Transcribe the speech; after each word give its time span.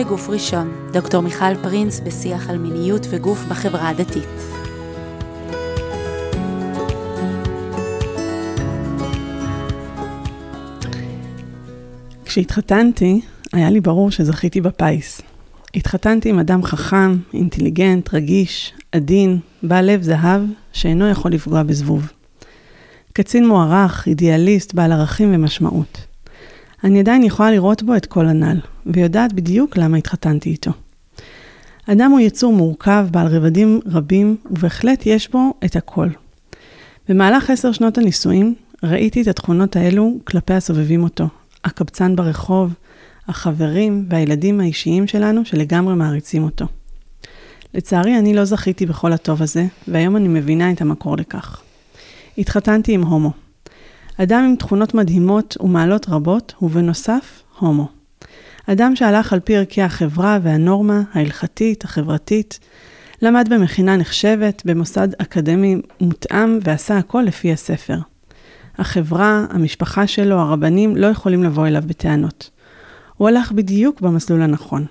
בגוף 0.00 0.28
ראשון, 0.28 0.72
דוקטור 0.92 1.20
מיכל 1.20 1.54
פרינס 1.62 2.00
בשיח 2.00 2.50
על 2.50 2.58
מיניות 2.58 3.06
וגוף 3.10 3.44
בחברה 3.48 3.88
הדתית. 3.88 4.24
כשהתחתנתי, 12.24 13.20
היה 13.52 13.70
לי 13.70 13.80
ברור 13.80 14.10
שזכיתי 14.10 14.60
בפיס. 14.60 15.20
התחתנתי 15.74 16.28
עם 16.28 16.38
אדם 16.38 16.62
חכם, 16.62 17.16
אינטליגנט, 17.34 18.14
רגיש, 18.14 18.72
עדין, 18.92 19.38
בעל 19.62 19.90
לב 19.90 20.02
זהב, 20.02 20.42
שאינו 20.72 21.08
יכול 21.08 21.32
לפגוע 21.32 21.62
בזבוב. 21.62 22.12
קצין 23.12 23.48
מוערך, 23.48 24.06
אידיאליסט, 24.06 24.74
בעל 24.74 24.92
ערכים 24.92 25.34
ומשמעות. 25.34 26.06
אני 26.84 27.00
עדיין 27.00 27.22
יכולה 27.22 27.50
לראות 27.50 27.82
בו 27.82 27.96
את 27.96 28.06
כל 28.06 28.26
הנ"ל, 28.26 28.60
ויודעת 28.94 29.32
בדיוק 29.32 29.76
למה 29.76 29.96
התחתנתי 29.96 30.50
איתו. 30.50 30.70
אדם 31.86 32.10
הוא 32.10 32.20
יצור 32.20 32.52
מורכב, 32.52 33.06
בעל 33.10 33.26
רבדים 33.26 33.80
רבים, 33.86 34.36
ובהחלט 34.50 35.06
יש 35.06 35.30
בו 35.30 35.54
את 35.64 35.76
הכל. 35.76 36.08
במהלך 37.08 37.50
עשר 37.50 37.72
שנות 37.72 37.98
הנישואים, 37.98 38.54
ראיתי 38.82 39.22
את 39.22 39.28
התכונות 39.28 39.76
האלו 39.76 40.18
כלפי 40.24 40.54
הסובבים 40.54 41.02
אותו. 41.02 41.28
הקבצן 41.64 42.16
ברחוב, 42.16 42.74
החברים 43.28 44.06
והילדים 44.08 44.60
האישיים 44.60 45.06
שלנו 45.06 45.44
שלגמרי 45.44 45.94
מעריצים 45.94 46.44
אותו. 46.44 46.66
לצערי, 47.74 48.18
אני 48.18 48.34
לא 48.34 48.44
זכיתי 48.44 48.86
בכל 48.86 49.12
הטוב 49.12 49.42
הזה, 49.42 49.66
והיום 49.88 50.16
אני 50.16 50.28
מבינה 50.28 50.72
את 50.72 50.80
המקור 50.80 51.16
לכך. 51.16 51.62
התחתנתי 52.38 52.92
עם 52.92 53.02
הומו. 53.02 53.32
אדם 54.16 54.44
עם 54.44 54.56
תכונות 54.56 54.94
מדהימות 54.94 55.56
ומעלות 55.60 56.08
רבות, 56.08 56.54
ובנוסף, 56.62 57.42
הומו. 57.58 57.99
אדם 58.72 58.96
שהלך 58.96 59.32
על 59.32 59.40
פי 59.40 59.56
ערכי 59.56 59.82
החברה 59.82 60.38
והנורמה 60.42 61.02
ההלכתית, 61.12 61.84
החברתית, 61.84 62.58
למד 63.22 63.48
במכינה 63.50 63.96
נחשבת, 63.96 64.62
במוסד 64.64 65.08
אקדמי 65.18 65.76
מותאם 66.00 66.58
ועשה 66.62 66.98
הכל 66.98 67.22
לפי 67.26 67.52
הספר. 67.52 67.98
החברה, 68.78 69.46
המשפחה 69.50 70.06
שלו, 70.06 70.38
הרבנים, 70.38 70.96
לא 70.96 71.06
יכולים 71.06 71.44
לבוא 71.44 71.66
אליו 71.66 71.82
בטענות. 71.86 72.50
הוא 73.16 73.28
הלך 73.28 73.52
בדיוק 73.52 74.00
במסלול 74.00 74.42
הנכון. 74.42 74.86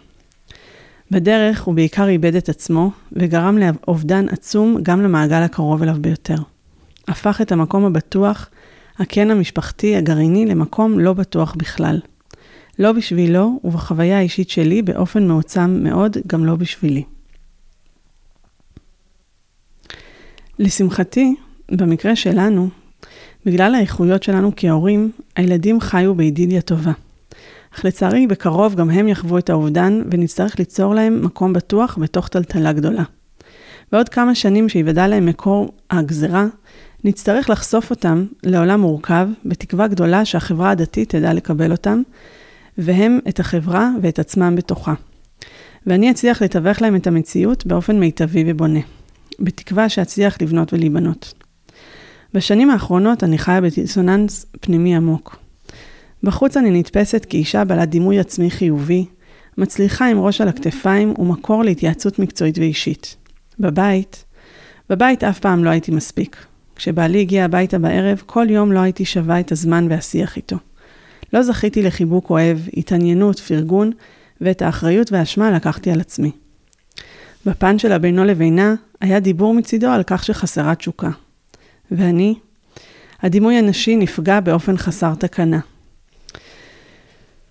בדרך 1.11 1.61
הוא 1.61 1.75
בעיקר 1.75 2.07
איבד 2.07 2.35
את 2.35 2.49
עצמו, 2.49 2.91
וגרם 3.11 3.57
לאובדן 3.57 4.29
עצום 4.29 4.77
גם 4.83 5.01
למעגל 5.01 5.43
הקרוב 5.43 5.83
אליו 5.83 5.95
ביותר. 6.01 6.37
הפך 7.07 7.41
את 7.41 7.51
המקום 7.51 7.85
הבטוח, 7.85 8.49
הקן 8.99 9.31
המשפחתי, 9.31 9.95
הגרעיני, 9.95 10.45
למקום 10.45 10.99
לא 10.99 11.13
בטוח 11.13 11.55
בכלל. 11.57 11.99
לא 12.79 12.91
בשבילו, 12.91 13.59
ובחוויה 13.63 14.17
האישית 14.17 14.49
שלי, 14.49 14.81
באופן 14.81 15.27
מעוצם 15.27 15.79
מאוד, 15.83 16.17
גם 16.27 16.45
לא 16.45 16.55
בשבילי. 16.55 17.03
לשמחתי, 20.59 21.35
במקרה 21.71 22.15
שלנו, 22.15 22.69
בגלל 23.45 23.75
האיכויות 23.75 24.23
שלנו 24.23 24.51
כהורים, 24.55 25.11
הילדים 25.35 25.79
חיו 25.79 26.15
באידיליה 26.15 26.61
טובה. 26.61 26.91
אך 27.75 27.85
לצערי, 27.85 28.27
בקרוב 28.27 28.75
גם 28.75 28.89
הם 28.89 29.07
יחוו 29.07 29.37
את 29.37 29.49
האובדן, 29.49 30.01
ונצטרך 30.11 30.59
ליצור 30.59 30.95
להם 30.95 31.25
מקום 31.25 31.53
בטוח 31.53 31.97
בתוך 32.01 32.27
טלטלה 32.27 32.73
גדולה. 32.73 33.03
בעוד 33.91 34.09
כמה 34.09 34.35
שנים 34.35 34.69
שיוודע 34.69 35.07
להם 35.07 35.25
מקור 35.25 35.73
הגזרה, 35.91 36.45
נצטרך 37.03 37.49
לחשוף 37.49 37.89
אותם 37.89 38.25
לעולם 38.43 38.81
מורכב, 38.81 39.27
בתקווה 39.45 39.87
גדולה 39.87 40.25
שהחברה 40.25 40.69
הדתית 40.69 41.09
תדע 41.09 41.33
לקבל 41.33 41.71
אותם, 41.71 42.01
והם 42.81 43.19
את 43.29 43.39
החברה 43.39 43.89
ואת 44.01 44.19
עצמם 44.19 44.55
בתוכה. 44.55 44.93
ואני 45.87 46.11
אצליח 46.11 46.41
לתווך 46.41 46.81
להם 46.81 46.95
את 46.95 47.07
המציאות 47.07 47.65
באופן 47.65 47.99
מיטבי 47.99 48.43
ובונה, 48.47 48.79
בתקווה 49.39 49.89
שאצליח 49.89 50.41
לבנות 50.41 50.73
ולהיבנות. 50.73 51.33
בשנים 52.33 52.69
האחרונות 52.69 53.23
אני 53.23 53.37
חיה 53.37 53.61
בדיסוננס 53.61 54.45
פנימי 54.61 54.95
עמוק. 54.95 55.39
בחוץ 56.23 56.57
אני 56.57 56.79
נתפסת 56.79 57.25
כאישה 57.29 57.63
בעלת 57.63 57.89
דימוי 57.89 58.19
עצמי 58.19 58.51
חיובי, 58.51 59.05
מצליחה 59.57 60.09
עם 60.09 60.19
ראש 60.19 60.41
על 60.41 60.47
הכתפיים 60.47 61.13
ומקור 61.17 61.63
להתייעצות 61.63 62.19
מקצועית 62.19 62.57
ואישית. 62.57 63.15
בבית, 63.59 64.25
בבית 64.89 65.23
אף 65.23 65.39
פעם 65.39 65.63
לא 65.63 65.69
הייתי 65.69 65.91
מספיק. 65.91 66.45
כשבעלי 66.75 67.21
הגיע 67.21 67.45
הביתה 67.45 67.79
בערב, 67.79 68.21
כל 68.25 68.47
יום 68.49 68.71
לא 68.71 68.79
הייתי 68.79 69.05
שווה 69.05 69.39
את 69.39 69.51
הזמן 69.51 69.87
והשיח 69.89 70.37
איתו. 70.37 70.57
לא 71.33 71.43
זכיתי 71.43 71.81
לחיבוק 71.81 72.29
אוהב, 72.29 72.57
התעניינות, 72.77 73.39
פרגון, 73.39 73.91
ואת 74.41 74.61
האחריות 74.61 75.11
והאשמה 75.11 75.51
לקחתי 75.51 75.91
על 75.91 75.99
עצמי. 75.99 76.31
בפן 77.45 77.79
שלה 77.79 77.97
בינו 77.97 78.25
לבינה, 78.25 78.75
היה 79.01 79.19
דיבור 79.19 79.53
מצידו 79.53 79.87
על 79.87 80.03
כך 80.07 80.23
שחסרה 80.23 80.75
תשוקה. 80.75 81.09
ואני, 81.91 82.35
הדימוי 83.21 83.55
הנשי 83.55 83.95
נפגע 83.95 84.39
באופן 84.39 84.77
חסר 84.77 85.15
תקנה. 85.15 85.59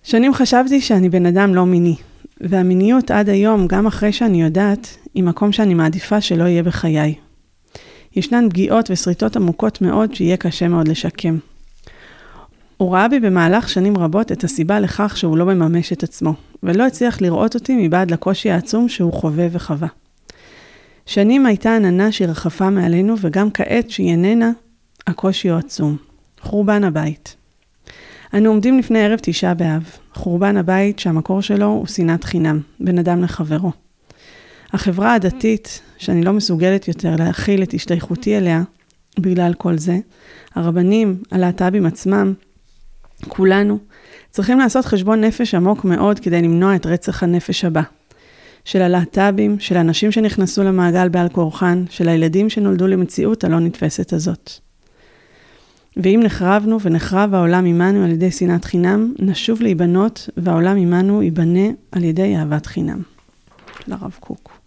שנים 0.03 0.33
חשבתי 0.33 0.81
שאני 0.81 1.09
בן 1.09 1.25
אדם 1.25 1.55
לא 1.55 1.65
מיני, 1.65 1.95
והמיניות 2.41 3.11
עד 3.11 3.29
היום, 3.29 3.67
גם 3.67 3.87
אחרי 3.87 4.11
שאני 4.11 4.41
יודעת, 4.41 4.97
היא 5.13 5.23
מקום 5.23 5.51
שאני 5.51 5.73
מעדיפה 5.73 6.21
שלא 6.21 6.43
יהיה 6.43 6.63
בחיי. 6.63 7.15
ישנן 8.15 8.49
פגיעות 8.49 8.91
ושריטות 8.91 9.35
עמוקות 9.35 9.81
מאוד 9.81 10.15
שיהיה 10.15 10.37
קשה 10.37 10.67
מאוד 10.67 10.87
לשקם. 10.87 11.37
הוא 12.79 12.93
ראה 12.93 13.07
בי 13.07 13.19
במהלך 13.19 13.69
שנים 13.69 13.97
רבות 13.97 14.31
את 14.31 14.43
הסיבה 14.43 14.79
לכך 14.79 15.17
שהוא 15.17 15.37
לא 15.37 15.45
מממש 15.45 15.93
את 15.93 16.03
עצמו, 16.03 16.33
ולא 16.63 16.87
הצליח 16.87 17.21
לראות 17.21 17.55
אותי 17.55 17.87
מבעד 17.87 18.11
לקושי 18.11 18.51
העצום 18.51 18.89
שהוא 18.89 19.13
חווה 19.13 19.47
וחווה. 19.51 19.87
שנים 21.05 21.45
הייתה 21.45 21.75
עננה 21.75 22.11
שהיא 22.11 22.27
רחפה 22.27 22.69
מעלינו, 22.69 23.15
וגם 23.21 23.51
כעת 23.51 23.89
שהיא 23.89 24.11
איננה, 24.11 24.51
הקושי 25.07 25.49
הוא 25.49 25.57
עצום. 25.57 25.97
חורבן 26.41 26.83
הבית. 26.83 27.35
אנו 28.33 28.49
עומדים 28.49 28.79
לפני 28.79 29.05
ערב 29.05 29.19
תשעה 29.21 29.53
באב, 29.53 29.89
חורבן 30.13 30.57
הבית 30.57 30.99
שהמקור 30.99 31.41
שלו 31.41 31.65
הוא 31.65 31.87
שנאת 31.87 32.23
חינם, 32.23 32.59
בין 32.79 32.99
אדם 32.99 33.23
לחברו. 33.23 33.71
החברה 34.73 35.13
הדתית, 35.13 35.81
שאני 35.97 36.23
לא 36.23 36.33
מסוגלת 36.33 36.87
יותר 36.87 37.15
להכיל 37.15 37.63
את 37.63 37.73
השתייכותי 37.73 38.37
אליה 38.37 38.63
בגלל 39.19 39.53
כל 39.53 39.77
זה, 39.77 39.97
הרבנים, 40.55 41.23
הלהט"בים 41.31 41.85
עצמם, 41.85 42.33
כולנו, 43.27 43.77
צריכים 44.29 44.59
לעשות 44.59 44.85
חשבון 44.85 45.21
נפש 45.21 45.55
עמוק 45.55 45.85
מאוד 45.85 46.19
כדי 46.19 46.41
למנוע 46.41 46.75
את 46.75 46.85
רצח 46.85 47.23
הנפש 47.23 47.65
הבא. 47.65 47.81
של 48.65 48.81
הלהט"בים, 48.81 49.59
של 49.59 49.77
האנשים 49.77 50.11
שנכנסו 50.11 50.63
למעגל 50.63 51.09
בעל 51.09 51.29
כורחן, 51.29 51.83
של 51.89 52.09
הילדים 52.09 52.49
שנולדו 52.49 52.87
למציאות 52.87 53.43
הלא 53.43 53.59
נתפסת 53.59 54.13
הזאת. 54.13 54.51
ואם 55.97 56.19
נחרבנו 56.23 56.81
ונחרב 56.81 57.35
העולם 57.35 57.65
עמנו 57.65 58.03
על 58.03 58.11
ידי 58.11 58.31
שנאת 58.31 58.65
חינם, 58.65 59.13
נשוב 59.19 59.61
להיבנות 59.61 60.29
והעולם 60.37 60.77
עמנו 60.77 61.23
ייבנה 61.23 61.67
על 61.91 62.03
ידי 62.03 62.35
אהבת 62.37 62.65
חינם. 62.65 63.01
של 63.85 63.93
הרב 63.93 64.17
קוק. 64.19 64.59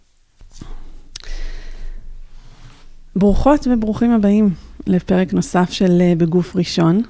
ברוכות 3.15 3.67
וברוכים 3.71 4.11
הבאים 4.11 4.49
לפרק 4.87 5.33
נוסף 5.33 5.71
של 5.71 6.01
אה, 6.01 6.13
בגוף 6.17 6.55
ראשון, 6.55 7.01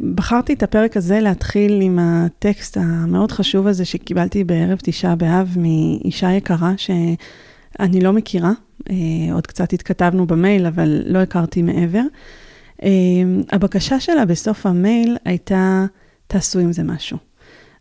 ובחרתי 0.00 0.52
את 0.52 0.62
הפרק 0.62 0.96
הזה 0.96 1.20
להתחיל 1.20 1.80
עם 1.80 1.98
הטקסט 1.98 2.76
המאוד 2.76 3.32
חשוב 3.32 3.66
הזה 3.66 3.84
שקיבלתי 3.84 4.44
בערב 4.44 4.78
תשעה 4.82 5.16
באב 5.16 5.56
מאישה 5.56 6.32
יקרה 6.32 6.74
שאני 6.76 8.00
לא 8.00 8.12
מכירה, 8.12 8.52
אה, 8.90 8.94
עוד 9.32 9.46
קצת 9.46 9.72
התכתבנו 9.72 10.26
במייל, 10.26 10.66
אבל 10.66 11.02
לא 11.06 11.18
הכרתי 11.18 11.62
מעבר. 11.62 12.02
אה, 12.82 12.88
הבקשה 13.52 14.00
שלה 14.00 14.24
בסוף 14.24 14.66
המייל 14.66 15.16
הייתה, 15.24 15.86
תעשו 16.26 16.58
עם 16.58 16.72
זה 16.72 16.82
משהו. 16.82 17.18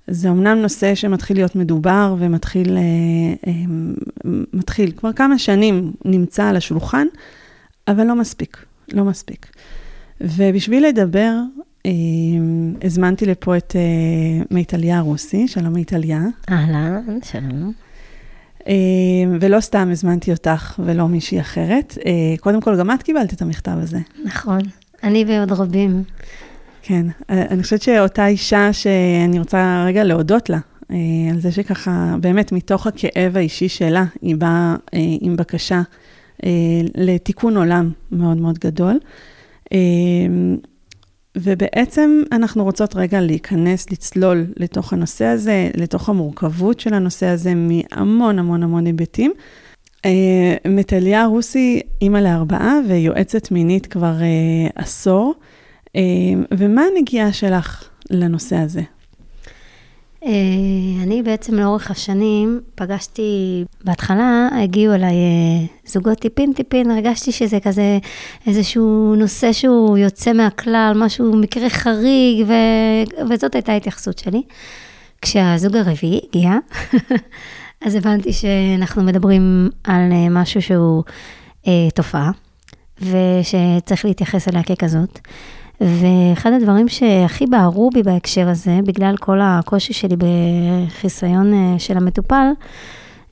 זה 0.08 0.30
אמנם 0.30 0.58
נושא 0.58 0.96
שמתחיל 0.96 1.38
להיות 1.38 1.56
מדובר 1.56 2.16
ומתחיל, 2.20 2.78
מתחיל, 4.54 4.92
כבר 4.92 5.14
כמה 5.14 5.38
שנים 5.38 5.92
נמצא 6.06 6.44
על 6.44 6.56
השולחן, 6.56 7.08
אבל 7.88 8.04
לא 8.04 8.16
מספיק, 8.16 8.66
לא 8.94 9.04
מספיק. 9.04 9.48
ובשביל 10.22 10.86
לדבר, 10.88 11.34
אה, 11.86 11.92
הזמנתי 12.82 13.26
לפה 13.26 13.58
את 13.58 13.76
אה, 13.76 14.46
מיטליה 14.52 15.00
רוסי, 15.00 15.48
שלום 15.48 15.74
מיטליה. 15.74 16.22
אהלן, 16.50 17.20
שלום. 17.24 17.72
אה, 18.68 18.74
ולא 19.40 19.60
סתם 19.60 19.90
הזמנתי 19.92 20.32
אותך 20.32 20.80
ולא 20.86 21.08
מישהי 21.08 21.40
אחרת. 21.40 21.98
אה, 22.06 22.12
קודם 22.40 22.62
כל, 22.62 22.80
גם 22.80 22.92
את 22.92 23.04
קיבלת 23.04 23.34
את 23.34 23.42
המכתב 23.42 23.78
הזה. 23.78 24.00
נכון, 24.24 24.60
אני 25.04 25.26
ועוד 25.28 25.52
רבים. 25.52 26.04
כן, 26.82 27.06
אה, 27.30 27.46
אני 27.50 27.64
חושבת 27.64 27.82
שאותה 27.82 28.28
אישה 28.28 28.74
שאני 28.74 29.40
רוצה 29.40 29.84
רגע 29.88 30.04
להודות 30.04 30.50
לה, 30.50 30.60
אה, 30.92 30.98
על 31.32 31.40
זה 31.40 31.52
שככה, 31.52 32.16
באמת, 32.22 32.52
מתוך 32.52 32.88
הכאב 32.88 33.38
האישי 33.38 33.70
שלה, 33.70 34.06
היא 34.22 34.36
באה 34.36 34.76
אה, 34.94 35.00
עם 35.22 35.36
בקשה 35.36 35.82
לתיקון 36.96 37.58
עולם 37.58 37.92
מאוד 38.12 38.38
מאוד 38.38 38.60
גדול. 38.60 39.00
ובעצם 41.38 42.22
אנחנו 42.32 42.64
רוצות 42.64 42.96
רגע 42.96 43.22
להיכנס, 43.22 43.92
לצלול 43.92 44.46
לתוך 44.58 44.94
הנושא 44.94 45.26
הזה, 45.26 45.70
לתוך 45.76 46.10
המורכבות 46.10 46.80
של 46.80 46.94
הנושא 46.94 47.26
הזה 47.26 47.54
מהמון 47.56 48.40
המון 48.40 48.64
המון 48.64 48.86
היבטים. 48.86 49.34
אה, 50.06 50.56
מטליה 50.68 51.26
רוסי, 51.26 51.82
אימא 52.02 52.18
לארבעה 52.18 52.80
ויועצת 52.90 53.52
מינית 53.52 53.86
כבר 53.86 54.22
אה, 54.22 54.68
עשור. 54.76 55.34
אה, 55.96 56.02
ומה 56.58 56.84
הנגיעה 56.92 57.34
שלך 57.34 57.90
לנושא 58.10 58.56
הזה? 58.56 58.82
אה, 60.25 60.31
אני 61.04 61.24
בעצם 61.24 61.56
לאורך 61.56 61.92
השנים 61.92 62.62
פגשתי, 62.75 63.63
בהתחלה 63.83 64.50
הגיעו 64.63 64.94
אליי 64.94 65.12
אה, 65.12 65.66
זוגות 65.86 66.19
טיפין-טיפין, 66.19 66.92
הרגשתי 66.92 67.31
שזה 67.31 67.60
כזה 67.60 68.00
איזשהו 68.48 69.16
נושא 69.18 69.54
שהוא 69.54 69.98
יוצא 69.98 70.33
מהכלל, 70.33 70.94
משהו, 70.95 71.36
מקרה 71.36 71.69
חריג, 71.69 72.45
ו... 72.48 72.54
וזאת 73.30 73.56
הייתה 73.56 73.72
ההתייחסות 73.72 74.18
שלי. 74.18 74.42
כשהזוג 75.22 75.75
הרביעי 75.75 76.19
הגיע, 76.30 76.51
אז 77.86 77.95
הבנתי 77.95 78.33
שאנחנו 78.33 79.04
מדברים 79.04 79.69
על 79.83 80.12
אה, 80.12 80.30
משהו 80.30 80.62
שהוא 80.62 81.04
אה, 81.68 81.88
תופעה, 81.95 82.31
ושצריך 83.01 84.06
להתייחס 84.06 84.48
אליה 84.48 84.63
ככזאת. 84.63 85.19
ואחד 85.81 86.54
הדברים 86.54 86.88
שהכי 86.88 87.45
בערו 87.45 87.89
בי 87.94 88.04
בהקשר 88.04 88.50
הזה, 88.50 88.80
בגלל 88.83 89.18
כל 89.18 89.39
הקושי 89.42 89.94
שלי 89.94 90.16
בחיסיון 90.18 91.54
אה, 91.54 91.80
של 91.80 91.98
המטופל, 91.98 92.48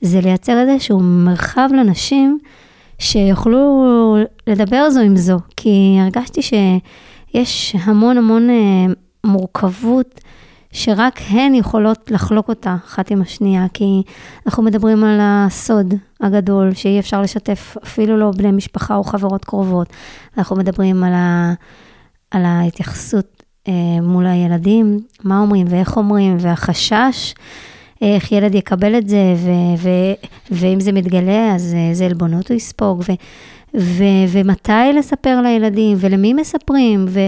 זה 0.00 0.20
לייצר 0.20 0.58
איזשהו 0.58 1.00
מרחב 1.00 1.68
לנשים 1.76 2.38
שיוכלו 2.98 3.84
לדבר 4.46 4.90
זו 4.90 5.00
עם 5.00 5.16
זו, 5.16 5.38
כי 5.56 5.96
הרגשתי 6.00 6.40
שיש 6.42 7.76
המון 7.84 8.18
המון 8.18 8.50
אה, 8.50 8.94
מורכבות. 9.24 10.20
שרק 10.76 11.20
הן 11.28 11.54
יכולות 11.54 12.10
לחלוק 12.10 12.48
אותה 12.48 12.76
אחת 12.86 13.10
עם 13.10 13.22
השנייה, 13.22 13.66
כי 13.74 14.02
אנחנו 14.46 14.62
מדברים 14.62 15.04
על 15.04 15.18
הסוד 15.22 15.94
הגדול, 16.20 16.74
שאי 16.74 16.98
אפשר 16.98 17.22
לשתף 17.22 17.76
אפילו 17.84 18.16
לא 18.16 18.30
בני 18.36 18.52
משפחה 18.52 18.96
או 18.96 19.04
חברות 19.04 19.44
קרובות. 19.44 19.88
אנחנו 20.38 20.56
מדברים 20.56 21.04
על 21.04 21.12
ה... 21.14 21.54
על 22.34 22.44
ההתייחסות 22.44 23.42
אה, 23.68 23.72
מול 24.02 24.26
הילדים, 24.26 25.00
מה 25.24 25.40
אומרים 25.40 25.66
ואיך 25.70 25.96
אומרים, 25.96 26.36
והחשש, 26.40 27.34
איך 28.02 28.32
ילד 28.32 28.54
יקבל 28.54 28.98
את 28.98 29.08
זה, 29.08 29.34
ו- 29.36 29.78
ו- 29.78 30.26
ואם 30.50 30.80
זה 30.80 30.92
מתגלה, 30.92 31.54
אז 31.54 31.74
איזה 31.90 32.06
עלבונות 32.06 32.48
הוא 32.48 32.56
יספוג, 32.56 33.02
ו- 33.08 33.12
ו- 33.80 34.24
ומתי 34.28 34.92
לספר 34.98 35.40
לילדים, 35.40 35.96
ולמי 36.00 36.34
מספרים, 36.34 37.04
ו- 37.08 37.26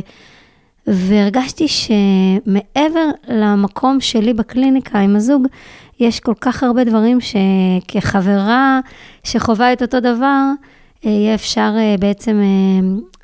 והרגשתי 0.86 1.66
שמעבר 1.68 3.10
למקום 3.28 4.00
שלי 4.00 4.34
בקליניקה 4.34 4.98
עם 4.98 5.16
הזוג, 5.16 5.46
יש 6.00 6.20
כל 6.20 6.34
כך 6.40 6.62
הרבה 6.62 6.84
דברים 6.84 7.18
שכחברה 7.20 8.80
שחווה 9.24 9.72
את 9.72 9.82
אותו 9.82 10.00
דבר, 10.00 10.50
אה, 11.06 11.10
יהיה 11.10 11.34
אפשר 11.34 11.74
אה, 11.78 11.94
בעצם 12.00 12.40
אה, 12.42 13.15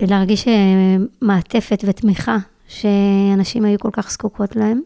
להרגיש 0.00 0.48
אה, 0.48 0.96
מעטפת 1.22 1.84
ותמיכה 1.86 2.36
שאנשים 2.68 3.64
היו 3.64 3.78
כל 3.78 3.90
כך 3.92 4.10
זקוקות 4.10 4.56
להם. 4.56 4.80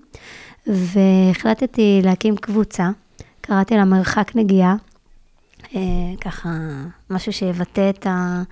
והחלטתי 0.67 2.01
להקים 2.05 2.37
קבוצה, 2.37 2.91
קראתי 3.41 3.75
לה 3.77 3.85
מרחק 3.85 4.33
נגיעה, 4.35 4.77
אה, 5.75 5.81
ככה 6.21 6.49
משהו 7.11 7.33
שיבטא 7.33 7.91
את, 7.91 8.07
ה, 8.07 8.43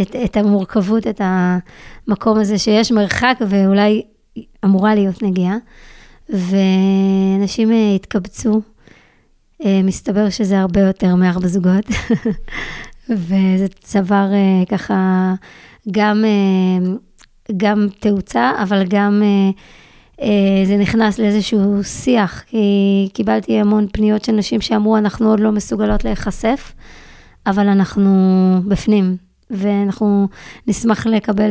את, 0.00 0.16
את 0.24 0.36
המורכבות, 0.36 1.06
את 1.06 1.20
המקום 1.24 2.38
הזה 2.38 2.58
שיש 2.58 2.92
מרחק 2.92 3.38
ואולי 3.48 4.02
אמורה 4.64 4.94
להיות 4.94 5.22
נגיעה. 5.22 5.56
ואנשים 6.28 7.70
התקבצו, 7.96 8.60
מסתבר 9.66 10.30
שזה 10.30 10.60
הרבה 10.60 10.80
יותר 10.80 11.14
מארבע 11.14 11.48
זוגות. 11.48 11.84
וזה 13.08 13.66
צבר 13.80 14.26
uh, 14.30 14.66
ככה 14.70 15.34
גם, 15.90 16.24
uh, 16.24 17.52
גם 17.56 17.86
תאוצה, 18.00 18.52
אבל 18.62 18.84
גם 18.88 19.22
uh, 19.22 20.20
uh, 20.20 20.24
זה 20.64 20.76
נכנס 20.76 21.18
לאיזשהו 21.18 21.84
שיח, 21.84 22.44
כי 22.46 23.08
קיבלתי 23.14 23.58
המון 23.58 23.86
פניות 23.92 24.24
של 24.24 24.32
נשים 24.32 24.60
שאמרו, 24.60 24.96
אנחנו 24.96 25.30
עוד 25.30 25.40
לא 25.40 25.52
מסוגלות 25.52 26.04
להיחשף, 26.04 26.72
אבל 27.46 27.68
אנחנו 27.68 28.10
בפנים, 28.68 29.16
ואנחנו 29.50 30.28
נשמח 30.66 31.06
לקבל 31.06 31.50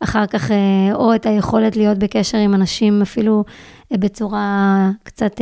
אחר 0.00 0.26
כך 0.26 0.50
או 0.92 1.14
את 1.14 1.26
היכולת 1.26 1.76
להיות 1.76 1.98
בקשר 1.98 2.38
עם 2.38 2.54
אנשים 2.54 3.02
אפילו 3.02 3.44
בצורה 3.92 4.90
קצת... 5.02 5.40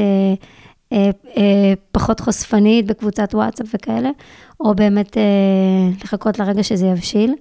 אה, 0.95 1.11
אה, 1.37 1.75
פחות 1.93 2.21
חושפנית 2.21 2.87
בקבוצת 2.87 3.35
וואטסאפ 3.35 3.67
וכאלה, 3.75 4.11
או 4.61 4.75
באמת 4.75 5.17
אה, 5.17 5.23
לחכות 6.05 6.39
לרגע 6.39 6.63
שזה 6.63 6.87
יבשיל. 6.87 7.35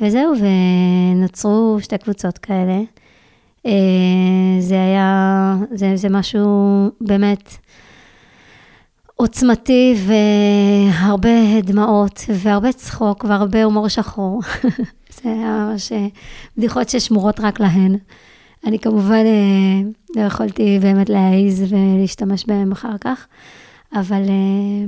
וזהו, 0.00 0.34
ונוצרו 0.40 1.78
שתי 1.80 1.98
קבוצות 1.98 2.38
כאלה. 2.38 2.80
זה 4.60 4.74
היה, 4.74 5.56
זה, 5.70 5.96
זה 5.96 6.08
משהו 6.08 6.88
באמת 7.00 7.56
עוצמתי 9.16 9.94
והרבה 10.06 11.60
דמעות 11.62 12.24
והרבה 12.28 12.72
צחוק 12.72 13.24
והרבה 13.24 13.64
הומור 13.64 13.88
שחור. 13.88 14.40
זה 15.22 15.30
היה 15.30 15.68
ממש 15.70 15.92
בדיחות 16.56 16.88
ששמורות 16.88 17.40
רק 17.40 17.60
להן. 17.60 17.96
אני 18.66 18.78
כמובן 18.78 19.24
אה, 19.26 19.90
לא 20.16 20.26
יכולתי 20.26 20.78
באמת 20.82 21.08
להעיז 21.08 21.72
ולהשתמש 21.72 22.44
בהם 22.46 22.72
אחר 22.72 22.98
כך, 23.00 23.26
אבל, 23.92 24.22
אה, 24.28 24.84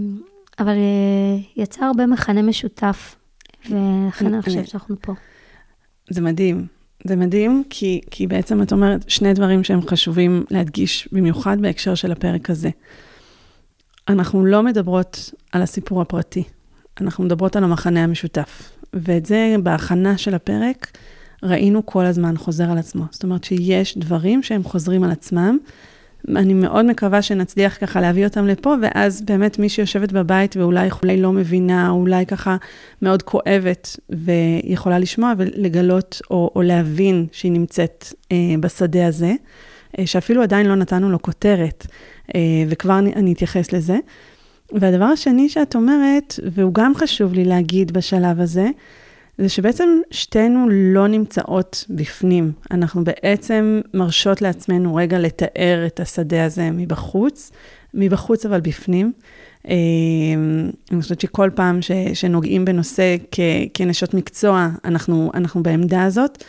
אבל 0.59 0.77
אה, 0.77 1.39
יצא 1.57 1.85
הרבה 1.85 2.07
מכנה 2.07 2.43
משותף, 2.43 3.17
ולכן 3.71 4.35
אני 4.35 4.43
חושבת 4.43 4.69
שאנחנו 4.69 4.97
פה. 5.01 5.13
זה 6.11 6.21
מדהים. 6.21 6.67
זה 7.07 7.17
מדהים, 7.17 7.63
כי, 7.71 8.01
כי 8.11 8.27
בעצם 8.27 8.63
את 8.63 8.73
אומרת 8.73 9.11
שני 9.11 9.35
דברים 9.35 9.65
שהם 9.65 9.81
חשובים 9.83 10.45
להדגיש, 10.51 11.09
במיוחד 11.13 11.61
בהקשר 11.61 11.95
של 11.95 12.13
הפרק 12.13 12.51
הזה. 12.51 12.71
אנחנו 14.09 14.45
לא 14.45 14.63
מדברות 14.63 15.31
על 15.53 15.63
הסיפור 15.63 16.01
הפרטי, 16.01 16.43
אנחנו 17.01 17.25
מדברות 17.25 17.57
על 17.57 17.65
המחנה 17.65 18.05
המשותף. 18.05 18.71
ואת 18.93 19.27
זה 19.27 19.57
בהכנה 19.63 20.19
של 20.19 20.35
הפרק, 20.35 20.99
ראינו 21.43 21.87
כל 21.87 22.05
הזמן 22.05 22.37
חוזר 22.37 22.71
על 22.71 22.79
עצמו. 22.79 23.05
זאת 23.11 23.23
אומרת 23.23 23.45
שיש 23.45 23.99
דברים 23.99 24.43
שהם 24.43 24.65
חוזרים 24.65 25.05
על 25.05 25.11
עצמם. 25.11 25.59
אני 26.29 26.55
מאוד 26.55 26.85
מקווה 26.85 27.23
שנצליח 27.23 27.79
ככה 27.81 28.01
להביא 28.01 28.25
אותם 28.25 28.47
לפה, 28.47 28.75
ואז 28.83 29.23
באמת 29.23 29.59
מי 29.59 29.69
שיושבת 29.69 30.13
בבית 30.13 30.57
ואולי 30.57 30.89
אולי 31.03 31.21
לא 31.21 31.33
מבינה, 31.33 31.91
אולי 31.91 32.27
ככה 32.27 32.57
מאוד 33.03 33.23
כואבת 33.23 33.97
ויכולה 34.11 34.99
לשמוע 34.99 35.33
ולגלות 35.39 36.21
או, 36.31 36.51
או 36.57 36.63
להבין 36.63 37.27
שהיא 37.33 37.53
נמצאת 37.53 38.05
אה, 38.33 38.37
בשדה 38.61 39.07
הזה, 39.07 39.33
אה, 39.99 40.07
שאפילו 40.07 40.43
עדיין 40.43 40.67
לא 40.67 40.75
נתנו 40.75 41.11
לו 41.11 41.23
כותרת, 41.23 41.87
אה, 42.35 42.41
וכבר 42.69 42.99
אני, 42.99 43.13
אני 43.15 43.33
אתייחס 43.33 43.73
לזה. 43.73 43.99
והדבר 44.73 45.05
השני 45.05 45.49
שאת 45.49 45.75
אומרת, 45.75 46.35
והוא 46.53 46.75
גם 46.75 46.95
חשוב 46.95 47.33
לי 47.33 47.45
להגיד 47.45 47.93
בשלב 47.93 48.41
הזה, 48.41 48.69
זה 49.39 49.49
שבעצם 49.49 49.89
שתינו 50.11 50.69
לא 50.71 51.07
נמצאות 51.07 51.85
בפנים. 51.91 52.53
אנחנו 52.71 53.05
בעצם 53.05 53.81
מרשות 53.95 54.43
לעצמנו 54.43 54.95
רגע 54.95 55.19
לתאר 55.19 55.87
את 55.87 56.01
השדה 56.01 56.45
הזה 56.45 56.71
מבחוץ, 56.71 57.53
מבחוץ 57.95 58.47
אבל 58.47 58.61
בפנים. 58.61 59.13
אה, 59.69 59.75
אני 60.93 61.03
חושבת 61.03 61.21
שכל 61.21 61.51
פעם 61.55 61.83
ש, 61.83 61.91
שנוגעים 62.15 62.65
בנושא 62.65 63.17
כ, 63.31 63.41
כנשות 63.75 64.15
מקצוע, 64.15 64.69
אנחנו, 64.85 65.31
אנחנו 65.35 65.63
בעמדה 65.63 66.05
הזאת. 66.05 66.45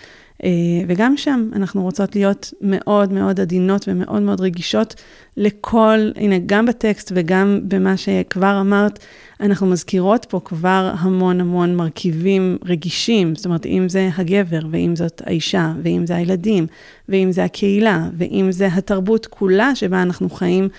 אה, 0.45 0.49
וגם 0.87 1.17
שם 1.17 1.49
אנחנו 1.53 1.83
רוצות 1.83 2.15
להיות 2.15 2.53
מאוד 2.61 3.13
מאוד 3.13 3.39
עדינות 3.39 3.85
ומאוד 3.87 4.21
מאוד 4.21 4.41
רגישות 4.41 4.95
לכל, 5.37 6.11
הנה, 6.15 6.35
גם 6.45 6.65
בטקסט 6.65 7.11
וגם 7.15 7.59
במה 7.63 7.97
שכבר 7.97 8.57
אמרת, 8.61 8.99
אנחנו 9.39 9.67
מזכירות 9.67 10.25
פה 10.29 10.39
כבר 10.45 10.93
המון 10.99 11.41
המון 11.41 11.75
מרכיבים 11.75 12.57
רגישים, 12.65 13.35
זאת 13.35 13.45
אומרת, 13.45 13.65
אם 13.65 13.89
זה 13.89 14.09
הגבר, 14.17 14.59
ואם 14.71 14.95
זאת 14.95 15.21
האישה, 15.25 15.73
ואם 15.83 16.05
זה 16.05 16.15
הילדים, 16.15 16.67
ואם 17.09 17.31
זה 17.31 17.43
הקהילה, 17.43 18.09
ואם 18.17 18.51
זה 18.51 18.67
התרבות 18.67 19.25
כולה 19.25 19.75
שבה 19.75 20.01
אנחנו 20.01 20.29
חיים, 20.29 20.69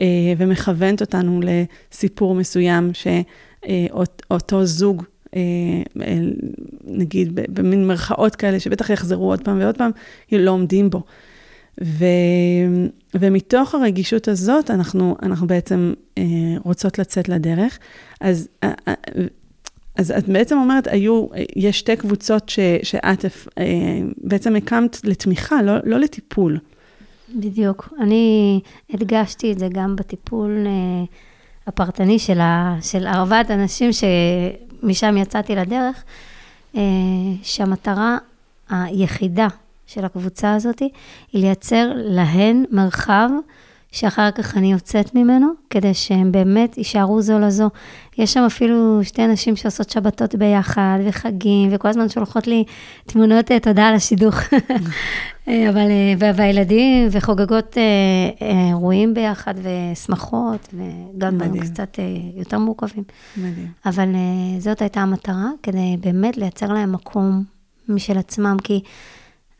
אה, 0.00 0.06
ומכוונת 0.38 1.00
אותנו 1.00 1.40
לסיפור 1.44 2.34
מסוים 2.34 2.90
שאותו 2.94 4.64
זוג 4.64 5.02
נגיד 6.84 7.34
במין 7.34 7.86
מרכאות 7.86 8.36
כאלה, 8.36 8.60
שבטח 8.60 8.90
יחזרו 8.90 9.30
עוד 9.30 9.44
פעם 9.44 9.58
ועוד 9.60 9.76
פעם, 9.76 9.90
לא 10.32 10.50
עומדים 10.50 10.90
בו. 10.90 11.02
ו, 11.84 12.04
ומתוך 13.14 13.74
הרגישות 13.74 14.28
הזאת, 14.28 14.70
אנחנו, 14.70 15.16
אנחנו 15.22 15.46
בעצם 15.46 15.92
אה, 16.18 16.22
רוצות 16.64 16.98
לצאת 16.98 17.28
לדרך. 17.28 17.78
אז 18.20 18.48
אז 19.96 20.10
את 20.10 20.28
בעצם 20.28 20.58
אומרת, 20.58 20.86
היו, 20.86 21.26
יש 21.56 21.78
שתי 21.78 21.96
קבוצות 21.96 22.48
ש, 22.48 22.58
שאת 22.82 23.24
אה, 23.58 23.64
בעצם 24.16 24.56
הקמת 24.56 25.04
לתמיכה, 25.04 25.62
לא, 25.62 25.72
לא 25.84 25.98
לטיפול. 25.98 26.58
בדיוק. 27.34 27.92
אני 28.00 28.60
הדגשתי 28.94 29.52
את 29.52 29.58
זה 29.58 29.68
גם 29.72 29.96
בטיפול 29.96 30.66
אה, 30.66 31.04
הפרטני 31.66 32.18
של, 32.18 32.40
ה, 32.40 32.76
של 32.82 33.06
ארבעת 33.06 33.50
אנשים 33.50 33.90
שמשם 34.80 35.16
יצאתי 35.16 35.54
לדרך, 35.54 36.04
אה, 36.76 36.82
שהמטרה 37.42 38.18
היחידה 38.70 39.48
של 39.86 40.04
הקבוצה 40.04 40.54
הזאת 40.54 40.78
היא 40.78 40.90
לייצר 41.32 41.92
להן 41.94 42.64
מרחב 42.70 43.30
שאחר 43.92 44.30
כך 44.30 44.56
אני 44.56 44.72
יוצאת 44.72 45.14
ממנו, 45.14 45.48
כדי 45.70 45.94
שהם 45.94 46.32
באמת 46.32 46.78
יישארו 46.78 47.22
זו 47.22 47.38
לזו. 47.38 47.70
יש 48.18 48.32
שם 48.32 48.40
אפילו 48.40 49.00
שתי 49.02 49.26
נשים 49.26 49.56
שעושות 49.56 49.90
שבתות 49.90 50.34
ביחד, 50.34 50.98
וחגים, 51.06 51.68
וכל 51.72 51.88
הזמן 51.88 52.08
שולחות 52.08 52.46
לי 52.46 52.64
תמונות 53.06 53.50
אה, 53.50 53.60
תודה 53.60 53.88
על 53.88 53.94
השידוך. 53.94 54.34
אה, 55.48 55.70
אבל, 55.70 55.88
אה, 55.90 56.32
והילדים, 56.34 57.08
וחוגגות 57.10 57.76
אירועים 58.40 59.14
ביחד, 59.14 59.54
ושמחות, 59.62 60.74
וגם 60.74 61.38
דברים 61.38 61.62
קצת 61.62 61.98
יותר 62.36 62.58
מורכבים. 62.58 63.04
מדהים. 63.36 63.68
אבל 63.86 64.08
זאת 64.58 64.82
הייתה 64.82 65.00
המטרה, 65.00 65.48
כדי 65.62 65.96
באמת 66.00 66.36
לייצר 66.36 66.72
להם 66.72 66.92
מקום 66.92 67.44
משל 67.88 68.18
עצמם, 68.18 68.56
כי 68.64 68.82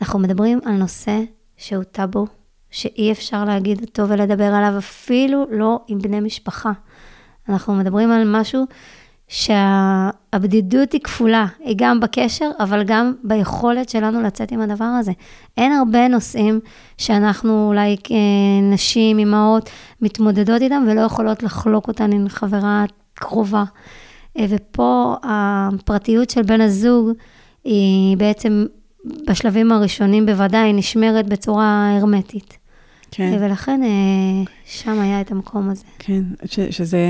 אנחנו 0.00 0.18
מדברים 0.18 0.60
על 0.64 0.72
נושא 0.72 1.20
שהוא 1.56 1.84
טאבו. 1.84 2.39
שאי 2.70 3.12
אפשר 3.12 3.44
להגיד 3.44 3.80
אותו 3.80 4.08
ולדבר 4.08 4.44
עליו, 4.44 4.78
אפילו 4.78 5.44
לא 5.50 5.80
עם 5.88 5.98
בני 5.98 6.20
משפחה. 6.20 6.72
אנחנו 7.48 7.74
מדברים 7.74 8.10
על 8.10 8.40
משהו 8.40 8.64
שהבדידות 9.28 10.92
היא 10.92 11.00
כפולה, 11.00 11.46
היא 11.64 11.74
גם 11.78 12.00
בקשר, 12.00 12.50
אבל 12.58 12.82
גם 12.82 13.12
ביכולת 13.24 13.88
שלנו 13.88 14.22
לצאת 14.22 14.52
עם 14.52 14.60
הדבר 14.60 14.84
הזה. 14.84 15.12
אין 15.56 15.72
הרבה 15.72 16.08
נושאים 16.08 16.60
שאנחנו 16.98 17.68
אולי 17.68 17.96
כנשים, 18.04 19.18
אימהות, 19.18 19.70
מתמודדות 20.00 20.62
איתם 20.62 20.84
ולא 20.88 21.00
יכולות 21.00 21.42
לחלוק 21.42 21.88
אותן 21.88 22.12
עם 22.12 22.28
חברה 22.28 22.84
קרובה. 23.14 23.64
ופה 24.48 25.16
הפרטיות 25.22 26.30
של 26.30 26.42
בן 26.42 26.60
הזוג 26.60 27.10
היא 27.64 28.16
בעצם 28.16 28.66
בשלבים 29.28 29.72
הראשונים 29.72 30.26
בוודאי 30.26 30.72
נשמרת 30.72 31.26
בצורה 31.26 31.96
הרמטית. 31.96 32.59
כן. 33.10 33.38
ולכן 33.40 33.82
אה, 33.82 34.52
שם 34.64 35.00
היה 35.00 35.20
את 35.20 35.30
המקום 35.30 35.70
הזה. 35.70 35.84
כן, 35.98 36.22
ש, 36.44 36.60
שזה... 36.60 37.06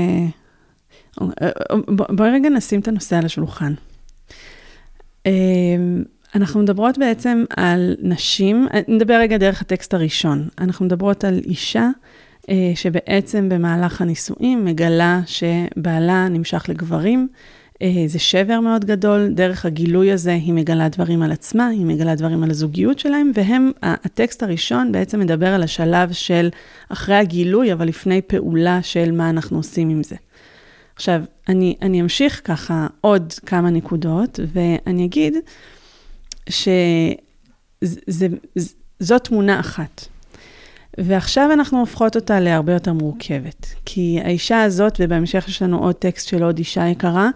בואי 2.09 2.29
רגע 2.29 2.49
נשים 2.49 2.79
את 2.79 2.87
הנושא 2.87 3.17
על 3.17 3.25
השולחן. 3.25 3.73
אה, 5.25 5.31
אנחנו 6.35 6.61
מדברות 6.61 6.97
בעצם 6.97 7.43
על 7.57 7.95
נשים, 8.01 8.67
נדבר 8.87 9.13
רגע 9.13 9.37
דרך 9.37 9.61
הטקסט 9.61 9.93
הראשון. 9.93 10.47
אנחנו 10.59 10.85
מדברות 10.85 11.23
על 11.23 11.39
אישה 11.45 11.89
אה, 12.49 12.71
שבעצם 12.75 13.49
במהלך 13.49 14.01
הנישואים 14.01 14.65
מגלה 14.65 15.21
שבעלה 15.25 16.27
נמשך 16.27 16.65
לגברים. 16.69 17.27
אה, 17.81 18.03
זה 18.07 18.19
שבר 18.19 18.59
מאוד 18.59 18.85
גדול, 18.85 19.29
דרך 19.33 19.65
הגילוי 19.65 20.11
הזה 20.11 20.33
היא 20.33 20.53
מגלה 20.53 20.89
דברים 20.89 21.21
על 21.21 21.31
עצמה, 21.31 21.67
היא 21.67 21.85
מגלה 21.85 22.15
דברים 22.15 22.43
על 22.43 22.49
הזוגיות 22.49 22.99
שלהם, 22.99 23.31
והם, 23.35 23.71
הטקסט 23.81 24.43
הראשון 24.43 24.91
בעצם 24.91 25.19
מדבר 25.19 25.47
על 25.47 25.63
השלב 25.63 26.11
של 26.11 26.49
אחרי 26.89 27.15
הגילוי, 27.15 27.73
אבל 27.73 27.87
לפני 27.87 28.21
פעולה 28.21 28.79
של 28.83 29.11
מה 29.11 29.29
אנחנו 29.29 29.57
עושים 29.57 29.89
עם 29.89 30.03
זה. 30.03 30.15
עכשיו, 30.95 31.21
אני, 31.49 31.75
אני 31.81 32.01
אמשיך 32.01 32.41
ככה 32.43 32.87
עוד 33.01 33.33
כמה 33.45 33.69
נקודות, 33.69 34.39
ואני 34.53 35.05
אגיד 35.05 35.33
שזאת 37.79 39.23
תמונה 39.23 39.59
אחת. 39.59 40.05
ועכשיו 40.97 41.49
אנחנו 41.53 41.79
הופכות 41.79 42.15
אותה 42.15 42.39
להרבה 42.39 42.73
יותר 42.73 42.93
מורכבת. 42.93 43.67
כי 43.85 44.19
האישה 44.23 44.63
הזאת, 44.63 44.95
ובהמשך 44.99 45.45
יש 45.47 45.61
לנו 45.61 45.79
עוד 45.79 45.95
טקסט 45.95 46.27
של 46.27 46.43
עוד 46.43 46.57
אישה 46.57 46.87
יקרה, 46.87 47.29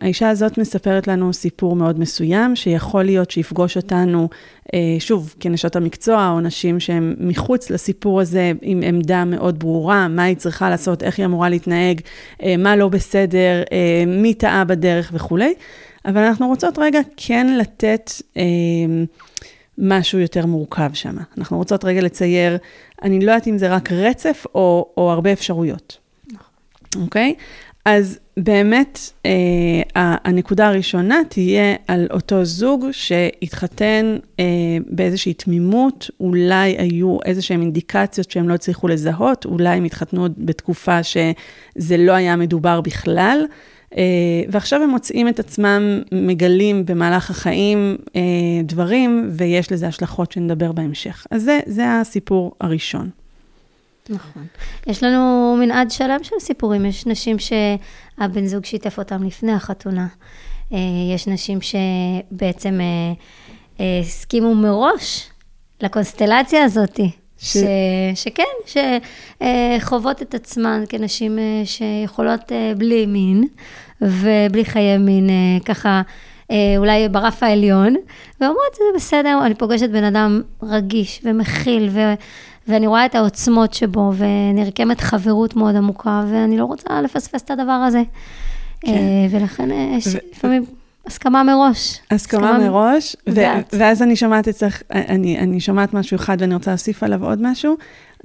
האישה 0.00 0.30
הזאת 0.30 0.58
מספרת 0.58 1.08
לנו 1.08 1.32
סיפור 1.32 1.76
מאוד 1.76 2.00
מסוים, 2.00 2.56
שיכול 2.56 3.04
להיות 3.04 3.30
שיפגוש 3.30 3.76
אותנו, 3.76 4.28
אה, 4.74 4.78
שוב, 4.98 5.34
כנשות 5.40 5.76
המקצוע, 5.76 6.30
או 6.30 6.40
נשים 6.40 6.80
שהן 6.80 7.16
מחוץ 7.18 7.70
לסיפור 7.70 8.20
הזה, 8.20 8.52
עם 8.62 8.82
עמדה 8.82 9.24
מאוד 9.24 9.58
ברורה, 9.58 10.08
מה 10.08 10.22
היא 10.22 10.36
צריכה 10.36 10.70
לעשות, 10.70 11.02
איך 11.02 11.18
היא 11.18 11.26
אמורה 11.26 11.48
להתנהג, 11.48 12.00
אה, 12.42 12.56
מה 12.56 12.76
לא 12.76 12.88
בסדר, 12.88 13.62
אה, 13.72 14.04
מי 14.06 14.34
טעה 14.34 14.64
בדרך 14.64 15.10
וכולי. 15.14 15.54
אבל 16.04 16.22
אנחנו 16.22 16.48
רוצות 16.48 16.78
רגע 16.78 17.00
כן 17.16 17.56
לתת 17.58 18.10
אמ, 18.36 19.04
משהו 19.78 20.18
יותר 20.18 20.46
מורכב 20.46 20.90
שם. 20.94 21.16
אנחנו 21.38 21.56
רוצות 21.56 21.84
רגע 21.84 22.00
לצייר, 22.00 22.56
אני 23.02 23.26
לא 23.26 23.30
יודעת 23.30 23.48
אם 23.48 23.58
זה 23.58 23.74
רק 23.74 23.92
רצף 23.92 24.46
או, 24.54 24.92
או 24.96 25.10
הרבה 25.10 25.32
אפשרויות. 25.32 25.98
נכון. 26.32 27.02
אוקיי? 27.02 27.34
Okay? 27.38 27.42
אז 27.84 28.18
באמת, 28.36 28.98
אה, 29.26 29.30
הנקודה 30.24 30.68
הראשונה 30.68 31.16
תהיה 31.28 31.74
על 31.88 32.06
אותו 32.10 32.44
זוג 32.44 32.86
שהתחתן 32.92 34.16
אה, 34.40 34.44
באיזושהי 34.86 35.34
תמימות, 35.34 36.10
אולי 36.20 36.76
היו 36.78 37.18
איזשהן 37.24 37.60
אינדיקציות 37.60 38.30
שהם 38.30 38.48
לא 38.48 38.54
הצליחו 38.54 38.88
לזהות, 38.88 39.44
אולי 39.44 39.76
הם 39.76 39.84
התחתנו 39.84 40.26
בתקופה 40.38 41.02
שזה 41.02 41.96
לא 41.96 42.12
היה 42.12 42.36
מדובר 42.36 42.80
בכלל, 42.80 43.44
אה, 43.96 44.02
ועכשיו 44.48 44.82
הם 44.82 44.90
מוצאים 44.90 45.28
את 45.28 45.40
עצמם, 45.40 46.02
מגלים 46.12 46.86
במהלך 46.86 47.30
החיים 47.30 47.96
אה, 48.16 48.20
דברים, 48.64 49.30
ויש 49.32 49.72
לזה 49.72 49.88
השלכות 49.88 50.32
שנדבר 50.32 50.72
בהמשך. 50.72 51.26
אז 51.30 51.42
זה, 51.42 51.60
זה 51.66 52.00
הסיפור 52.00 52.52
הראשון. 52.60 53.21
נכון. 54.08 54.46
יש 54.86 55.02
לנו 55.02 55.56
מנעד 55.60 55.90
שלם 55.90 56.18
של 56.22 56.36
סיפורים. 56.40 56.86
יש 56.86 57.06
נשים 57.06 57.36
שהבן 57.38 58.46
זוג 58.46 58.64
שיתף 58.64 58.98
אותם 58.98 59.22
לפני 59.22 59.52
החתונה. 59.52 60.06
אה, 60.72 60.78
יש 61.14 61.26
נשים 61.26 61.58
שבעצם 61.60 62.80
אה, 62.80 63.12
אה, 63.80 64.00
הסכימו 64.00 64.54
מראש 64.54 65.30
לקונסטלציה 65.80 66.64
הזאת. 66.64 67.00
ש... 67.38 67.56
ש... 67.56 67.64
שכן, 68.14 68.78
שחוות 69.80 70.22
את 70.22 70.34
עצמן 70.34 70.84
כנשים 70.88 71.38
שיכולות 71.64 72.52
בלי 72.76 73.06
מין 73.06 73.44
ובלי 74.00 74.64
חיי 74.64 74.98
מין, 74.98 75.30
ככה, 75.64 76.02
אולי 76.76 77.08
ברף 77.08 77.42
העליון, 77.42 77.94
ואומרות, 78.40 78.74
זה 78.74 78.84
בסדר, 78.96 79.40
אני 79.46 79.54
פוגשת 79.54 79.90
בן 79.90 80.04
אדם 80.04 80.42
רגיש 80.62 81.20
ומכיל, 81.24 81.88
ו... 81.92 82.00
ואני 82.68 82.86
רואה 82.86 83.06
את 83.06 83.14
העוצמות 83.14 83.74
שבו, 83.74 84.12
ונרקמת 84.16 85.00
חברות 85.00 85.56
מאוד 85.56 85.76
עמוקה, 85.76 86.24
ואני 86.32 86.58
לא 86.58 86.64
רוצה 86.64 87.02
לפספס 87.02 87.42
את 87.42 87.50
הדבר 87.50 87.72
הזה. 87.72 88.02
כן. 88.80 88.92
אה, 88.92 89.26
ולכן 89.30 89.68
יש 89.70 90.06
אה, 90.06 90.20
לפעמים... 90.32 90.64
הסכמה 91.06 91.42
מראש. 91.42 92.00
הסכמה, 92.10 92.50
הסכמה 92.50 92.68
מראש, 92.68 93.16
ו- 93.30 93.40
ואז 93.72 94.02
אני 94.02 94.16
שומעת 94.16 94.48
אצלך, 94.48 94.82
אני, 94.90 95.38
אני 95.38 95.60
שומעת 95.60 95.94
משהו 95.94 96.14
אחד 96.14 96.36
ואני 96.40 96.54
רוצה 96.54 96.70
להוסיף 96.70 97.02
עליו 97.02 97.24
עוד 97.24 97.38
משהו, 97.42 97.76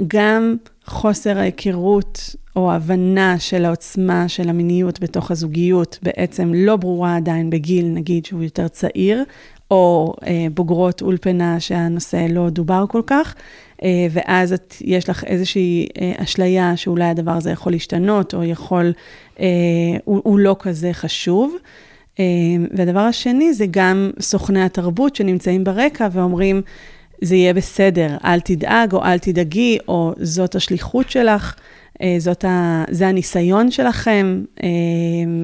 גם 0.08 0.56
חוסר 0.86 1.38
ההיכרות 1.38 2.36
או 2.56 2.72
ההבנה 2.72 3.40
של 3.40 3.66
העוצמה 3.66 4.28
של 4.28 4.50
המיניות 4.50 5.00
בתוך 5.00 5.32
הזוגיות 5.32 6.00
בעצם 6.04 6.52
לא 6.56 6.76
ברורה 6.76 7.16
עדיין 7.16 7.50
בגיל, 7.50 7.86
נגיד, 7.86 8.26
שהוא 8.26 8.44
יותר 8.44 8.68
צעיר, 8.68 9.24
או 9.72 10.14
אה, 10.28 10.48
בוגרות 10.54 11.02
אולפנה 11.02 11.60
שהנושא 11.60 12.28
לא 12.30 12.50
דובר 12.50 12.86
כל 12.90 13.02
כך, 13.08 13.36
אה, 13.84 14.08
ואז 14.12 14.54
את, 14.54 14.76
יש 14.82 15.10
לך 15.10 15.24
איזושהי 15.24 15.88
אה, 16.02 16.14
אשליה 16.18 16.78
שאולי 16.78 17.06
הדבר 17.06 17.32
הזה 17.32 17.52
יכול 17.52 17.72
להשתנות, 17.72 18.34
או 18.34 18.44
יכול, 18.44 18.94
אה, 19.40 19.46
הוא, 20.06 20.22
הוא 20.24 20.40
לא 20.40 20.56
כזה 20.60 20.94
חשוב. 20.94 21.56
אה, 22.20 22.26
והדבר 22.78 23.00
השני 23.00 23.54
זה 23.54 23.66
גם 23.72 24.12
סוכני 24.20 24.64
התרבות 24.64 25.16
שנמצאים 25.16 25.64
ברקע 25.64 26.08
ואומרים, 26.12 26.62
זה 27.22 27.36
יהיה 27.36 27.54
בסדר, 27.54 28.18
אל 28.26 28.40
תדאג 28.40 28.94
או 28.94 29.04
אל 29.04 29.18
תדאגי, 29.18 29.78
או 29.88 30.14
זאת 30.18 30.56
השליחות 30.56 31.10
שלך. 31.10 31.56
אה, 32.02 32.16
זאת 32.20 32.46
ה, 32.46 32.84
זה 32.90 33.08
הניסיון 33.08 33.72
שלכם, 33.72 34.44
אה, 34.64 34.70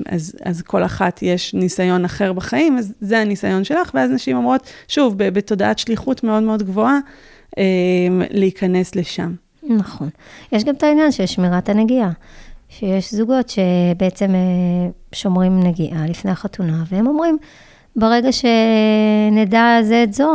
אז, 0.05 0.36
אז 0.45 0.62
כל 0.62 0.83
אחת 0.83 1.22
יש 1.22 1.53
ניסיון 1.53 2.05
אחר 2.05 2.33
בחיים, 2.33 2.77
אז 2.77 2.93
זה 3.01 3.19
הניסיון 3.19 3.63
שלך, 3.63 3.91
ואז 3.93 4.12
נשים 4.12 4.38
אומרות, 4.38 4.69
שוב, 4.88 5.17
בתודעת 5.17 5.79
שליחות 5.79 6.24
מאוד 6.24 6.43
מאוד 6.43 6.63
גבוהה, 6.63 7.00
אה, 7.57 7.63
להיכנס 8.29 8.95
לשם. 8.95 9.33
נכון. 9.63 10.10
יש 10.51 10.63
גם 10.63 10.75
את 10.75 10.83
העניין 10.83 11.12
של 11.12 11.25
שמירת 11.25 11.69
הנגיעה, 11.69 12.12
שיש 12.69 13.13
זוגות 13.13 13.50
שבעצם 13.50 14.31
שומרים 15.12 15.63
נגיעה 15.63 16.07
לפני 16.07 16.31
החתונה, 16.31 16.83
והם 16.91 17.07
אומרים, 17.07 17.38
ברגע 17.95 18.29
שנדע 18.31 19.77
זה 19.81 20.03
את 20.03 20.13
זו, 20.13 20.31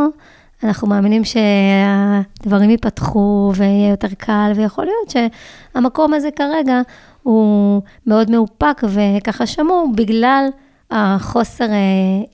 אנחנו 0.65 0.89
מאמינים 0.89 1.23
שהדברים 1.25 2.71
ייפתחו 2.71 3.53
ויהיה 3.57 3.91
יותר 3.91 4.09
קל, 4.19 4.53
ויכול 4.57 4.85
להיות 4.85 5.31
שהמקום 5.75 6.15
הזה 6.15 6.29
כרגע 6.37 6.81
הוא 7.23 7.83
מאוד 8.07 8.31
מאופק 8.31 8.83
וככה 8.89 9.47
שמור 9.47 9.89
בגלל 9.95 10.49
החוסר 10.91 11.71
אה, 11.71 11.77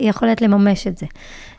יכולת 0.00 0.42
לממש 0.42 0.86
את 0.86 0.98
זה. 0.98 1.06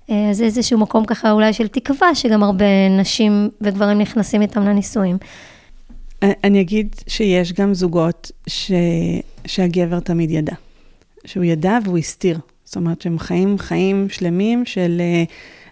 אה, 0.09 0.29
אז 0.29 0.41
איזשהו 0.41 0.79
מקום 0.79 1.05
ככה 1.05 1.31
אולי 1.31 1.53
של 1.53 1.67
תקווה, 1.67 2.15
שגם 2.15 2.43
הרבה 2.43 2.89
נשים 2.99 3.49
וגברים 3.61 3.97
נכנסים 3.97 4.41
איתם 4.41 4.63
לנישואים. 4.63 5.17
אני 6.21 6.61
אגיד 6.61 6.95
שיש 7.07 7.53
גם 7.53 7.73
זוגות 7.73 8.31
ש... 8.47 8.71
שהגבר 9.45 9.99
תמיד 9.99 10.31
ידע. 10.31 10.53
שהוא 11.25 11.43
ידע 11.43 11.77
והוא 11.83 11.97
הסתיר. 11.97 12.39
זאת 12.65 12.75
אומרת 12.75 13.01
שהם 13.01 13.19
חיים 13.19 13.57
חיים 13.57 14.09
שלמים 14.09 14.65
של 14.65 14.97
אה, 14.99 15.23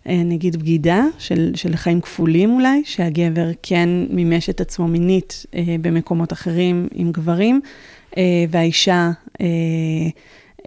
נגיד 0.05 0.55
בגידה, 0.55 1.05
של, 1.17 1.51
של 1.55 1.75
חיים 1.75 2.01
כפולים 2.01 2.51
אולי, 2.51 2.81
שהגבר 2.85 3.47
כן 3.63 3.89
מימש 4.09 4.49
את 4.49 4.61
עצמו 4.61 4.87
מינית 4.87 5.45
אה, 5.55 5.75
במקומות 5.81 6.33
אחרים 6.33 6.87
עם 6.93 7.11
גברים, 7.11 7.61
אה, 8.17 8.45
והאישה 8.49 9.11
אה, 9.41 9.45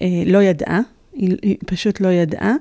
אה, 0.03 0.23
לא 0.27 0.43
ידעה, 0.43 0.81
היא, 1.15 1.37
היא 1.43 1.57
פשוט 1.67 2.01
לא 2.01 2.09
ידעה. 2.09 2.55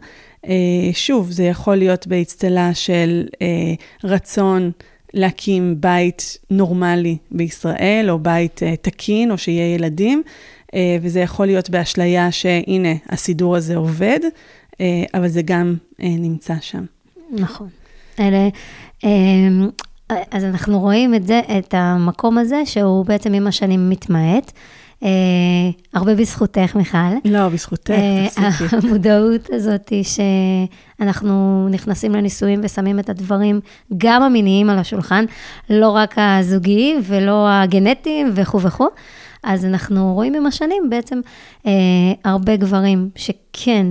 אה, 0.48 0.54
שוב, 0.94 1.32
זה 1.32 1.44
יכול 1.44 1.76
להיות 1.76 2.08
באצטלה 2.08 2.74
של 2.74 3.28
אה, 3.42 3.74
רצון 4.04 4.72
להקים 5.14 5.76
בית 5.80 6.38
נורמלי 6.52 7.18
בישראל, 7.32 8.08
או 8.10 8.20
בית 8.20 8.64
אה, 8.64 8.76
תקין, 8.76 9.32
או 9.32 9.38
שיהיה 9.38 9.76
ילדים, 9.76 10.24
אה, 10.74 10.98
וזה 11.02 11.20
יכול 11.20 11.46
להיות 11.46 11.70
באשליה 11.70 12.32
שהנה, 12.32 12.94
הסידור 13.10 13.56
הזה 13.56 13.76
עובד, 13.76 14.20
אה, 14.24 14.30
אבל 15.14 15.28
זה 15.28 15.42
גם 15.42 15.76
אה, 16.02 16.08
נמצא 16.10 16.56
שם. 16.62 16.86
נכון. 17.32 17.68
אלה, 18.20 18.50
אמ, 19.04 19.70
אז 20.10 20.44
אנחנו 20.44 20.80
רואים 20.80 21.16
את 21.16 21.28
זה, 21.28 21.42
את 21.58 21.74
המקום 21.78 22.38
הזה, 22.38 22.66
שהוא 22.66 23.06
בעצם 23.06 23.34
עם 23.34 23.48
השנים 23.48 23.90
מתמעט. 23.90 24.52
Uh, 25.02 25.08
הרבה 25.94 26.16
בזכותך, 26.16 26.76
מיכל. 26.76 26.98
לא, 27.26 27.50
בזכותך, 27.50 27.94
תפסיקי. 28.26 28.76
המודעות 28.88 29.50
הזאת 29.54 29.94
שאנחנו 31.00 31.68
נכנסים 31.72 32.12
לנישואים 32.12 32.62
ושמים 32.64 33.00
את 33.00 33.10
הדברים, 33.10 33.60
גם 33.98 34.24
המיניים 34.24 34.70
על 34.70 34.78
השולחן, 34.78 35.26
לא 35.70 35.90
רק 35.90 36.16
הזוגיים 36.18 37.00
ולא 37.04 37.48
הגנטיים 37.50 38.32
וכו' 38.36 38.62
וכו'. 38.62 38.88
אז 39.44 39.66
אנחנו 39.66 40.14
רואים 40.14 40.36
עם 40.36 40.46
השנים 40.46 40.90
בעצם 40.90 41.20
uh, 41.64 41.68
הרבה 42.24 42.56
גברים 42.56 43.10
שכן 43.16 43.88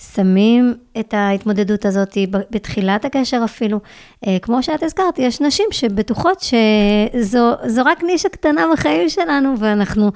שמים 0.00 0.74
את 1.00 1.14
ההתמודדות 1.14 1.84
הזאת 1.84 2.18
בתחילת 2.50 3.04
הקשר 3.04 3.40
אפילו. 3.44 3.80
אה, 4.26 4.38
כמו 4.42 4.62
שאת 4.62 4.82
הזכרת, 4.82 5.18
יש 5.18 5.40
נשים 5.40 5.66
שבטוחות 5.70 6.40
שזו 6.40 7.84
רק 7.84 8.02
נישה 8.02 8.28
קטנה 8.28 8.64
בחיים 8.72 9.08
שלנו, 9.08 9.54
ואנחנו 9.58 10.10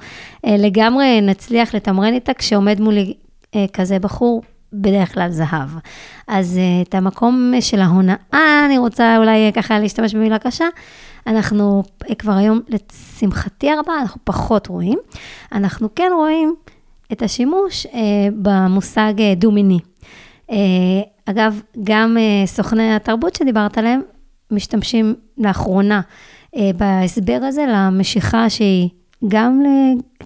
אה, 0.45 0.55
לגמרי 0.57 1.21
נצליח 1.21 1.75
לתמרן 1.75 2.13
איתה 2.13 2.33
כשעומד 2.33 2.81
מולי 2.81 3.13
אה, 3.55 3.65
כזה 3.73 3.99
בחור. 3.99 4.41
בדרך 4.73 5.13
כלל 5.13 5.31
זהב. 5.31 5.69
אז 6.27 6.59
את 6.81 6.95
המקום 6.95 7.53
של 7.59 7.81
ההונאה, 7.81 8.65
אני 8.65 8.77
רוצה 8.77 9.17
אולי 9.17 9.51
ככה 9.53 9.79
להשתמש 9.79 10.15
במילה 10.15 10.39
קשה, 10.39 10.65
אנחנו 11.27 11.83
כבר 12.19 12.33
היום, 12.33 12.59
לשמחתי 12.67 13.71
הרבה, 13.71 13.93
אנחנו 14.01 14.21
פחות 14.23 14.67
רואים. 14.67 14.99
אנחנו 15.51 15.95
כן 15.95 16.11
רואים 16.15 16.55
את 17.11 17.21
השימוש 17.21 17.85
אה, 17.85 17.99
במושג 18.41 19.13
אה, 19.19 19.33
דו-מיני. 19.35 19.79
אה, 20.51 20.57
אגב, 21.25 21.61
גם 21.83 22.17
סוכני 22.45 22.95
התרבות 22.95 23.35
שדיברת 23.35 23.77
עליהם, 23.77 24.01
משתמשים 24.51 25.15
לאחרונה 25.37 26.01
בהסבר 26.77 27.39
הזה 27.41 27.65
למשיכה 27.69 28.49
שהיא 28.49 28.89
גם 29.27 29.63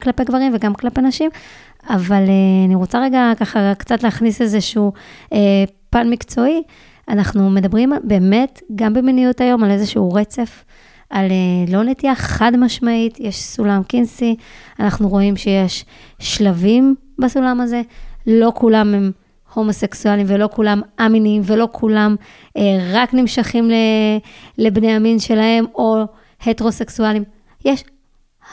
כלפי 0.01 0.24
גברים 0.24 0.51
וגם 0.55 0.74
כלפי 0.74 1.01
נשים, 1.01 1.29
אבל 1.89 2.24
אני 2.65 2.75
רוצה 2.75 3.01
רגע 3.01 3.31
ככה 3.39 3.74
קצת 3.77 4.03
להכניס 4.03 4.41
איזשהו 4.41 4.91
פן 5.89 6.09
מקצועי. 6.09 6.63
אנחנו 7.09 7.50
מדברים 7.50 7.93
באמת, 8.03 8.62
גם 8.75 8.93
במיניות 8.93 9.41
היום, 9.41 9.63
על 9.63 9.72
איזשהו 9.72 10.13
רצף 10.13 10.63
על 11.09 11.31
אה, 11.31 11.72
לא 11.72 11.83
נטייה 11.83 12.15
חד 12.15 12.51
משמעית, 12.57 13.19
יש 13.19 13.35
סולם 13.35 13.83
קינסי, 13.83 14.35
אנחנו 14.79 15.09
רואים 15.09 15.37
שיש 15.37 15.85
שלבים 16.19 16.95
בסולם 17.19 17.61
הזה, 17.61 17.81
לא 18.27 18.51
כולם 18.55 18.93
הם 18.93 19.11
הומוסקסואלים 19.53 20.25
ולא 20.29 20.50
כולם 20.51 20.81
א-מיניים 20.98 21.41
ולא 21.45 21.67
כולם 21.72 22.15
אה, 22.57 22.61
רק 22.93 23.13
נמשכים 23.13 23.72
לבני 24.57 24.91
המין 24.91 25.19
שלהם 25.19 25.65
או 25.75 26.03
הטרוסקסואלים. 26.41 27.24
יש 27.65 27.83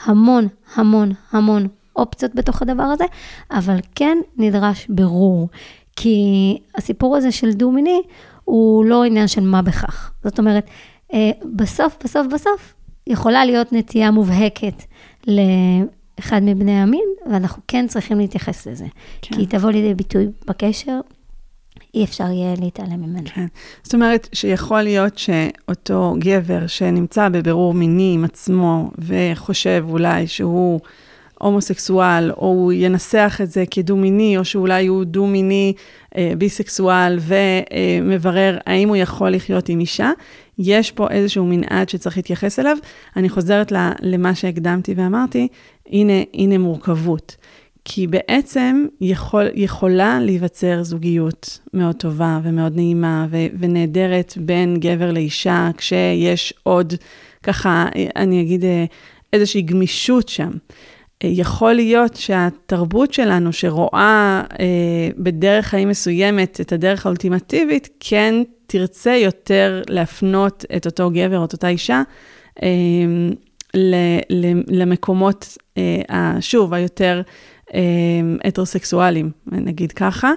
המון, 0.05 0.47
המון, 0.75 1.11
המון 1.31 1.67
אופציות 1.95 2.35
בתוך 2.35 2.61
הדבר 2.61 2.83
הזה, 2.83 3.05
אבל 3.51 3.77
כן 3.95 4.17
נדרש 4.37 4.87
ברור. 4.89 5.49
כי 5.95 6.57
הסיפור 6.75 7.15
הזה 7.15 7.31
של 7.31 7.51
דו-מיני 7.51 8.01
הוא 8.43 8.85
לא 8.85 9.03
עניין 9.03 9.27
של 9.27 9.41
מה 9.41 9.61
בכך. 9.61 10.11
זאת 10.23 10.39
אומרת, 10.39 10.69
בסוף, 11.55 11.97
בסוף, 12.03 12.27
בסוף, 12.33 12.73
יכולה 13.07 13.45
להיות 13.45 13.73
נטייה 13.73 14.11
מובהקת 14.11 14.83
לאחד 15.27 16.41
מבני 16.41 16.81
המין, 16.81 17.09
ואנחנו 17.31 17.61
כן 17.67 17.85
צריכים 17.87 18.19
להתייחס 18.19 18.67
לזה. 18.67 18.85
כן. 19.21 19.35
כי 19.35 19.41
היא 19.41 19.47
תבוא 19.47 19.71
לידי 19.71 19.93
ביטוי 19.93 20.27
בקשר, 20.45 20.99
אי 21.93 22.03
אפשר 22.03 22.23
יהיה 22.23 22.53
להתעלם 22.61 23.01
ממנו. 23.01 23.27
כן. 23.33 23.45
זאת 23.83 23.93
אומרת 23.93 24.29
שיכול 24.33 24.81
להיות 24.81 25.17
שאותו 25.17 26.15
גבר 26.19 26.67
שנמצא 26.67 27.29
בבירור 27.29 27.73
מיני 27.73 28.11
עם 28.15 28.23
עצמו, 28.23 28.91
וחושב 28.97 29.85
אולי 29.89 30.27
שהוא... 30.27 30.79
הומוסקסואל, 31.41 32.31
או 32.31 32.47
הוא 32.47 32.73
ינסח 32.73 33.39
את 33.43 33.51
זה 33.51 33.63
כדו-מיני, 33.71 34.37
או 34.37 34.45
שאולי 34.45 34.87
הוא 34.87 35.03
דו-מיני 35.03 35.73
אה, 36.17 36.33
ביסקסואל, 36.37 37.19
ומברר 37.19 38.57
האם 38.65 38.89
הוא 38.89 38.95
יכול 38.95 39.29
לחיות 39.29 39.69
עם 39.69 39.79
אישה, 39.79 40.11
יש 40.59 40.91
פה 40.91 41.07
איזשהו 41.09 41.45
מנעד 41.45 41.89
שצריך 41.89 42.17
להתייחס 42.17 42.59
אליו. 42.59 42.77
אני 43.15 43.29
חוזרת 43.29 43.71
למה 44.01 44.35
שהקדמתי 44.35 44.93
ואמרתי, 44.97 45.47
הנה, 45.89 46.13
הנה 46.33 46.57
מורכבות. 46.57 47.35
כי 47.89 48.07
בעצם 48.07 48.85
יכול, 49.01 49.47
יכולה 49.53 50.19
להיווצר 50.19 50.83
זוגיות 50.83 51.59
מאוד 51.73 51.95
טובה 51.95 52.39
ומאוד 52.43 52.75
נעימה 52.75 53.27
ו, 53.29 53.37
ונהדרת 53.59 54.33
בין 54.37 54.77
גבר 54.79 55.11
לאישה, 55.11 55.69
כשיש 55.77 56.53
עוד, 56.63 56.93
ככה, 57.43 57.85
אני 58.15 58.41
אגיד, 58.41 58.65
אה, 58.65 58.85
איזושהי 59.33 59.61
גמישות 59.61 60.29
שם. 60.29 60.51
יכול 61.23 61.73
להיות 61.73 62.15
שהתרבות 62.15 63.13
שלנו, 63.13 63.53
שרואה 63.53 64.43
אה, 64.59 65.09
בדרך 65.17 65.65
חיים 65.65 65.89
מסוימת 65.89 66.61
את 66.61 66.71
הדרך 66.71 67.05
האולטימטיבית, 67.05 67.89
כן 67.99 68.35
תרצה 68.67 69.15
יותר 69.15 69.81
להפנות 69.89 70.65
את 70.75 70.85
אותו 70.85 71.09
גבר 71.09 71.39
או 71.39 71.45
את 71.45 71.53
אותה 71.53 71.67
אישה 71.67 72.01
ל, 73.73 73.95
למקומות, 74.67 75.57
אה, 75.77 76.35
שוב, 76.39 76.73
היותר 76.73 77.21
אה, 77.73 77.79
הטרוסקסואליים, 78.43 79.31
נגיד 79.47 79.91
ככה. 79.91 80.31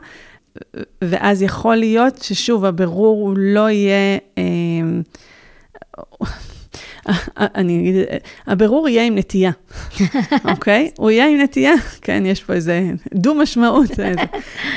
ואז 1.04 1.42
יכול 1.42 1.76
להיות 1.76 2.18
ששוב, 2.22 2.64
הבירור 2.64 3.22
הוא 3.22 3.34
לא 3.38 3.70
יהיה... 3.70 4.18
אני 7.38 7.80
אגיד, 7.80 7.94
הבירור 8.46 8.88
יהיה 8.88 9.04
עם 9.04 9.18
נטייה, 9.18 9.50
אוקיי? 10.50 10.90
הוא 10.98 11.10
יהיה 11.10 11.28
עם 11.28 11.40
נטייה, 11.40 11.74
כן, 12.00 12.22
יש 12.26 12.44
פה 12.44 12.52
איזה 12.52 12.90
דו-משמעות. 13.14 13.90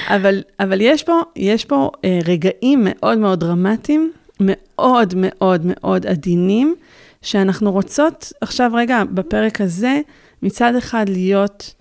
אבל, 0.07 0.43
אבל 0.59 0.81
יש 0.81 1.03
פה, 1.03 1.21
יש 1.35 1.65
פה 1.65 1.91
אה, 2.05 2.19
רגעים 2.25 2.81
מאוד 2.83 3.17
מאוד 3.17 3.39
דרמטיים, 3.39 4.11
מאוד 4.39 5.13
מאוד 5.17 5.61
מאוד 5.65 6.07
עדינים, 6.07 6.75
שאנחנו 7.21 7.71
רוצות 7.71 8.33
עכשיו, 8.41 8.71
רגע, 8.73 9.03
בפרק 9.11 9.61
הזה, 9.61 9.99
מצד 10.41 10.75
אחד 10.75 11.09
להיות 11.09 11.73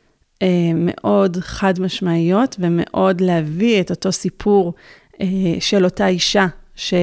אה, 0.42 0.46
מאוד 0.74 1.36
חד 1.40 1.80
משמעיות 1.80 2.56
ומאוד 2.58 3.20
להביא 3.20 3.80
את 3.80 3.90
אותו 3.90 4.12
סיפור 4.12 4.74
אה, 5.20 5.26
של 5.60 5.84
אותה 5.84 6.06
אישה 6.06 6.46
ש, 6.76 6.94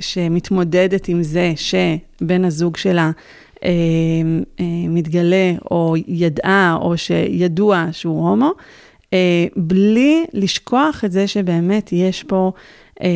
שמתמודדת 0.00 1.08
עם 1.08 1.22
זה 1.22 1.52
שבן 1.56 2.44
הזוג 2.44 2.76
שלה 2.76 3.10
אה, 3.64 3.70
אה, 4.60 4.64
מתגלה 4.88 5.52
או 5.70 5.94
ידעה 6.08 6.78
או 6.80 6.98
שידוע 6.98 7.86
שהוא 7.92 8.28
הומו, 8.28 8.50
אה, 9.12 9.46
בלי 9.56 10.24
לשכוח 10.32 11.04
את 11.04 11.12
זה 11.12 11.28
שבאמת 11.28 11.90
יש 11.92 12.22
פה 12.22 12.52
אה, 13.02 13.08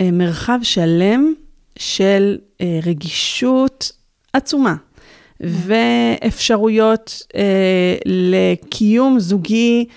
אה, 0.00 0.10
מרחב 0.10 0.58
שלם 0.62 1.32
של 1.78 2.38
אה, 2.60 2.78
רגישות 2.82 3.92
עצומה. 4.32 4.74
ואפשרויות 5.40 7.22
אה, 7.36 7.94
לקיום 8.06 9.20
זוגי 9.20 9.86
אה, 9.88 9.94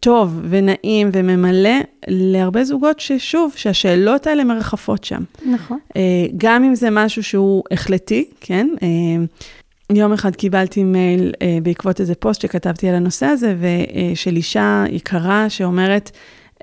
טוב 0.00 0.40
ונעים 0.48 1.10
וממלא 1.12 1.78
להרבה 2.08 2.64
זוגות 2.64 3.00
ששוב, 3.00 3.52
שהשאלות 3.56 4.26
האלה 4.26 4.44
מרחפות 4.44 5.04
שם. 5.04 5.22
נכון. 5.46 5.78
אה, 5.96 6.26
גם 6.36 6.64
אם 6.64 6.74
זה 6.74 6.88
משהו 6.90 7.22
שהוא 7.22 7.62
החלטי, 7.70 8.24
כן? 8.40 8.68
אה, 8.82 8.88
יום 9.96 10.12
אחד 10.12 10.36
קיבלתי 10.36 10.84
מייל 10.84 11.32
אה, 11.42 11.58
בעקבות 11.62 12.00
איזה 12.00 12.14
פוסט 12.14 12.40
שכתבתי 12.40 12.88
על 12.88 12.94
הנושא 12.94 13.26
הזה, 13.26 13.54
ושל 13.60 14.36
אישה 14.36 14.84
יקרה 14.90 15.50
שאומרת, 15.50 16.10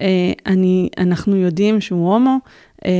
אה, 0.01 0.31
אני, 0.45 0.89
אנחנו 0.97 1.35
יודעים 1.35 1.81
שהוא 1.81 2.13
הומו, 2.13 2.37
אה, 2.85 2.91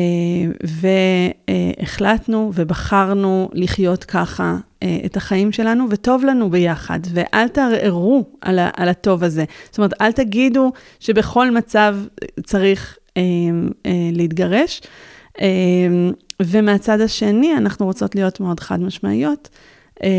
והחלטנו 1.82 2.52
ובחרנו 2.56 3.50
לחיות 3.54 4.04
ככה 4.04 4.44
אה, 4.44 4.69
את 5.06 5.18
החיים 5.18 5.52
שלנו, 5.52 5.86
וטוב 5.90 6.26
לנו 6.26 6.50
ביחד, 6.50 7.00
ואל 7.14 7.48
תערערו 7.48 8.26
על, 8.42 8.60
על 8.78 8.90
הטוב 8.90 9.24
הזה. 9.24 9.46
זאת 9.70 9.78
אומרת, 9.78 10.02
אל 10.02 10.12
תגידו 10.12 10.72
שבכל 11.00 11.52
מצב 11.52 11.98
צריך 12.44 12.98
אה, 13.18 13.22
אה, 13.86 14.10
להתגרש. 14.14 14.82
אה, 15.42 15.48
ומהצד 16.42 17.02
השני, 17.02 17.58
אנחנו 17.58 17.86
רוצות 17.86 18.16
להיות 18.16 18.40
מאוד 18.40 18.60
חד 18.60 18.80
משמעיות, 18.80 19.50
אה, 20.04 20.10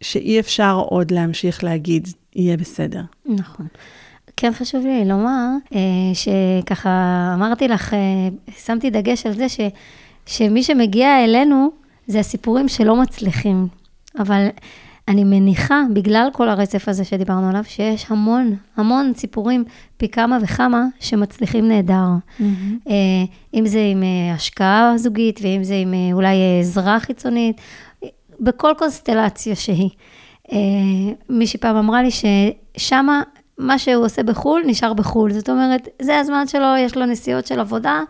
שאי 0.00 0.40
אפשר 0.40 0.82
עוד 0.88 1.10
להמשיך 1.10 1.64
להגיד, 1.64 2.08
יהיה 2.36 2.56
בסדר. 2.56 3.02
נכון. 3.26 3.66
כן 4.36 4.52
חשוב 4.52 4.86
לי 4.86 5.04
לומר, 5.04 5.48
אה, 5.74 5.80
שככה 6.14 7.30
אמרתי 7.34 7.68
לך, 7.68 7.94
אה, 7.94 7.98
שמתי 8.64 8.90
דגש 8.90 9.26
על 9.26 9.32
זה 9.32 9.48
ש, 9.48 9.60
שמי 10.26 10.62
שמגיע 10.62 11.24
אלינו, 11.24 11.70
זה 12.06 12.20
הסיפורים 12.20 12.68
שלא 12.68 12.96
מצליחים. 12.96 13.68
אבל 14.18 14.46
אני 15.08 15.24
מניחה, 15.24 15.82
בגלל 15.92 16.28
כל 16.32 16.48
הרצף 16.48 16.88
הזה 16.88 17.04
שדיברנו 17.04 17.48
עליו, 17.48 17.64
שיש 17.64 18.06
המון, 18.08 18.56
המון 18.76 19.12
סיפורים, 19.16 19.64
פי 19.96 20.08
כמה 20.08 20.38
וכמה, 20.42 20.84
שמצליחים 21.00 21.68
נהדר. 21.68 22.08
Mm-hmm. 22.40 22.90
אם 23.54 23.66
זה 23.66 23.80
עם 23.90 24.02
השקעה 24.34 24.92
זוגית, 24.96 25.40
ואם 25.42 25.64
זה 25.64 25.74
עם 25.74 25.94
אולי 26.12 26.36
עזרה 26.60 27.00
חיצונית, 27.00 27.60
בכל 28.40 28.72
קונסטלציה 28.78 29.54
שהיא. 29.54 29.90
מישהי 31.28 31.60
פעם 31.60 31.76
אמרה 31.76 32.02
לי 32.02 32.08
ששמה 32.10 33.22
מה 33.58 33.78
שהוא 33.78 34.04
עושה 34.04 34.22
בחו"ל, 34.22 34.62
נשאר 34.66 34.92
בחו"ל. 34.92 35.32
זאת 35.32 35.48
אומרת, 35.50 35.88
זה 36.02 36.18
הזמן 36.18 36.46
שלו, 36.46 36.76
יש 36.78 36.96
לו 36.96 37.06
נסיעות 37.06 37.46
של 37.46 37.60
עבודה, 37.60 38.00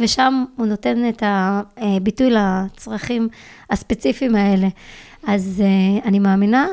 ושם 0.00 0.44
הוא 0.56 0.66
נותן 0.66 1.08
את 1.08 1.22
הביטוי 1.26 2.30
לצרכים 2.30 3.28
הספציפיים 3.70 4.34
האלה. 4.34 4.68
אז 5.26 5.62
uh, 5.62 6.04
אני 6.06 6.18
מאמינה, 6.18 6.66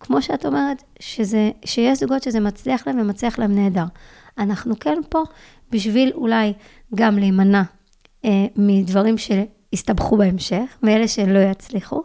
כמו 0.00 0.22
שאת 0.22 0.46
אומרת, 0.46 0.82
שזה, 1.00 1.50
שיש 1.64 1.98
זוגות 1.98 2.22
שזה 2.22 2.40
מצליח 2.40 2.86
להם 2.86 3.00
ומצליח 3.00 3.38
להם 3.38 3.54
נהדר. 3.54 3.84
אנחנו 4.38 4.78
כן 4.78 4.98
פה 5.08 5.22
בשביל 5.70 6.12
אולי 6.14 6.52
גם 6.94 7.18
להימנע 7.18 7.62
uh, 7.62 8.28
מדברים 8.56 9.14
שיסתבכו 9.18 10.16
בהמשך, 10.16 10.76
מאלה 10.82 11.08
שלא 11.08 11.38
יצליחו, 11.38 12.02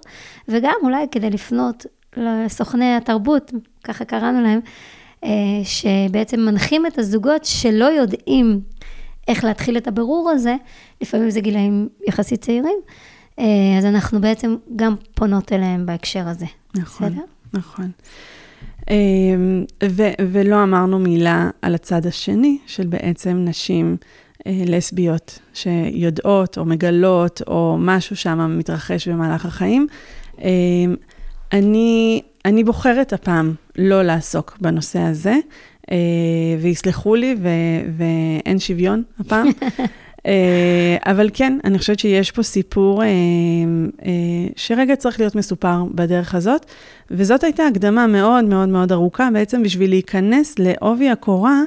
וגם 0.48 0.76
אולי 0.84 1.06
כדי 1.12 1.30
לפנות 1.30 1.86
לסוכני 2.18 2.96
התרבות, 2.96 3.52
ככה 3.84 4.06
קראנו 4.06 4.42
להם, 4.42 4.60
אה, 5.24 5.30
שבעצם 5.64 6.40
מנחים 6.40 6.86
את 6.86 6.98
הזוגות 6.98 7.46
שלא 7.46 7.86
יודעים 7.86 8.62
איך 9.30 9.44
להתחיל 9.44 9.78
את 9.78 9.88
הבירור 9.88 10.30
הזה, 10.30 10.56
לפעמים 11.02 11.30
זה 11.30 11.42
גילאים 11.42 11.90
יחסית 12.08 12.42
צעירים, 12.42 12.78
אה, 13.40 13.46
אז 13.78 13.86
אנחנו 13.86 14.22
בעצם 14.22 14.56
גם 14.76 14.96
פונות 15.16 15.54
אליהם 15.54 15.86
בהקשר 15.86 16.28
הזה. 16.28 16.46
נכון, 16.76 17.10
בסדר? 17.10 17.22
נכון. 17.54 17.92
אה, 18.90 18.96
ו- 19.90 20.14
ולא 20.32 20.64
אמרנו 20.64 21.00
מילה 21.00 21.50
על 21.62 21.76
הצד 21.76 22.06
השני, 22.06 22.58
של 22.66 22.88
בעצם 22.88 23.46
נשים 23.46 23.98
לסביות 24.46 25.40
שיודעות 25.54 26.58
או 26.58 26.66
מגלות, 26.66 27.42
או 27.48 27.76
משהו 27.80 28.16
שם 28.16 28.58
מתרחש 28.60 29.08
במהלך 29.08 29.46
החיים. 29.46 29.88
אני, 31.54 32.22
אני 32.46 32.64
בוחרת 32.64 33.14
הפעם 33.14 33.54
לא 33.78 34.04
לעסוק 34.04 34.58
בנושא 34.62 35.00
הזה, 35.00 35.32
אה, 35.32 35.40
ויסלחו 36.60 37.16
לי, 37.16 37.36
ו, 37.42 37.50
ואין 37.98 38.60
שוויון 38.60 39.04
הפעם. 39.20 39.48
אה, 40.26 40.98
אבל 41.06 41.30
כן, 41.34 41.60
אני 41.64 41.80
חושבת 41.80 42.00
שיש 42.00 42.32
פה 42.32 42.44
סיפור 42.44 43.04
אה, 43.04 43.08
שרגע 44.56 44.96
צריך 44.96 45.20
להיות 45.20 45.36
מסופר 45.36 45.84
בדרך 45.92 46.36
הזאת, 46.36 46.66
וזאת 47.12 47.44
הייתה 47.44 47.68
הקדמה 47.68 48.08
מאוד 48.08 48.46
מאוד 48.46 48.70
מאוד 48.70 48.92
ארוכה, 48.92 49.30
בעצם 49.34 49.64
בשביל 49.64 49.90
להיכנס 49.90 50.56
לעובי 50.60 51.10
הקורה 51.10 51.62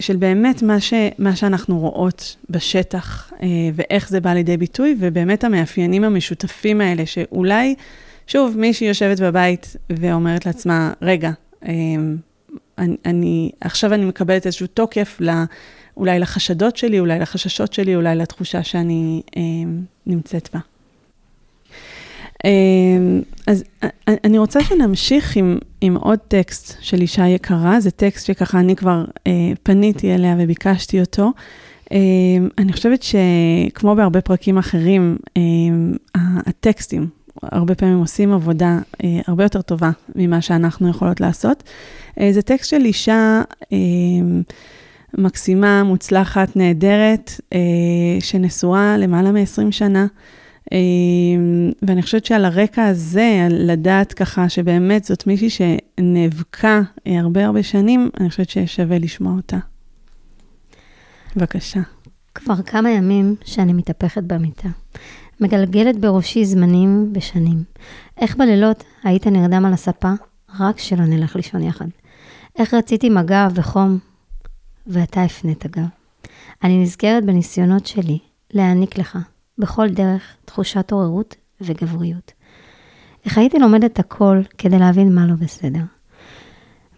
של 0.00 0.16
באמת 0.16 0.62
מה, 0.62 0.80
ש, 0.80 0.94
מה 1.18 1.36
שאנחנו 1.36 1.78
רואות 1.78 2.36
בשטח, 2.50 3.32
ואיך 3.74 4.08
זה 4.08 4.20
בא 4.20 4.32
לידי 4.32 4.56
ביטוי, 4.56 4.96
ובאמת 4.98 5.44
המאפיינים 5.44 6.04
המשותפים 6.04 6.80
האלה, 6.80 7.06
שאולי... 7.06 7.74
שוב, 8.26 8.56
מישהי 8.58 8.86
יושבת 8.86 9.20
בבית 9.20 9.76
ואומרת 9.90 10.46
לעצמה, 10.46 10.92
רגע, 11.02 11.30
אני, 12.78 12.96
אני, 13.04 13.50
עכשיו 13.60 13.94
אני 13.94 14.04
מקבלת 14.04 14.46
איזשהו 14.46 14.66
תוקף 14.66 15.16
לא, 15.20 15.32
אולי 15.96 16.18
לחשדות 16.18 16.76
שלי, 16.76 17.00
אולי 17.00 17.18
לחששות 17.18 17.72
שלי, 17.72 17.96
אולי 17.96 18.16
לתחושה 18.16 18.62
שאני 18.62 19.22
אה, 19.36 19.42
נמצאת 20.06 20.48
בה. 20.54 20.60
אה, 22.44 23.20
אז 23.46 23.64
אני 24.08 24.38
רוצה 24.38 24.60
שנמשיך 24.64 25.36
עם, 25.36 25.58
עם 25.80 25.96
עוד 25.96 26.18
טקסט 26.28 26.76
של 26.80 27.00
אישה 27.00 27.26
יקרה, 27.26 27.80
זה 27.80 27.90
טקסט 27.90 28.26
שככה 28.26 28.60
אני 28.60 28.76
כבר 28.76 29.04
אה, 29.26 29.32
פניתי 29.62 30.14
אליה 30.14 30.36
וביקשתי 30.38 31.00
אותו. 31.00 31.32
אה, 31.92 31.98
אני 32.58 32.72
חושבת 32.72 33.02
שכמו 33.02 33.94
בהרבה 33.94 34.20
פרקים 34.20 34.58
אחרים, 34.58 35.16
אה, 35.36 35.42
הטקסטים 36.46 37.08
הרבה 37.42 37.74
פעמים 37.74 37.98
עושים 37.98 38.32
עבודה 38.32 38.78
אה, 39.04 39.20
הרבה 39.26 39.44
יותר 39.44 39.62
טובה 39.62 39.90
ממה 40.14 40.40
שאנחנו 40.40 40.88
יכולות 40.88 41.20
לעשות. 41.20 41.62
אה, 42.20 42.32
זה 42.32 42.42
טקסט 42.42 42.70
של 42.70 42.84
אישה 42.84 43.42
אה, 43.72 43.78
מקסימה, 45.18 45.82
מוצלחת, 45.82 46.56
נהדרת, 46.56 47.40
אה, 47.52 47.58
שנשואה 48.20 48.96
למעלה 48.98 49.32
מ-20 49.32 49.70
שנה. 49.70 50.06
אה, 50.72 50.78
ואני 51.82 52.02
חושבת 52.02 52.24
שעל 52.24 52.44
הרקע 52.44 52.84
הזה, 52.84 53.46
לדעת 53.50 54.12
ככה 54.12 54.48
שבאמת 54.48 55.04
זאת 55.04 55.26
מישהי 55.26 55.50
שנאבקה 55.50 56.82
אה, 57.06 57.20
הרבה 57.20 57.46
הרבה 57.46 57.62
שנים, 57.62 58.10
אני 58.20 58.30
חושבת 58.30 58.50
ששווה 58.50 58.98
לשמוע 58.98 59.36
אותה. 59.36 59.58
בבקשה. 61.36 61.80
כבר 62.34 62.62
כמה 62.62 62.90
ימים 62.90 63.34
שאני 63.44 63.72
מתהפכת 63.72 64.22
במיטה. 64.22 64.68
מגלגלת 65.40 65.96
בראשי 65.98 66.44
זמנים 66.44 67.12
ושנים. 67.14 67.64
איך 68.20 68.36
בלילות 68.36 68.84
היית 69.04 69.26
נרדם 69.26 69.64
על 69.64 69.72
הספה, 69.72 70.12
רק 70.60 70.78
שלא 70.78 71.04
נלך 71.04 71.36
לישון 71.36 71.62
יחד. 71.62 71.86
איך 72.58 72.74
רציתי 72.74 73.08
מגע 73.08 73.48
וחום, 73.54 73.98
ואתה 74.86 75.22
הפנית 75.22 75.66
גב. 75.66 75.86
אני 76.64 76.82
נזכרת 76.82 77.24
בניסיונות 77.24 77.86
שלי 77.86 78.18
להעניק 78.50 78.98
לך, 78.98 79.18
בכל 79.58 79.88
דרך, 79.88 80.22
תחושת 80.44 80.92
עוררות 80.92 81.36
וגבריות. 81.60 82.32
איך 83.24 83.38
הייתי 83.38 83.58
לומדת 83.58 83.98
הכל 83.98 84.40
כדי 84.58 84.78
להבין 84.78 85.14
מה 85.14 85.26
לא 85.26 85.34
בסדר. 85.34 85.82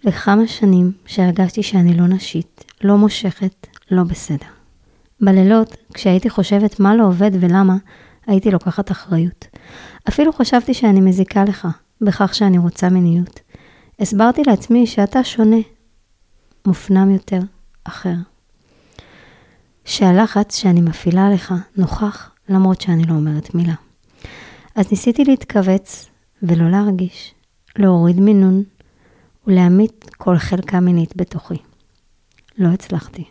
וכמה 0.05 0.47
שנים 0.47 0.93
שהרגשתי 1.07 1.63
שאני 1.63 1.97
לא 1.97 2.07
נשית, 2.07 2.65
לא 2.85 2.97
מושכת, 2.97 3.67
לא 3.91 4.03
בסדר. 4.03 4.47
בלילות, 5.21 5.77
כשהייתי 5.95 6.31
חושבת 6.31 6.81
מה 6.81 6.95
לא 6.95 7.07
עובד 7.07 7.31
ולמה, 7.33 7.77
הייתי 8.29 8.51
לוקחת 8.51 8.91
אחריות. 8.91 9.47
אפילו 10.09 10.33
חשבתי 10.33 10.75
שאני 10.75 11.01
מזיקה 11.01 11.45
לך, 11.45 11.69
בכך 12.01 12.35
שאני 12.35 12.59
רוצה 12.59 12.89
מיניות. 12.89 13.41
הסברתי 14.01 14.43
לעצמי 14.47 14.87
שאתה 14.87 15.25
שונה, 15.25 15.57
מופנם 16.67 17.11
יותר, 17.11 17.41
אחר. 17.85 18.15
שהלחץ 19.85 20.57
שאני 20.57 20.81
מפעילה 20.81 21.27
עליך 21.27 21.55
נוכח, 21.77 22.31
למרות 22.49 22.81
שאני 22.81 23.05
לא 23.05 23.15
אומרת 23.15 23.55
מילה. 23.55 23.75
אז 24.75 24.91
ניסיתי 24.91 25.25
להתכווץ 25.25 26.07
ולא 26.43 26.71
להרגיש, 26.71 27.35
להוריד 27.77 28.21
מינון 28.21 28.63
ולהמית 29.47 30.05
כל 30.17 30.39
חלקה 30.39 30.81
מינית 30.81 31.17
בתוכי. 31.17 31.59
לא 32.59 32.69
הצלחתי. 32.69 33.25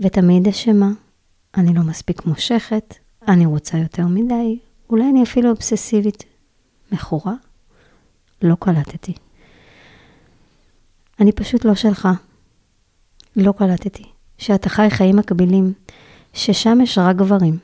ותמיד 0.00 0.48
אשמה, 0.48 0.90
אני 1.56 1.74
לא 1.74 1.82
מספיק 1.82 2.26
מושכת, 2.26 2.94
אני 3.28 3.46
רוצה 3.46 3.78
יותר 3.78 4.06
מדי, 4.06 4.58
אולי 4.90 5.04
אני 5.10 5.22
אפילו 5.22 5.50
אובססיבית. 5.50 6.24
מכורה? 6.92 7.34
לא 8.42 8.54
קלטתי. 8.60 9.12
אני 11.20 11.32
פשוט 11.32 11.64
לא 11.64 11.74
שלך. 11.74 12.08
לא 13.36 13.52
קלטתי. 13.52 14.04
שאתה 14.38 14.68
חי 14.68 14.86
חיים 14.90 15.16
מקבילים, 15.16 15.72
ששם 16.32 16.78
יש 16.82 16.98
רק 16.98 17.16
גברים. 17.16 17.58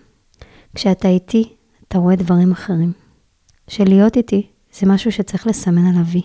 כשאתה 0.74 1.09
איתי, 1.09 1.53
אתה 1.88 1.98
רואה 1.98 2.16
דברים 2.16 2.53
אחרים. 2.53 2.92
שלהיות 3.68 4.16
איתי 4.16 4.46
זה 4.72 4.87
משהו 4.87 5.12
שצריך 5.12 5.46
לסמן 5.46 5.87
על 5.87 6.00
אבי. 6.00 6.22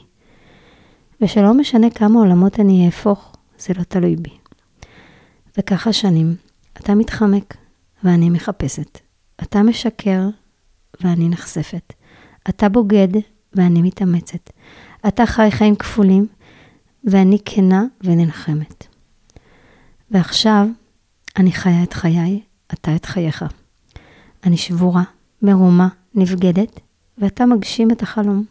ושלא 1.21 1.53
משנה 1.53 1.89
כמה 1.89 2.19
עולמות 2.19 2.59
אני 2.59 2.85
אהפוך, 2.85 3.35
זה 3.59 3.73
לא 3.77 3.83
תלוי 3.83 4.15
בי. 4.15 4.37
וככה 5.57 5.93
שנים, 5.93 6.35
אתה 6.73 6.95
מתחמק 6.95 7.57
ואני 8.03 8.29
מחפשת. 8.29 9.08
אתה 9.43 9.63
משקר 9.63 10.21
ואני 11.01 11.29
נחשפת. 11.29 11.93
אתה 12.49 12.69
בוגד 12.69 13.07
ואני 13.53 13.81
מתאמצת. 13.81 14.49
אתה 15.07 15.25
חי 15.25 15.51
חיים 15.51 15.75
כפולים, 15.75 16.27
ואני 17.03 17.37
כנה 17.45 17.83
ונלחמת. 18.03 18.87
ועכשיו 20.11 20.67
אני 21.37 21.51
חיה 21.51 21.83
את 21.83 21.93
חיי, 21.93 22.41
אתה 22.73 22.95
את 22.95 23.05
חייך. 23.05 23.45
אני 24.43 24.57
שבורה, 24.57 25.03
מרומה, 25.41 25.87
נבגדת, 26.15 26.79
ואתה 27.17 27.45
מגשים 27.45 27.91
את 27.91 28.01
החלום. 28.01 28.45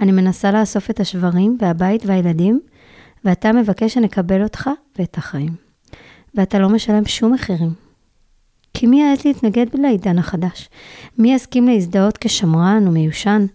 אני 0.00 0.12
מנסה 0.12 0.52
לאסוף 0.52 0.90
את 0.90 1.00
השברים 1.00 1.58
והבית 1.60 2.06
והילדים, 2.06 2.60
ואתה 3.24 3.52
מבקש 3.52 3.94
שנקבל 3.94 4.42
אותך 4.42 4.70
ואת 4.98 5.18
החיים. 5.18 5.54
ואתה 6.34 6.58
לא 6.58 6.68
משלם 6.68 7.04
שום 7.06 7.32
מחירים. 7.32 7.89
כי 8.80 8.86
מי 8.86 9.02
יעז 9.02 9.24
להתנגד 9.24 9.66
לעידן 9.74 10.18
החדש? 10.18 10.68
מי 11.18 11.34
יסכים 11.34 11.68
להזדהות 11.68 12.18
כשמרן 12.18 12.88
ומיושן? 12.88 13.46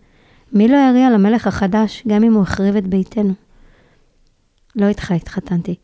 מי 0.53 0.67
לא 0.67 0.77
יריע 0.77 1.09
למלך 1.09 1.47
החדש, 1.47 2.03
גם 2.07 2.23
אם 2.23 2.33
הוא 2.33 2.41
החריב 2.41 2.75
את 2.75 2.87
ביתנו? 2.87 3.33
לא 4.75 4.85
איתך 4.85 5.11
התחתנתי, 5.11 5.75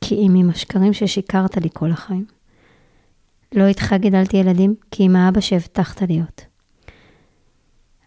כי 0.00 0.14
אם 0.14 0.34
עם 0.36 0.50
השקרים 0.50 0.92
ששיקרת 0.92 1.56
לי 1.56 1.68
כל 1.72 1.90
החיים. 1.90 2.24
לא 3.54 3.64
איתך 3.64 3.94
גידלתי 3.98 4.36
ילדים, 4.36 4.74
כי 4.90 5.02
עם 5.02 5.16
האבא 5.16 5.40
שהבטחת 5.40 6.02
להיות. 6.02 6.42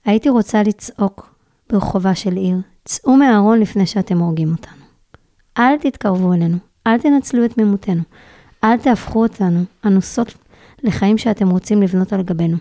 הייתי 0.06 0.30
רוצה 0.30 0.64
לצעוק 0.64 1.36
ברחובה 1.70 2.16
של 2.16 2.36
עיר, 2.36 2.58
צאו 2.86 3.18
מהארון 3.18 3.60
לפני 3.60 3.86
שאתם 3.86 4.18
הורגים 4.18 4.52
אותנו. 4.52 4.84
אל 5.58 5.78
תתקרבו 5.78 6.34
אלינו, 6.34 6.58
אל 6.88 6.98
תנצלו 6.98 7.46
את 7.46 7.54
תמימותנו, 7.54 8.04
אל 8.64 8.78
תהפכו 8.78 9.22
אותנו 9.22 9.64
אנוסות 9.86 10.49
לחיים 10.84 11.18
שאתם 11.18 11.50
רוצים 11.50 11.82
לבנות 11.82 12.14
על 12.14 12.24
גבינו. 12.24 12.58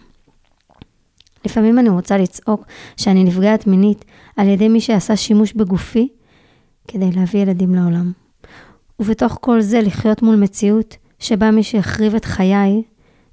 לפעמים 1.44 1.78
אני 1.78 1.88
רוצה 1.88 2.18
לצעוק 2.18 2.64
שאני 2.96 3.24
נפגעת 3.24 3.66
מינית 3.66 4.04
על 4.36 4.48
ידי 4.48 4.68
מי 4.68 4.80
שעשה 4.80 5.16
שימוש 5.16 5.52
בגופי 5.52 6.08
כדי 6.88 7.12
להביא 7.12 7.40
ילדים 7.40 7.74
לעולם. 7.74 8.12
ובתוך 9.00 9.38
כל 9.40 9.60
זה 9.60 9.80
לחיות 9.80 10.22
מול 10.22 10.36
מציאות 10.36 10.96
שבה 11.18 11.50
מי 11.50 11.62
שהחריב 11.62 12.14
את 12.14 12.24
חיי 12.24 12.82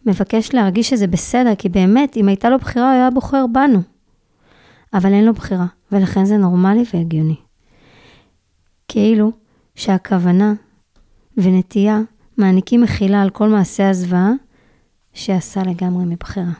מבקש 0.05 0.53
להרגיש 0.53 0.89
שזה 0.89 1.07
בסדר, 1.07 1.55
כי 1.57 1.69
באמת, 1.69 2.17
אם 2.17 2.27
הייתה 2.27 2.49
לו 2.49 2.59
בחירה, 2.59 2.85
הוא 2.85 2.93
היה 2.93 3.11
בוחר 3.11 3.45
בנו. 3.51 3.81
אבל 4.93 5.13
אין 5.13 5.25
לו 5.25 5.33
בחירה, 5.33 5.65
ולכן 5.91 6.25
זה 6.25 6.37
נורמלי 6.37 6.83
והגיוני. 6.93 7.35
כאילו 8.87 9.31
שהכוונה 9.75 10.53
ונטייה 11.37 12.01
מעניקים 12.37 12.81
מחילה 12.81 13.21
על 13.21 13.29
כל 13.29 13.49
מעשה 13.49 13.89
הזוועה 13.89 14.31
שעשה 15.15 15.63
לגמרי 15.63 16.05
מבחירה. 16.05 16.51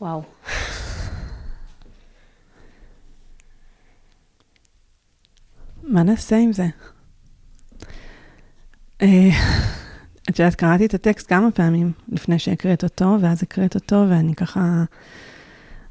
וואו. 0.00 0.22
מה 5.82 6.02
נעשה 6.02 6.36
עם 6.36 6.52
זה? 6.52 6.66
אה, 9.02 9.30
את 10.30 10.38
יודעת, 10.38 10.54
קראתי 10.54 10.86
את 10.86 10.94
הטקסט 10.94 11.28
כמה 11.28 11.50
פעמים 11.50 11.92
לפני 12.08 12.38
שהקראת 12.38 12.84
אותו, 12.84 13.16
ואז 13.20 13.42
הקראת 13.42 13.74
אותו, 13.74 14.04
ואני 14.10 14.34
ככה 14.34 14.84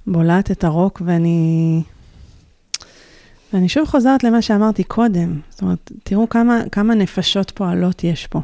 בולעת 0.07 0.51
את 0.51 0.63
הרוק, 0.63 1.01
ואני... 1.05 1.83
ואני 3.53 3.69
שוב 3.69 3.87
חוזרת 3.87 4.23
למה 4.23 4.41
שאמרתי 4.41 4.83
קודם. 4.83 5.39
זאת 5.49 5.61
אומרת, 5.61 5.91
תראו 6.03 6.29
כמה, 6.29 6.61
כמה 6.71 6.95
נפשות 6.95 7.51
פועלות 7.51 8.03
יש 8.03 8.27
פה. 8.27 8.41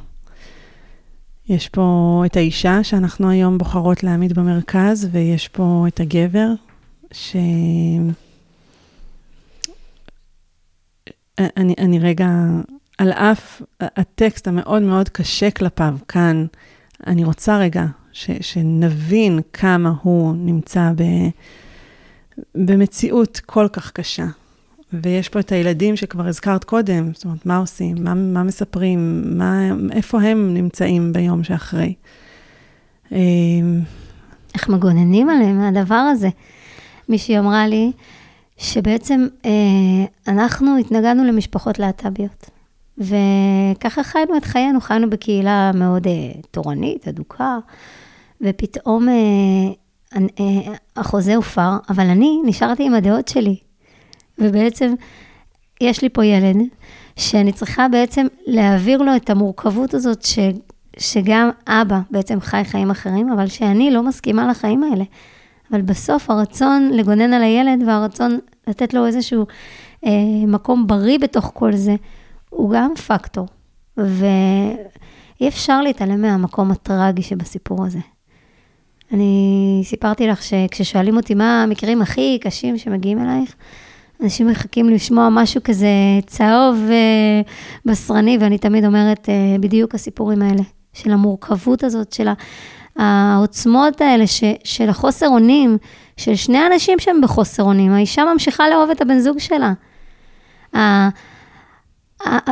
יש 1.50 1.70
פה 1.70 2.24
את 2.26 2.36
האישה 2.36 2.84
שאנחנו 2.84 3.30
היום 3.30 3.58
בוחרות 3.58 4.04
להעמיד 4.04 4.34
במרכז, 4.34 5.10
ויש 5.12 5.48
פה 5.48 5.86
את 5.88 6.00
הגבר, 6.00 6.48
ש... 7.12 7.36
אני, 11.40 11.76
אני 11.78 12.00
רגע, 12.00 12.30
על 12.98 13.12
אף 13.12 13.62
הטקסט 13.82 14.48
המאוד 14.48 14.82
מאוד 14.82 15.10
קשה 15.10 15.52
כלפיו 15.52 15.98
כאן, 16.08 16.46
אני 17.08 17.24
רוצה 17.24 17.58
רגע 17.58 17.86
ש, 18.12 18.32
שנבין 18.42 19.40
כמה 19.54 19.94
הוא 20.02 20.36
נמצא 20.38 20.92
ב, 20.96 21.04
במציאות 22.56 23.40
כל 23.46 23.68
כך 23.74 23.92
קשה. 23.92 24.26
ויש 24.94 25.30
פה 25.30 25.40
את 25.40 25.52
הילדים 25.52 25.96
שכבר 25.96 26.28
הזכרת 26.28 26.64
קודם, 26.64 27.14
זאת 27.14 27.26
אומרת, 27.26 27.46
מה 27.46 27.58
עושים, 27.58 28.04
מה, 28.04 28.14
מה 28.14 28.44
מספרים, 28.44 29.24
מה, 29.38 29.70
איפה 29.92 30.22
הם 30.22 30.54
נמצאים 30.54 31.14
ביום 31.14 31.44
שאחרי. 31.44 31.94
אמ, 33.12 33.82
איך 34.54 34.70
מגוננים 34.70 35.30
עליהם 35.30 35.58
מהדבר 35.58 35.96
הזה. 35.96 36.30
מישהי 37.10 37.40
אמרה 37.40 37.68
לי 37.68 37.92
שבעצם 38.58 39.28
אה, 39.46 39.52
אנחנו 40.28 40.78
התנגדנו 40.78 41.24
למשפחות 41.24 41.80
להט"ביות. 41.80 42.50
וככה 42.98 44.04
חיינו 44.04 44.38
את 44.38 44.46
חיינו, 44.46 44.82
חיינו 44.82 45.10
בקהילה 45.10 45.72
מאוד 45.74 46.08
אה, 46.08 46.32
תורנית, 46.52 47.08
אדוקה, 47.08 47.58
ופתאום 48.42 49.10
אה, 49.10 49.14
אה, 50.16 50.74
החוזה 50.96 51.36
הופר, 51.36 51.70
אבל 51.90 52.06
אני 52.06 52.42
נשארתי 52.46 52.86
עם 52.86 52.94
הדעות 52.94 53.28
שלי. 53.28 53.65
ובעצם 54.40 54.94
יש 55.82 56.02
לי 56.02 56.10
פה 56.10 56.26
ילד, 56.26 56.56
שאני 57.16 57.52
צריכה 57.52 57.88
בעצם 57.88 58.28
להעביר 58.48 59.02
לו 59.02 59.16
את 59.16 59.30
המורכבות 59.30 59.94
הזאת, 59.94 60.24
ש, 60.24 60.40
שגם 60.98 61.50
אבא 61.68 62.00
בעצם 62.12 62.40
חי 62.42 62.62
חיים 62.64 62.92
אחרים, 62.92 63.32
אבל 63.32 63.48
שאני 63.48 63.92
לא 63.92 64.04
מסכימה 64.04 64.48
לחיים 64.48 64.84
האלה. 64.84 65.04
אבל 65.72 65.82
בסוף 65.82 66.30
הרצון 66.30 66.90
לגונן 66.94 67.34
על 67.34 67.44
הילד 67.44 67.84
והרצון 67.88 68.40
לתת 68.68 68.94
לו 68.94 69.06
איזשהו 69.06 69.46
אה, 70.06 70.12
מקום 70.48 70.88
בריא 70.88 71.20
בתוך 71.20 71.52
כל 71.54 71.74
זה, 71.74 71.96
הוא 72.50 72.72
גם 72.72 72.96
פקטור. 72.96 73.48
ואי 73.98 75.48
אפשר 75.48 75.82
להתעלם 75.82 76.22
מהמקום 76.22 76.72
הטרגי 76.72 77.22
שבסיפור 77.22 77.86
הזה. 77.86 78.00
אני 79.12 79.82
סיפרתי 79.84 80.28
לך 80.28 80.44
שכששואלים 80.44 81.18
אותי 81.18 81.34
מה 81.34 81.64
המקרים 81.64 82.02
הכי 82.02 82.40
קשים 82.42 82.78
שמגיעים 82.78 83.22
אלייך, 83.22 83.56
אנשים 84.24 84.48
מחכים 84.48 84.90
לשמוע 84.90 85.30
משהו 85.32 85.62
כזה 85.64 85.88
צהוב 86.28 86.78
ובשרני, 87.86 88.38
ואני 88.42 88.58
תמיד 88.58 88.86
אומרת 88.86 89.30
אה, 89.30 89.56
בדיוק 89.60 89.96
הסיפורים 89.96 90.42
האלה, 90.42 90.62
של 90.94 91.12
המורכבות 91.12 91.84
הזאת, 91.84 92.14
של 92.14 92.28
העוצמות 92.96 94.02
האלה, 94.02 94.28
ש, 94.28 94.44
של 94.64 94.90
החוסר 94.90 95.28
אונים, 95.28 95.78
של 96.18 96.36
שני 96.36 96.60
אנשים 96.74 97.00
שהם 97.00 97.22
בחוסר 97.22 97.64
אונים. 97.64 97.92
האישה 97.92 98.24
ממשיכה 98.34 98.70
לאהוב 98.70 98.90
את 98.90 99.02
הבן 99.02 99.20
זוג 99.20 99.38
שלה. 99.40 99.74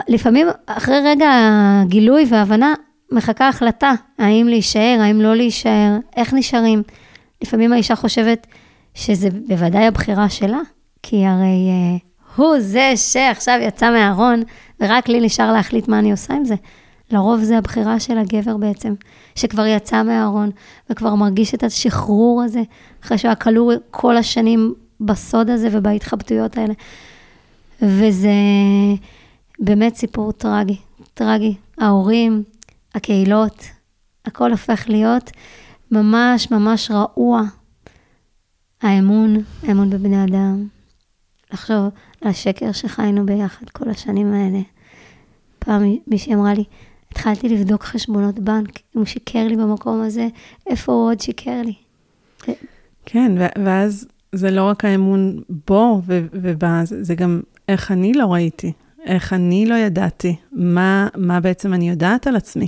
לפעמים, 0.08 0.48
אחרי 0.66 1.00
רגע 1.06 1.30
הגילוי 1.32 2.26
וההבנה, 2.30 2.74
מחכה 3.12 3.48
החלטה, 3.48 3.92
האם 4.20 4.48
להישאר, 4.50 4.98
האם 5.02 5.22
לא 5.22 5.36
להישאר, 5.36 5.98
איך 6.16 6.34
נשארים. 6.34 6.84
לפעמים 7.42 7.74
האישה 7.74 7.96
חושבת 7.96 8.48
שזה 8.94 9.30
בוודאי 9.48 9.86
הבחירה 9.88 10.30
שלה, 10.30 10.60
כי 11.04 11.26
הרי 11.26 11.70
uh, 11.70 12.02
הוא 12.36 12.60
זה 12.60 12.94
שעכשיו 12.96 13.60
יצא 13.62 13.92
מהארון, 13.92 14.42
ורק 14.80 15.10
לי 15.10 15.20
נשאר 15.20 15.52
להחליט 15.52 15.88
מה 15.88 16.00
אני 16.00 16.12
עושה 16.12 16.34
עם 16.34 16.46
זה. 16.46 16.56
לרוב 17.12 17.40
זה 17.40 17.58
הבחירה 17.58 18.00
של 18.00 18.18
הגבר 18.18 18.58
בעצם, 18.58 18.94
שכבר 19.36 19.66
יצא 19.66 20.04
מהארון, 20.04 20.50
וכבר 20.90 21.16
מרגיש 21.16 21.54
את 21.54 21.64
השחרור 21.64 22.44
הזה, 22.44 22.62
אחרי 23.04 23.18
שהוא 23.18 23.30
היה 23.30 23.36
כלוא 23.36 23.74
כל 23.92 24.18
השנים 24.18 24.74
בסוד 25.02 25.50
הזה 25.50 25.70
ובהתחבטויות 25.72 26.58
האלה. 26.58 26.74
וזה 27.82 28.30
באמת 29.60 29.96
סיפור 29.96 30.32
טרגי, 30.32 30.78
טרגי. 31.14 31.56
ההורים, 31.78 32.44
הקהילות, 32.96 33.64
הכל 34.26 34.52
הופך 34.52 34.90
להיות 34.90 35.32
ממש 35.92 36.52
ממש 36.52 36.92
רעוע. 36.92 37.42
האמון, 38.82 39.36
האמון 39.64 39.90
בבני 39.90 40.24
אדם, 40.24 40.68
לחשוב 41.54 41.90
על 42.22 42.28
השקר 42.30 42.72
שחיינו 42.72 43.26
ביחד 43.26 43.70
כל 43.70 43.90
השנים 43.90 44.34
האלה. 44.34 44.60
פעם 45.60 45.96
מישהי 46.08 46.34
אמרה 46.34 46.54
לי, 46.54 46.64
התחלתי 47.12 47.50
לבדוק 47.50 47.84
חשבונות 47.84 48.40
בנק, 48.40 48.70
אם 48.78 49.00
הוא 49.00 49.06
שיקר 49.06 49.48
לי 49.48 49.56
במקום 49.56 50.02
הזה, 50.02 50.28
איפה 50.68 50.92
הוא 50.92 51.10
עוד 51.10 51.20
שיקר 51.20 51.62
לי? 51.66 51.74
כן, 53.06 53.32
ואז 53.66 54.08
זה 54.32 54.52
לא 54.52 54.64
רק 54.64 54.86
האמון 54.86 55.42
בו 55.68 56.02
ובא, 56.08 56.82
זה 56.84 57.16
גם 57.16 57.42
איך 57.70 57.92
אני 57.92 58.14
לא 58.14 58.26
ראיתי, 58.26 58.72
איך 59.06 59.34
אני 59.34 59.66
לא 59.66 59.76
ידעתי, 59.76 60.36
מה, 60.52 61.08
מה 61.16 61.40
בעצם 61.40 61.74
אני 61.74 61.90
יודעת 61.90 62.28
על 62.28 62.36
עצמי. 62.36 62.68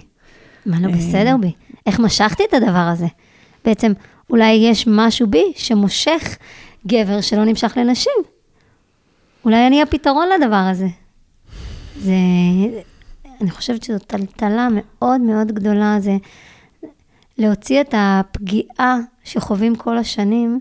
מה 0.65 0.79
לא 0.79 0.91
בסדר 0.91 1.37
בי? 1.37 1.51
איך 1.85 1.99
משכתי 1.99 2.43
את 2.49 2.53
הדבר 2.53 2.89
הזה? 2.93 3.07
בעצם, 3.65 3.91
אולי 4.29 4.51
יש 4.51 4.87
משהו 4.87 5.27
בי 5.27 5.43
שמושך 5.55 6.37
גבר 6.87 7.21
שלא 7.21 7.45
נמשך 7.45 7.73
לנשים. 7.77 8.34
אולי 9.45 9.67
אני 9.67 9.81
הפתרון 9.81 10.27
לדבר 10.35 10.55
הזה. 10.55 10.87
זה, 11.99 12.13
אני 13.41 13.51
חושבת 13.51 13.83
שזו 13.83 13.99
טלטלה 13.99 14.67
מאוד 14.71 15.21
מאוד 15.21 15.51
גדולה, 15.51 15.97
זה 15.99 16.17
להוציא 17.37 17.81
את 17.81 17.93
הפגיעה 17.97 18.97
שחווים 19.23 19.75
כל 19.75 19.97
השנים 19.97 20.59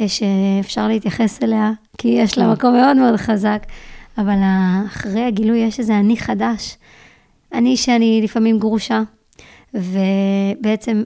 אה, 0.00 0.06
שאפשר 0.08 0.88
להתייחס 0.88 1.42
אליה, 1.42 1.72
כי 1.98 2.08
יש 2.08 2.38
לה 2.38 2.52
מקום 2.52 2.72
מאוד 2.72 2.96
מאוד 2.96 3.16
חזק, 3.16 3.66
אבל 4.18 4.38
אחרי 4.86 5.24
הגילוי 5.24 5.58
יש 5.58 5.80
איזה 5.80 5.98
אני 5.98 6.16
חדש. 6.16 6.76
אני 7.52 7.76
שאני 7.76 8.20
לפעמים 8.24 8.58
גרושה, 8.58 9.02
ובעצם 9.74 11.02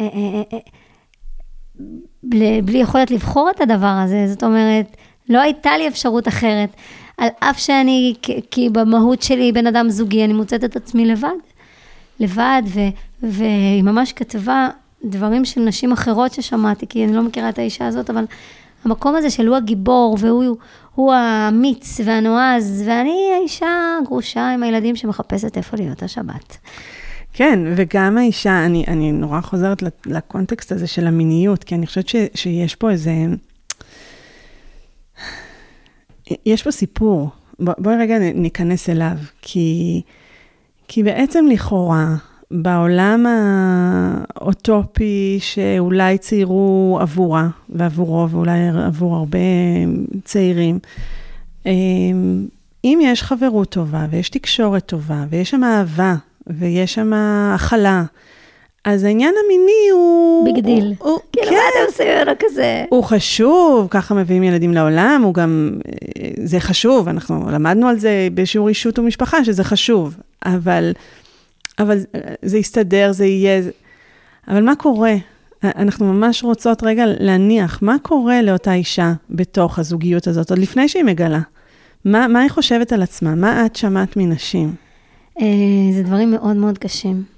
אה, 0.00 0.08
אה, 0.14 0.58
בלי 2.62 2.78
יכולת 2.78 3.10
לבחור 3.10 3.50
את 3.56 3.60
הדבר 3.60 3.86
הזה, 4.04 4.26
זאת 4.28 4.44
אומרת, 4.44 4.96
לא 5.28 5.40
הייתה 5.40 5.78
לי 5.78 5.88
אפשרות 5.88 6.28
אחרת. 6.28 6.68
על 7.18 7.28
אף 7.40 7.58
שאני, 7.58 8.14
כי 8.50 8.68
במהות 8.68 9.22
שלי 9.22 9.52
בן 9.52 9.66
אדם 9.66 9.90
זוגי, 9.90 10.24
אני 10.24 10.32
מוצאת 10.32 10.64
את 10.64 10.76
עצמי 10.76 11.06
לבד. 11.06 11.28
לבד, 12.20 12.62
ו, 12.66 12.80
והיא 13.22 13.82
ממש 13.82 14.12
כתבה 14.12 14.68
דברים 15.04 15.44
של 15.44 15.60
נשים 15.60 15.92
אחרות 15.92 16.32
ששמעתי, 16.32 16.86
כי 16.88 17.04
אני 17.04 17.12
לא 17.12 17.22
מכירה 17.22 17.48
את 17.48 17.58
האישה 17.58 17.86
הזאת, 17.86 18.10
אבל 18.10 18.24
המקום 18.84 19.16
הזה 19.16 19.30
של 19.30 19.46
הוא 19.46 19.56
הגיבור, 19.56 20.16
והוא 20.20 21.12
האמיץ 21.12 22.00
והנועז, 22.04 22.84
ואני 22.86 23.30
האישה 23.38 23.96
הגרושה 24.02 24.50
עם 24.50 24.62
הילדים 24.62 24.96
שמחפשת 24.96 25.56
איפה 25.56 25.76
להיות 25.76 26.02
השבת. 26.02 26.56
כן, 27.32 27.58
וגם 27.76 28.18
האישה, 28.18 28.66
אני, 28.66 28.84
אני 28.88 29.12
נורא 29.12 29.40
חוזרת 29.40 29.82
לקונטקסט 30.06 30.72
הזה 30.72 30.86
של 30.86 31.06
המיניות, 31.06 31.64
כי 31.64 31.74
אני 31.74 31.86
חושבת 31.86 32.08
ש, 32.08 32.16
שיש 32.34 32.74
פה 32.74 32.90
איזה... 32.90 33.12
יש 36.46 36.62
פה 36.62 36.70
סיפור, 36.70 37.30
בוא, 37.58 37.74
בואי 37.78 37.96
רגע 37.96 38.18
ניכנס 38.34 38.88
אליו, 38.88 39.16
כי, 39.42 40.02
כי 40.88 41.02
בעצם 41.02 41.44
לכאורה, 41.50 42.16
בעולם 42.52 43.26
האוטופי 44.34 45.38
שאולי 45.40 46.18
ציירו 46.18 46.98
עבורה, 47.00 47.48
ועבורו, 47.68 48.30
ואולי 48.30 48.68
עבור 48.68 49.16
הרבה 49.16 49.38
צעירים, 50.24 50.78
אמ, 51.66 52.46
אם 52.84 52.98
יש 53.02 53.22
חברות 53.22 53.68
טובה, 53.70 54.06
ויש 54.10 54.28
תקשורת 54.28 54.86
טובה, 54.86 55.24
ויש 55.30 55.50
שם 55.50 55.64
אהבה, 55.64 56.14
ויש 56.46 56.94
שם 56.94 57.12
הכלה, 57.54 58.04
אז 58.84 59.04
העניין 59.04 59.34
המיני 59.44 59.90
הוא... 59.92 60.44
big 60.44 60.64
deal. 60.64 60.94
הוא, 60.98 61.18
כאילו, 61.32 61.46
כן. 61.46 61.54
מה 61.54 61.60
אתם 61.72 61.86
עושים 61.86 62.06
ממנו 62.08 62.32
כזה? 62.38 62.84
הוא 62.90 63.04
חשוב, 63.04 63.86
ככה 63.90 64.14
מביאים 64.14 64.42
ילדים 64.42 64.74
לעולם, 64.74 65.20
הוא 65.24 65.34
גם... 65.34 65.78
זה 66.44 66.60
חשוב, 66.60 67.08
אנחנו 67.08 67.50
למדנו 67.50 67.88
על 67.88 67.98
זה 67.98 68.28
בשיעור 68.34 68.68
אישות 68.68 68.98
ומשפחה, 68.98 69.44
שזה 69.44 69.64
חשוב, 69.64 70.16
אבל, 70.44 70.92
אבל 71.78 71.98
זה 72.42 72.58
יסתדר, 72.58 73.12
זה 73.12 73.26
יהיה... 73.26 73.62
אבל 74.48 74.64
מה 74.64 74.74
קורה? 74.74 75.14
אנחנו 75.64 76.12
ממש 76.12 76.44
רוצות 76.44 76.82
רגע 76.82 77.04
להניח, 77.06 77.78
מה 77.82 77.96
קורה 78.02 78.42
לאותה 78.42 78.74
אישה 78.74 79.12
בתוך 79.30 79.78
הזוגיות 79.78 80.26
הזאת, 80.26 80.50
עוד 80.50 80.58
לפני 80.58 80.88
שהיא 80.88 81.04
מגלה? 81.04 81.40
מה, 82.04 82.28
מה 82.28 82.40
היא 82.40 82.50
חושבת 82.50 82.92
על 82.92 83.02
עצמה? 83.02 83.34
מה 83.34 83.66
את 83.66 83.76
שמעת 83.76 84.16
מנשים? 84.16 84.74
אה, 85.40 85.46
זה 85.92 86.02
דברים 86.02 86.30
מאוד 86.30 86.56
מאוד 86.56 86.78
קשים. 86.78 87.31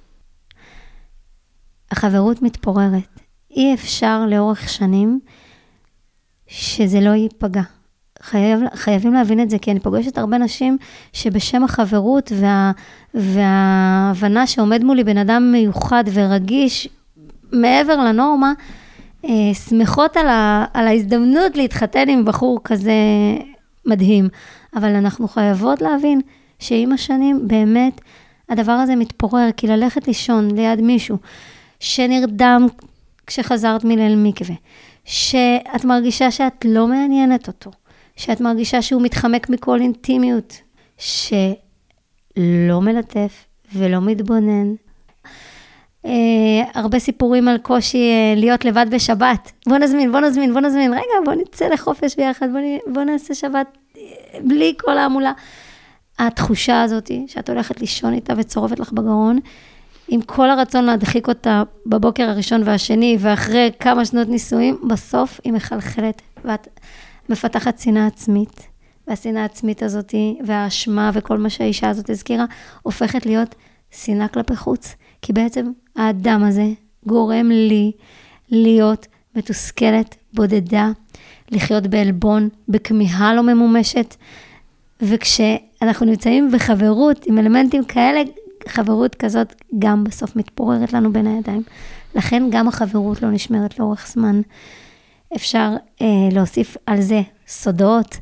החברות 1.96 2.42
מתפוררת. 2.42 3.20
אי 3.50 3.74
אפשר 3.74 4.26
לאורך 4.26 4.68
שנים 4.68 5.20
שזה 6.46 7.00
לא 7.00 7.10
ייפגע. 7.10 7.62
חייב, 8.22 8.60
חייבים 8.74 9.12
להבין 9.12 9.40
את 9.40 9.50
זה, 9.50 9.58
כי 9.58 9.70
אני 9.70 9.80
פוגשת 9.80 10.18
הרבה 10.18 10.38
נשים 10.38 10.78
שבשם 11.12 11.64
החברות 11.64 12.32
וה, 12.34 12.72
וההבנה 13.14 14.46
שעומד 14.46 14.84
מולי 14.84 15.04
בן 15.04 15.18
אדם 15.18 15.52
מיוחד 15.52 16.04
ורגיש 16.12 16.88
מעבר 17.52 17.96
לנורמה, 17.96 18.52
אה, 19.24 19.54
שמחות 19.68 20.16
על, 20.16 20.28
ה, 20.28 20.64
על 20.74 20.86
ההזדמנות 20.86 21.56
להתחתן 21.56 22.08
עם 22.08 22.24
בחור 22.24 22.60
כזה 22.64 22.92
מדהים. 23.86 24.28
אבל 24.76 24.94
אנחנו 24.94 25.28
חייבות 25.28 25.82
להבין 25.82 26.20
שעם 26.58 26.92
השנים 26.92 27.48
באמת 27.48 28.00
הדבר 28.48 28.72
הזה 28.72 28.96
מתפורר, 28.96 29.48
כי 29.56 29.66
ללכת 29.66 30.06
לישון 30.06 30.50
ליד 30.50 30.80
מישהו 30.80 31.18
שנרדם 31.84 32.66
כשחזרת 33.26 33.84
מליל 33.84 34.16
מקווה, 34.16 34.54
שאת 35.04 35.84
מרגישה 35.84 36.30
שאת 36.30 36.64
לא 36.64 36.86
מעניינת 36.86 37.48
אותו, 37.48 37.70
שאת 38.16 38.40
מרגישה 38.40 38.82
שהוא 38.82 39.02
מתחמק 39.02 39.48
מכל 39.48 39.80
אינטימיות, 39.80 40.60
שלא 40.98 42.80
מלטף 42.80 43.44
ולא 43.74 44.00
מתבונן. 44.00 44.74
Uh, 46.06 46.08
הרבה 46.74 46.98
סיפורים 46.98 47.48
על 47.48 47.58
קושי 47.58 47.98
uh, 47.98 48.38
להיות 48.38 48.64
לבד 48.64 48.86
בשבת. 48.90 49.52
בוא 49.66 49.78
נזמין, 49.78 50.12
בוא 50.12 50.20
נזמין, 50.20 50.52
בוא 50.52 50.60
נזמין. 50.60 50.92
רגע, 50.92 51.02
בוא 51.24 51.34
נצא 51.34 51.68
לחופש 51.68 52.16
ביחד, 52.16 52.46
בוא, 52.52 52.60
בוא 52.94 53.02
נעשה 53.02 53.34
שבת 53.34 53.66
uh, 53.94 53.98
בלי 54.44 54.74
כל 54.80 54.98
ההמולה. 54.98 55.32
התחושה 56.18 56.82
הזאת, 56.82 57.10
שאת 57.26 57.50
הולכת 57.50 57.80
לישון 57.80 58.14
איתה 58.14 58.34
וצורפת 58.36 58.78
לך 58.78 58.92
בגרון, 58.92 59.38
עם 60.08 60.22
כל 60.22 60.50
הרצון 60.50 60.84
להדחיק 60.84 61.28
אותה 61.28 61.62
בבוקר 61.86 62.22
הראשון 62.30 62.62
והשני, 62.64 63.16
ואחרי 63.20 63.70
כמה 63.80 64.04
שנות 64.04 64.28
נישואים, 64.28 64.78
בסוף 64.88 65.40
היא 65.44 65.52
מחלחלת, 65.52 66.22
ואת 66.44 66.80
מפתחת 67.28 67.78
שנאה 67.78 68.06
עצמית. 68.06 68.68
והשנאה 69.08 69.42
העצמית 69.42 69.82
הזאת, 69.82 70.14
והאשמה 70.46 71.10
וכל 71.14 71.38
מה 71.38 71.50
שהאישה 71.50 71.88
הזאת 71.88 72.10
הזכירה, 72.10 72.44
הופכת 72.82 73.26
להיות 73.26 73.54
שנאה 73.90 74.28
כלפי 74.28 74.56
חוץ. 74.56 74.94
כי 75.22 75.32
בעצם 75.32 75.72
האדם 75.96 76.44
הזה 76.44 76.66
גורם 77.06 77.50
לי 77.50 77.92
להיות 78.50 79.06
מתוסכלת, 79.36 80.16
בודדה, 80.32 80.90
לחיות 81.50 81.86
בעלבון, 81.86 82.48
בכמיהה 82.68 83.34
לא 83.34 83.42
ממומשת. 83.42 84.14
וכשאנחנו 85.02 86.06
נמצאים 86.06 86.50
בחברות 86.52 87.26
עם 87.26 87.38
אלמנטים 87.38 87.84
כאלה, 87.84 88.22
חברות 88.68 89.14
כזאת 89.14 89.54
גם 89.78 90.04
בסוף 90.04 90.36
מתפוררת 90.36 90.92
לנו 90.92 91.12
בין 91.12 91.26
הידיים. 91.26 91.62
לכן 92.14 92.42
גם 92.50 92.68
החברות 92.68 93.22
לא 93.22 93.30
נשמרת 93.30 93.78
לאורך 93.78 94.08
זמן. 94.08 94.40
אפשר 95.36 95.70
אה, 96.02 96.06
להוסיף 96.32 96.76
על 96.86 97.00
זה 97.00 97.20
סודות 97.46 98.16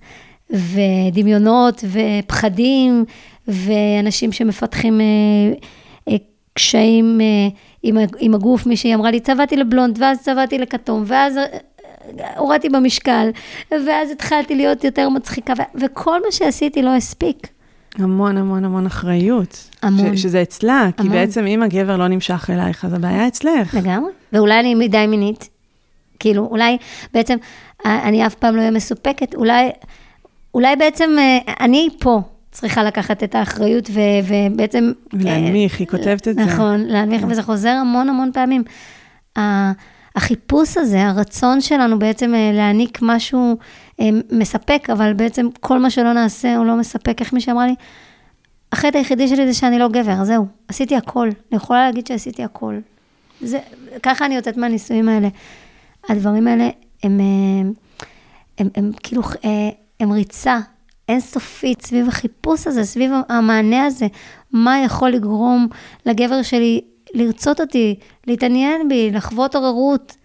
ודמיונות 0.50 1.85
ופחדים 1.85 3.05
ואנשים 3.48 4.33
שמפתחים 4.33 5.00
אה, 5.00 5.07
אה, 6.09 6.16
קשיים 6.55 7.20
אה, 7.20 7.48
עם, 7.83 7.96
עם 8.18 8.35
הגוף, 8.35 8.66
מישהי 8.66 8.94
אמרה 8.94 9.11
לי, 9.11 9.20
צבעתי 9.20 9.57
לבלונד, 9.57 9.98
ואז 10.00 10.22
צבעתי 10.22 10.59
לכתום, 10.59 11.02
ואז 11.07 11.37
אה, 11.37 11.44
הורדתי 12.37 12.68
במשקל, 12.68 13.31
ואז 13.70 14.11
התחלתי 14.11 14.55
להיות 14.55 14.85
יותר 14.85 15.09
מצחיקה, 15.09 15.52
ו- 15.59 15.78
וכל 15.81 16.20
מה 16.24 16.33
שעשיתי 16.33 16.83
לא 16.83 16.90
הספיק. 16.90 17.48
המון 17.98 18.37
המון 18.37 18.64
המון 18.64 18.87
אחריות. 18.87 19.68
המון. 19.83 20.16
ש- 20.16 20.22
שזה 20.22 20.42
אצלה, 20.42 20.81
המון. 20.81 20.92
כי 20.98 21.09
בעצם 21.09 21.46
אם 21.46 21.62
הגבר 21.62 21.96
לא 21.96 22.09
נמשך 22.09 22.50
אלייך, 22.50 22.85
אז 22.85 22.92
הבעיה 22.94 23.28
אצלך. 23.28 23.74
לגמרי. 23.74 24.11
ואולי 24.33 24.61
אני 24.61 24.74
מדי 24.74 25.07
מינית. 25.07 25.48
כאילו, 26.18 26.48
אולי 26.50 26.76
בעצם 27.14 27.37
אני 27.85 28.26
אף 28.26 28.35
פעם 28.35 28.57
לא 28.57 28.61
אהיה 28.61 28.70
מסופקת, 28.70 29.35
אולי, 29.35 29.70
אולי 30.55 30.76
בעצם 30.76 31.11
אה, 31.18 31.38
אני 31.61 31.88
פה 32.00 32.20
צריכה 32.50 32.85
לקחת 32.85 33.22
את 33.22 33.35
האחריות 33.35 33.90
ו, 33.90 34.00
ובעצם... 34.28 34.92
ולהנמיך, 35.12 35.78
היא 35.81 35.87
כותבת 35.87 36.28
את 36.28 36.35
זה. 36.35 36.44
נכון, 36.44 36.81
להנמיך, 36.81 37.22
וזה 37.28 37.42
חוזר 37.42 37.70
המון 37.70 38.09
המון 38.09 38.31
פעמים. 38.35 38.62
החיפוש 40.16 40.76
הזה, 40.76 41.07
הרצון 41.07 41.61
שלנו 41.61 41.98
בעצם 41.98 42.35
אה, 42.35 42.50
להעניק 42.55 42.98
משהו 43.02 43.50
אה, 43.50 43.57
מספק, 44.33 44.91
אבל 44.93 45.12
בעצם 45.12 45.49
כל 45.61 45.79
מה 45.79 45.91
שלא 45.91 46.12
נעשה 46.12 46.57
הוא 46.57 46.67
לא 46.67 46.77
מספק. 46.77 47.21
איך 47.21 47.33
מישהי 47.33 47.53
אמרה 47.53 47.67
לי, 47.67 47.75
החטא 48.73 48.99
היחידי 48.99 49.29
שלי 49.29 49.47
זה 49.47 49.55
שאני 49.55 49.79
לא 49.79 49.88
גבר, 49.88 50.25
זהו, 50.25 50.47
עשיתי 50.69 50.97
הכל. 50.97 51.29
אני 51.29 51.57
יכולה 51.57 51.87
להגיד 51.87 52.07
שעשיתי 52.07 52.45
הכל. 52.45 52.79
זה, 53.41 53.59
ככה 54.03 54.27
אני 54.27 54.35
יוצאת 54.35 54.57
מהנישואים 54.57 55.09
האלה. 55.09 55.29
הדברים 56.09 56.49
האלה 56.49 56.65
הם, 56.65 56.71
הם, 57.03 57.21
אה, 57.21 57.71
הם, 58.59 58.69
הם 58.75 58.92
כאילו, 59.03 59.23
הם 60.00 60.13
ריצה 60.13 60.59
אינסופית 61.09 61.83
סביב 61.83 62.09
החיפוש 62.09 62.67
הזה, 62.67 62.85
סביב 62.85 63.13
המענה 63.29 63.85
הזה, 63.85 64.07
מה 64.53 64.83
יכול 64.85 65.11
לגרום 65.11 65.69
לגבר 66.07 66.42
שלי 66.42 66.81
לרצות 67.15 67.61
אותי, 67.61 67.98
להתעניין 68.27 68.88
בי, 68.88 69.11
לחוות 69.11 69.55
עוררות. 69.55 70.17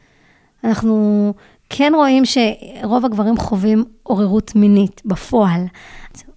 אנחנו 0.64 1.34
כן 1.70 1.94
רואים 1.96 2.24
שרוב 2.26 3.06
הגברים 3.06 3.38
חווים 3.38 3.84
עוררות 4.04 4.56
מינית 4.56 5.02
בפועל, 5.06 5.62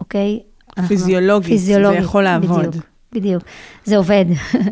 אוקיי? 0.00 0.40
פיזיולוגית, 0.88 1.48
פיזיולוגית, 1.48 1.98
זה 1.98 2.04
יכול 2.04 2.24
לעבוד. 2.24 2.66
בדיוק, 2.66 2.84
בדיוק, 3.12 3.42
זה 3.84 3.96
עובד. 3.96 4.24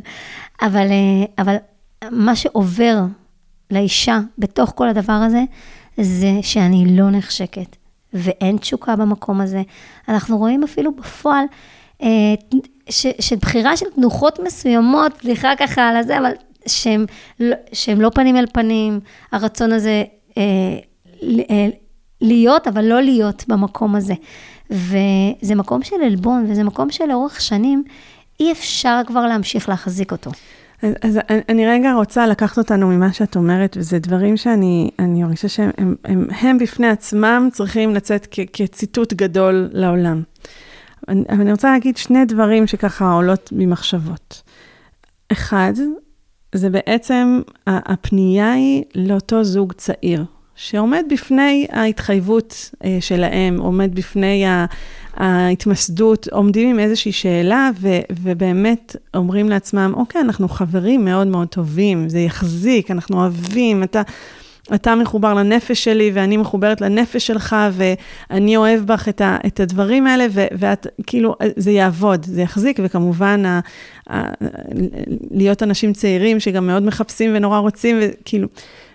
אבל, 0.66 0.86
אה, 0.90 1.24
אבל 1.38 1.56
מה 2.10 2.36
שעובר 2.36 2.98
לאישה 3.70 4.20
בתוך 4.38 4.72
כל 4.74 4.88
הדבר 4.88 5.12
הזה, 5.12 5.42
זה 5.96 6.30
שאני 6.42 6.96
לא 6.96 7.10
נחשקת, 7.10 7.76
ואין 8.12 8.56
תשוקה 8.56 8.96
במקום 8.96 9.40
הזה. 9.40 9.62
אנחנו 10.08 10.38
רואים 10.38 10.62
אפילו 10.64 10.92
בפועל 10.96 11.44
אה, 12.02 12.34
ש, 12.88 13.06
של 13.20 13.36
בחירה 13.36 13.76
של 13.76 13.86
תנוחות 13.94 14.38
מסוימות, 14.44 15.12
סליחה 15.20 15.52
ככה 15.58 15.88
על 15.88 15.96
הזה, 15.96 16.18
אבל 16.18 16.32
שהם, 16.66 17.06
לא, 17.40 17.56
שהם 17.72 18.00
לא 18.00 18.10
פנים 18.14 18.36
אל 18.36 18.46
פנים, 18.52 19.00
הרצון 19.32 19.72
הזה 19.72 20.04
להיות, 22.20 22.68
אבל 22.68 22.84
לא 22.84 23.00
להיות 23.00 23.44
במקום 23.48 23.94
הזה. 23.96 24.14
וזה 24.70 25.54
מקום 25.54 25.82
של 25.82 25.96
עלבון, 26.04 26.46
וזה 26.48 26.64
מקום 26.64 26.90
שלאורך 26.90 27.40
שנים 27.40 27.84
אי 28.40 28.52
אפשר 28.52 29.00
כבר 29.06 29.26
להמשיך 29.26 29.68
להחזיק 29.68 30.12
אותו. 30.12 30.30
אז, 30.82 30.92
אז 31.02 31.18
אני 31.48 31.66
רגע 31.66 31.92
רוצה 31.92 32.26
לקחת 32.26 32.58
אותנו 32.58 32.88
ממה 32.88 33.12
שאת 33.12 33.36
אומרת, 33.36 33.76
וזה 33.80 33.98
דברים 33.98 34.36
שאני 34.36 34.90
מרגישה 34.98 35.48
שהם 35.48 35.70
הם, 35.78 35.94
הם, 36.04 36.26
הם 36.40 36.58
בפני 36.58 36.88
עצמם 36.88 37.48
צריכים 37.52 37.94
לצאת 37.94 38.26
כ, 38.30 38.40
כציטוט 38.52 39.12
גדול 39.12 39.68
לעולם. 39.72 40.22
אני, 41.08 41.24
אני 41.28 41.50
רוצה 41.50 41.70
להגיד 41.70 41.96
שני 41.96 42.24
דברים 42.24 42.66
שככה 42.66 43.12
עולות 43.12 43.48
ממחשבות. 43.52 44.42
אחד, 45.32 45.72
זה 46.52 46.70
בעצם, 46.70 47.40
הפנייה 47.66 48.52
היא 48.52 48.84
לאותו 48.94 49.44
זוג 49.44 49.72
צעיר, 49.72 50.24
שעומד 50.56 51.04
בפני 51.10 51.66
ההתחייבות 51.70 52.70
אה, 52.84 52.98
שלהם, 53.00 53.60
עומד 53.60 53.94
בפני 53.94 54.44
ההתמסדות, 55.14 56.28
עומדים 56.32 56.68
עם 56.68 56.78
איזושהי 56.78 57.12
שאלה, 57.12 57.70
ו, 57.80 57.88
ובאמת 58.22 58.96
אומרים 59.14 59.48
לעצמם, 59.48 59.92
אוקיי, 59.96 60.20
אנחנו 60.20 60.48
חברים 60.48 61.04
מאוד 61.04 61.26
מאוד 61.26 61.48
טובים, 61.48 62.08
זה 62.08 62.18
יחזיק, 62.18 62.90
אנחנו 62.90 63.20
אוהבים, 63.20 63.82
אתה... 63.82 64.02
אתה 64.74 64.94
מחובר 64.94 65.34
לנפש 65.34 65.84
שלי 65.84 66.10
ואני 66.14 66.36
מחוברת 66.36 66.80
לנפש 66.80 67.26
שלך, 67.26 67.56
ואני 67.72 68.56
אוהב 68.56 68.80
בך 68.86 69.08
את, 69.08 69.20
ה, 69.20 69.36
את 69.46 69.60
הדברים 69.60 70.06
האלה, 70.06 70.26
ו, 70.30 70.46
ואת, 70.52 70.86
כאילו, 71.06 71.34
זה 71.56 71.70
יעבוד, 71.70 72.24
זה 72.24 72.42
יחזיק, 72.42 72.80
וכמובן, 72.82 73.46
ה, 73.46 73.60
ה, 74.10 74.22
להיות 75.30 75.62
אנשים 75.62 75.92
צעירים 75.92 76.40
שגם 76.40 76.66
מאוד 76.66 76.82
מחפשים 76.82 77.30
ונורא 77.34 77.58
רוצים, 77.58 77.98
וכאילו, 78.00 78.48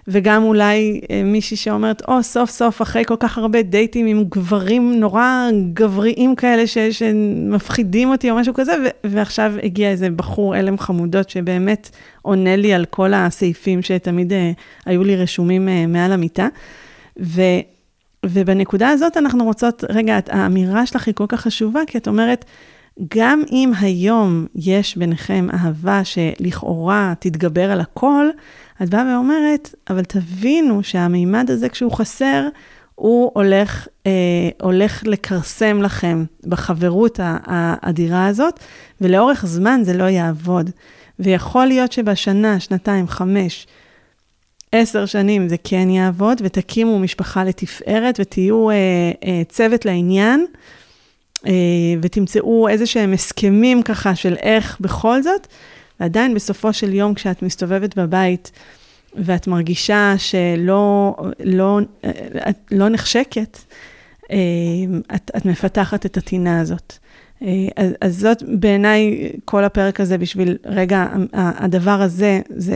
וגם 0.08 0.44
אולי 0.44 1.02
אה, 1.12 1.24
מישהי 1.24 1.58
שאומרת, 1.58 2.02
או, 2.08 2.20
oh, 2.20 2.22
סוף 2.22 2.50
סוף, 2.50 2.82
אחרי 2.82 3.06
כל 3.06 3.16
כך 3.20 3.38
הרבה 3.38 3.62
דייטים 3.62 4.06
עם 4.06 4.24
גברים 4.24 5.00
נורא 5.00 5.50
גבריים 5.74 6.36
כאלה, 6.36 6.68
ש, 6.68 6.78
שמפחידים 6.78 8.10
אותי 8.10 8.32
או 8.32 8.36
משהו 8.36 8.54
כזה, 8.54 8.72
ו, 8.86 8.88
ועכשיו 9.04 9.54
הגיע 9.64 9.90
איזה 9.90 10.10
בחור 10.10 10.56
הלם 10.56 10.78
חמודות, 10.78 11.30
שבאמת 11.30 11.90
עונה 12.22 12.56
לי 12.56 12.74
על 12.74 12.86
כל 12.86 13.14
הסעיפים 13.14 13.82
שתמיד 13.82 14.34
אה, 14.34 14.52
היו 14.86 15.04
לי 15.04 15.16
רשומים 15.16 15.70
אה, 15.70 15.88
מעל 15.88 16.12
המיטה. 16.12 16.48
ו, 17.20 17.42
ובנקודה 18.26 18.90
הזאת 18.90 19.18
אנחנו 19.18 19.44
רוצות, 19.44 19.84
רגע, 19.90 20.20
האמירה 20.30 20.86
שלך 20.86 21.08
היא 21.08 21.16
כל 21.16 21.26
כך 21.28 21.42
חשובה, 21.42 21.82
כי 21.88 21.98
את 21.98 22.08
אומרת, 22.08 22.46
גם 23.16 23.42
אם 23.52 23.72
היום 23.80 24.46
יש 24.56 24.98
ביניכם 24.98 25.48
אהבה 25.54 26.04
שלכאורה 26.04 27.14
תתגבר 27.20 27.72
על 27.72 27.82
הכל, 27.82 28.30
את 28.84 28.90
באה 28.90 29.14
ואומרת, 29.14 29.76
אבל 29.90 30.04
תבינו 30.04 30.84
שהמימד 30.84 31.52
הזה 31.52 31.70
כשהוא 31.70 31.92
חסר, 31.92 32.48
הוא 32.96 33.32
הולך, 33.34 33.88
אה, 34.08 34.12
הולך 34.62 35.04
לכרסם 35.06 35.82
לכם 35.82 36.24
בחברות 36.46 37.20
האדירה 37.24 38.28
הזאת, 38.28 38.60
ולאורך 39.02 39.46
זמן 39.46 39.82
זה 39.84 39.94
לא 39.94 40.04
יעבוד. 40.04 40.70
ויכול 41.20 41.66
להיות 41.66 41.92
שבשנה, 41.92 42.60
שנתיים, 42.60 43.08
חמש, 43.08 43.68
עשר 44.72 45.06
שנים 45.06 45.48
זה 45.48 45.56
כן 45.64 45.90
יעבוד, 45.90 46.42
ותקימו 46.44 47.00
משפחה 47.00 47.44
לתפארת 47.44 48.16
ותהיו 48.20 48.70
אה, 48.70 48.76
אה, 49.26 49.42
צוות 49.50 49.86
לעניין, 49.86 50.46
אה, 51.48 51.52
ותמצאו 52.02 52.68
איזה 52.68 52.86
שהם 52.86 53.14
הסכמים 53.14 53.84
ככה 53.84 54.16
של 54.16 54.36
איך 54.36 54.78
בכל 54.82 55.22
זאת, 55.22 55.48
ועדיין 56.00 56.34
בסופו 56.34 56.74
של 56.74 56.94
יום, 56.94 57.14
כשאת 57.14 57.42
מסתובבת 57.42 57.98
בבית, 57.98 58.52
ואת 59.16 59.48
מרגישה 59.48 60.14
שלא 60.18 61.16
לא, 61.40 61.80
את 62.50 62.58
לא 62.72 62.90
נחשקת, 62.90 63.58
אה, 64.32 64.38
את, 65.16 65.32
את 65.38 65.46
מפתחת 65.46 66.06
את 66.06 66.18
הטינה 66.18 66.62
הזאת. 66.62 66.94
אה, 67.42 67.48
אז, 67.76 67.92
אז 68.02 68.20
זאת 68.20 68.44
בעיניי 68.60 69.32
כל 69.46 69.64
הפרק 69.64 70.00
הזה 70.00 70.18
בשביל, 70.18 70.58
רגע, 70.66 71.08
הדבר 71.34 72.02
הזה, 72.02 72.42
זה 72.50 72.76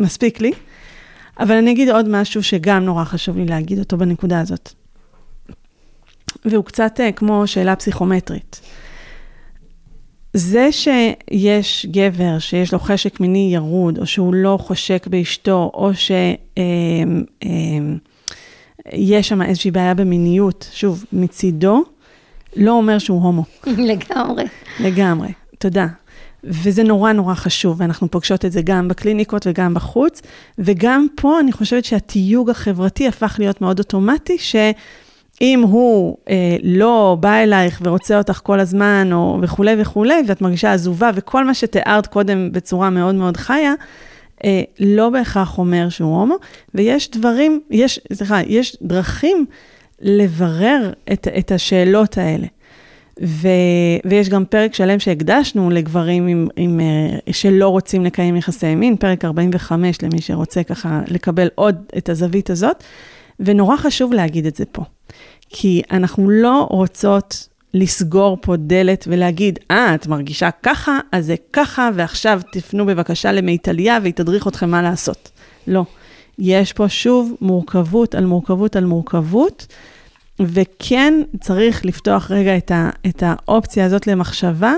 מספיק 0.00 0.40
לי. 0.40 0.52
אבל 1.40 1.54
אני 1.54 1.70
אגיד 1.70 1.88
עוד 1.88 2.08
משהו 2.08 2.42
שגם 2.42 2.84
נורא 2.84 3.04
חשוב 3.04 3.36
לי 3.36 3.44
להגיד 3.44 3.78
אותו 3.78 3.96
בנקודה 3.96 4.40
הזאת. 4.40 4.72
והוא 6.44 6.64
קצת 6.64 7.00
אה, 7.00 7.12
כמו 7.12 7.46
שאלה 7.46 7.76
פסיכומטרית. 7.76 8.60
זה 10.38 10.72
שיש 10.72 11.86
גבר 11.90 12.38
שיש 12.38 12.72
לו 12.72 12.78
חשק 12.78 13.20
מיני 13.20 13.50
ירוד, 13.54 13.98
או 13.98 14.06
שהוא 14.06 14.34
לא 14.34 14.58
חושק 14.60 15.06
באשתו, 15.06 15.70
או 15.74 15.90
שיש 15.94 16.38
אה, 18.94 19.22
שם 19.22 19.42
איזושהי 19.42 19.70
בעיה 19.70 19.94
במיניות, 19.94 20.68
שוב, 20.72 21.04
מצידו, 21.12 21.84
לא 22.56 22.72
אומר 22.72 22.98
שהוא 22.98 23.22
הומו. 23.22 23.44
לגמרי. 23.90 24.44
לגמרי, 24.80 25.28
תודה. 25.58 25.86
וזה 26.44 26.82
נורא 26.82 27.12
נורא 27.12 27.34
חשוב, 27.34 27.80
ואנחנו 27.80 28.10
פוגשות 28.10 28.44
את 28.44 28.52
זה 28.52 28.62
גם 28.62 28.88
בקליניקות 28.88 29.46
וגם 29.46 29.74
בחוץ, 29.74 30.22
וגם 30.58 31.06
פה 31.16 31.40
אני 31.40 31.52
חושבת 31.52 31.84
שהתיוג 31.84 32.50
החברתי 32.50 33.08
הפך 33.08 33.36
להיות 33.38 33.60
מאוד 33.60 33.78
אוטומטי, 33.78 34.38
ש... 34.38 34.56
אם 35.40 35.62
הוא 35.62 36.16
אה, 36.28 36.56
לא 36.62 37.16
בא 37.20 37.34
אלייך 37.34 37.80
ורוצה 37.84 38.18
אותך 38.18 38.40
כל 38.42 38.60
הזמן, 38.60 39.10
או 39.12 39.38
וכולי 39.42 39.74
וכולי, 39.78 40.22
ואת 40.28 40.40
מרגישה 40.40 40.72
עזובה, 40.72 41.10
וכל 41.14 41.44
מה 41.44 41.54
שתיארת 41.54 42.06
קודם 42.06 42.52
בצורה 42.52 42.90
מאוד 42.90 43.14
מאוד 43.14 43.36
חיה, 43.36 43.74
אה, 44.44 44.62
לא 44.80 45.10
בהכרח 45.10 45.58
אומר 45.58 45.88
שהוא 45.88 46.16
הומו, 46.16 46.36
ויש 46.74 47.10
דברים, 47.10 47.60
יש, 47.70 48.00
סליחה, 48.12 48.40
יש 48.46 48.76
דרכים 48.82 49.46
לברר 50.00 50.92
את, 51.12 51.28
את 51.38 51.52
השאלות 51.52 52.18
האלה. 52.18 52.46
ו, 53.22 53.48
ויש 54.04 54.28
גם 54.28 54.44
פרק 54.44 54.74
שלם 54.74 54.98
שהקדשנו 54.98 55.70
לגברים 55.70 56.26
עם, 56.26 56.48
עם, 56.56 56.80
אה, 56.80 57.32
שלא 57.32 57.68
רוצים 57.68 58.04
לקיים 58.04 58.36
יחסי 58.36 58.74
מין, 58.74 58.96
פרק 58.96 59.24
45 59.24 60.02
למי 60.02 60.20
שרוצה 60.20 60.62
ככה 60.62 61.00
לקבל 61.08 61.48
עוד 61.54 61.76
את 61.96 62.08
הזווית 62.08 62.50
הזאת, 62.50 62.84
ונורא 63.40 63.76
חשוב 63.76 64.12
להגיד 64.12 64.46
את 64.46 64.56
זה 64.56 64.64
פה. 64.64 64.82
כי 65.48 65.82
אנחנו 65.90 66.30
לא 66.30 66.66
רוצות 66.70 67.48
לסגור 67.74 68.38
פה 68.40 68.56
דלת 68.56 69.04
ולהגיד, 69.08 69.58
אה, 69.70 69.94
את 69.94 70.06
מרגישה 70.06 70.50
ככה, 70.62 70.98
אז 71.12 71.26
זה 71.26 71.34
ככה, 71.52 71.90
ועכשיו 71.94 72.40
תפנו 72.52 72.86
בבקשה 72.86 73.32
למיטליה 73.32 73.98
והיא 74.02 74.12
תדריך 74.12 74.48
אתכם 74.48 74.70
מה 74.70 74.82
לעשות. 74.82 75.30
לא. 75.66 75.84
יש 76.38 76.72
פה 76.72 76.88
שוב 76.88 77.34
מורכבות 77.40 78.14
על 78.14 78.26
מורכבות 78.26 78.76
על 78.76 78.84
מורכבות, 78.84 79.66
וכן 80.40 81.14
צריך 81.40 81.84
לפתוח 81.84 82.30
רגע 82.30 82.56
את, 82.56 82.70
ה, 82.70 82.90
את 83.06 83.22
האופציה 83.26 83.84
הזאת 83.84 84.06
למחשבה, 84.06 84.72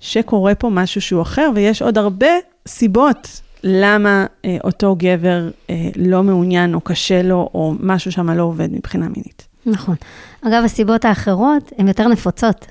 שקורה 0.00 0.54
פה 0.54 0.68
משהו 0.68 1.00
שהוא 1.00 1.22
אחר, 1.22 1.50
ויש 1.54 1.82
עוד 1.82 1.98
הרבה 1.98 2.28
סיבות 2.68 3.40
למה 3.68 4.26
אה, 4.44 4.56
אותו 4.64 4.96
גבר 4.98 5.50
אה, 5.70 5.88
לא 5.96 6.22
מעוניין 6.22 6.74
או 6.74 6.80
קשה 6.80 7.22
לו, 7.22 7.50
או 7.54 7.74
משהו 7.80 8.12
שם 8.12 8.30
לא 8.30 8.42
עובד 8.42 8.72
מבחינה 8.72 9.08
מינית. 9.08 9.46
נכון. 9.66 9.94
אגב, 10.42 10.62
הסיבות 10.64 11.04
האחרות 11.04 11.72
הן 11.78 11.88
יותר 11.88 12.08
נפוצות. 12.08 12.66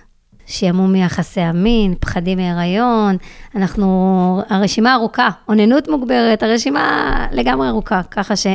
שעמום 0.48 0.92
מיחסי 0.92 1.42
המין, 1.42 1.96
פחדים 2.00 2.38
מהיריון, 2.38 3.18
אנחנו, 3.56 4.42
הרשימה 4.50 4.94
ארוכה, 4.94 5.30
אוננות 5.50 5.88
מוגברת, 5.88 6.44
הרשימה 6.44 7.28
לגמרי 7.32 7.70
ארוכה, 7.70 8.02
ככה 8.12 8.36
שלא 8.36 8.54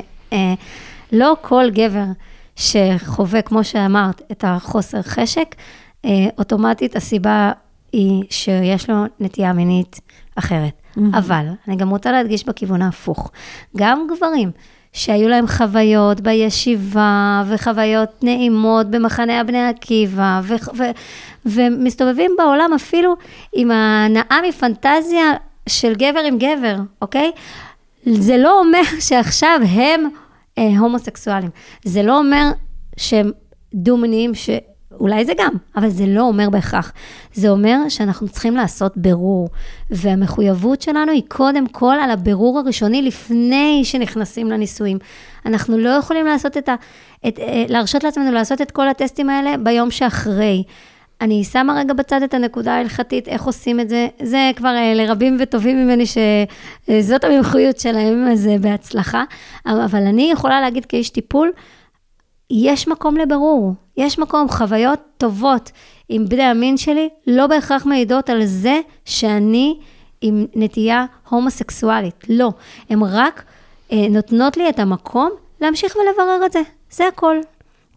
אה, 1.13 1.33
כל 1.41 1.65
גבר 1.71 2.05
שחווה, 2.57 3.43
כמו 3.43 3.65
שאמרת, 3.65 4.23
את 4.33 4.45
החוסר 4.47 5.03
חשק, 5.03 5.55
אה, 6.05 6.11
אוטומטית 6.39 6.97
הסיבה 6.97 7.53
היא 7.93 8.25
שיש 8.31 8.91
לו 8.91 9.05
נטייה 9.21 9.53
מינית 9.53 10.01
אחרת. 10.37 10.80
Mm-hmm. 10.97 11.19
אבל 11.19 11.47
אני 11.69 11.77
גם 11.77 11.91
רוצה 11.91 12.13
להדגיש 12.13 12.47
בכיוון 12.47 12.83
ההפוך. 12.83 13.31
גם 13.77 14.07
גברים 14.17 14.51
שהיו 14.93 15.29
להם 15.29 15.47
חוויות 15.47 16.21
בישיבה, 16.21 17.43
וחוויות 17.47 18.25
נעימות 18.25 18.91
במחנה 18.91 19.41
הבני 19.41 19.69
עקיבא, 19.69 20.41
ו- 20.45 20.55
ו- 20.77 20.91
ומסתובבים 21.47 22.31
בעולם 22.39 22.71
אפילו 22.75 23.15
עם 23.53 23.71
הנאה 23.71 24.39
מפנטזיה 24.49 25.33
של 25.69 25.95
גבר 25.95 26.21
עם 26.21 26.39
גבר, 26.39 26.77
אוקיי? 27.03 27.31
זה 28.07 28.37
לא 28.37 28.61
אומר 28.61 28.83
שעכשיו 29.01 29.61
הם 29.69 30.09
אה, 30.59 30.79
הומוסקסואלים. 30.79 31.51
זה 31.85 32.03
לא 32.03 32.19
אומר 32.19 32.51
שהם 32.97 33.31
דו-מיניים, 33.75 34.35
ש... 34.35 34.51
אולי 35.01 35.25
זה 35.25 35.33
גם, 35.39 35.53
אבל 35.77 35.89
זה 35.89 36.07
לא 36.07 36.23
אומר 36.23 36.51
בהכרח. 36.51 36.93
זה 37.33 37.49
אומר 37.49 37.79
שאנחנו 37.89 38.29
צריכים 38.29 38.57
לעשות 38.57 38.97
בירור, 38.97 39.49
והמחויבות 39.91 40.83
שלנו 40.83 41.13
היא 41.13 41.23
קודם 41.29 41.67
כל 41.67 41.95
על 42.03 42.11
הבירור 42.11 42.59
הראשוני 42.59 43.03
לפני 43.03 43.81
שנכנסים 43.85 44.51
לניסויים. 44.51 44.99
אנחנו 45.47 45.79
לא 45.79 45.89
יכולים 45.89 46.27
לעשות 46.27 46.57
את 46.57 46.69
ה... 46.69 46.75
את, 47.29 47.39
אה, 47.39 47.65
להרשות 47.69 48.05
לעצמנו 48.05 48.33
לעשות 48.33 48.61
את 48.61 48.71
כל 48.71 48.89
הטסטים 48.89 49.31
האלה 49.31 49.57
ביום 49.57 49.91
שאחרי. 49.91 50.63
אני 51.21 51.45
שמה 51.45 51.75
רגע 51.81 51.95
בצד 51.95 52.23
את 52.23 52.35
הנקודה 52.35 52.73
ההלכתית, 52.73 53.29
איך 53.29 53.43
עושים 53.45 53.81
את 53.81 53.89
זה, 53.89 54.09
זה 54.23 54.51
כבר 54.57 54.77
אה, 54.77 54.95
לרבים 54.95 55.37
וטובים 55.41 55.85
ממני 55.85 56.05
שזאת 56.07 57.25
המומחיות 57.25 57.81
שלהם, 57.81 58.29
אז 58.33 58.49
בהצלחה. 58.61 59.25
אבל 59.67 60.07
אני 60.07 60.31
יכולה 60.33 60.61
להגיד 60.61 60.85
כאיש 60.85 61.11
טיפול, 61.11 61.51
יש 62.51 62.89
מקום 62.89 63.17
לברור, 63.17 63.75
יש 63.97 64.19
מקום, 64.19 64.49
חוויות 64.49 65.01
טובות 65.19 65.71
עם 66.09 66.29
בני 66.29 66.43
המין 66.43 66.77
שלי, 66.77 67.09
לא 67.27 67.47
בהכרח 67.47 67.87
מעידות 67.87 68.31
על 68.31 68.45
זה 68.45 68.81
שאני 69.05 69.79
עם 70.21 70.47
נטייה 70.55 71.05
הומוסקסואלית. 71.29 72.25
לא, 72.29 72.53
הן 72.91 73.03
רק 73.03 73.45
אה, 73.93 74.07
נותנות 74.11 74.57
לי 74.57 74.69
את 74.69 74.79
המקום 74.79 75.31
להמשיך 75.61 75.97
ולברר 75.97 76.47
את 76.47 76.53
זה, 76.53 76.61
זה 76.91 77.07
הכל. 77.07 77.37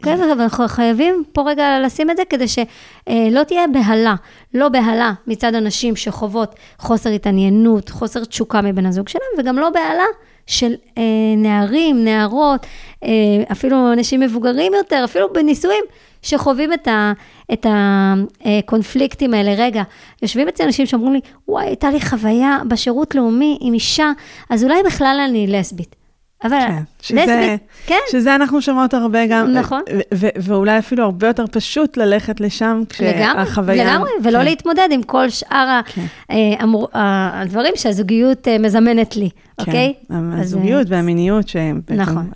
כן, 0.03 0.19
ואנחנו 0.39 0.67
חייבים 0.67 1.23
פה 1.31 1.43
רגע 1.45 1.79
לשים 1.79 2.11
את 2.11 2.17
זה 2.17 2.23
כדי 2.29 2.47
שלא 2.47 3.43
תהיה 3.47 3.67
בהלה, 3.67 4.15
לא 4.53 4.69
בהלה 4.69 5.13
מצד 5.27 5.55
אנשים 5.55 5.95
שחוות 5.95 6.55
חוסר 6.79 7.09
התעניינות, 7.09 7.89
חוסר 7.89 8.25
תשוקה 8.25 8.61
מבן 8.61 8.85
הזוג 8.85 9.09
שלהם, 9.09 9.29
וגם 9.37 9.57
לא 9.59 9.69
בהלה 9.69 10.03
של 10.47 10.73
אה, 10.97 11.03
נערים, 11.37 12.03
נערות, 12.03 12.65
אה, 13.03 13.09
אפילו 13.51 13.93
אנשים 13.93 14.19
מבוגרים 14.19 14.73
יותר, 14.73 15.01
אפילו 15.05 15.33
בנישואים, 15.33 15.83
שחווים 16.21 16.73
את, 16.73 16.87
ה, 16.87 17.13
את 17.53 17.65
הקונפליקטים 17.69 19.33
האלה. 19.33 19.53
רגע, 19.57 19.83
יושבים 20.21 20.47
אצל 20.47 20.63
אנשים 20.63 20.85
שאומרים 20.85 21.13
לי, 21.13 21.19
וואי, 21.47 21.65
הייתה 21.65 21.91
לי 21.91 22.01
חוויה 22.01 22.59
בשירות 22.67 23.15
לאומי 23.15 23.57
עם 23.61 23.73
אישה, 23.73 24.11
אז 24.49 24.63
אולי 24.63 24.83
בכלל 24.83 25.25
אני 25.29 25.47
לסבית. 25.47 26.02
אבל 26.43 26.59
כן, 26.59 26.83
שזה, 27.01 27.19
לסבית, 27.21 27.61
כן. 27.85 27.99
שזה 28.11 28.35
אנחנו 28.35 28.61
שומעות 28.61 28.93
הרבה 28.93 29.25
גם, 29.27 29.53
נכון. 29.53 29.81
ואולי 30.13 30.79
אפילו 30.79 31.03
הרבה 31.03 31.27
יותר 31.27 31.45
פשוט 31.47 31.97
ללכת 31.97 32.41
לשם, 32.41 32.81
כשהחוויה... 32.89 33.85
לגמרי, 33.85 34.09
ולא 34.23 34.37
כן. 34.37 34.45
להתמודד 34.45 34.87
עם 34.91 35.03
כל 35.03 35.29
שאר 35.29 35.81
כן. 35.85 36.05
אה, 36.31 37.41
הדברים 37.41 37.73
שהזוגיות 37.75 38.47
אה, 38.47 38.57
מזמנת 38.57 39.15
לי, 39.15 39.29
אוקיי? 39.59 39.93
כן, 40.07 40.15
אז, 40.33 40.39
הזוגיות 40.39 40.91
אה, 40.91 40.97
והמיניות, 40.97 41.47
שבעצם 41.47 42.01
נכון. 42.01 42.29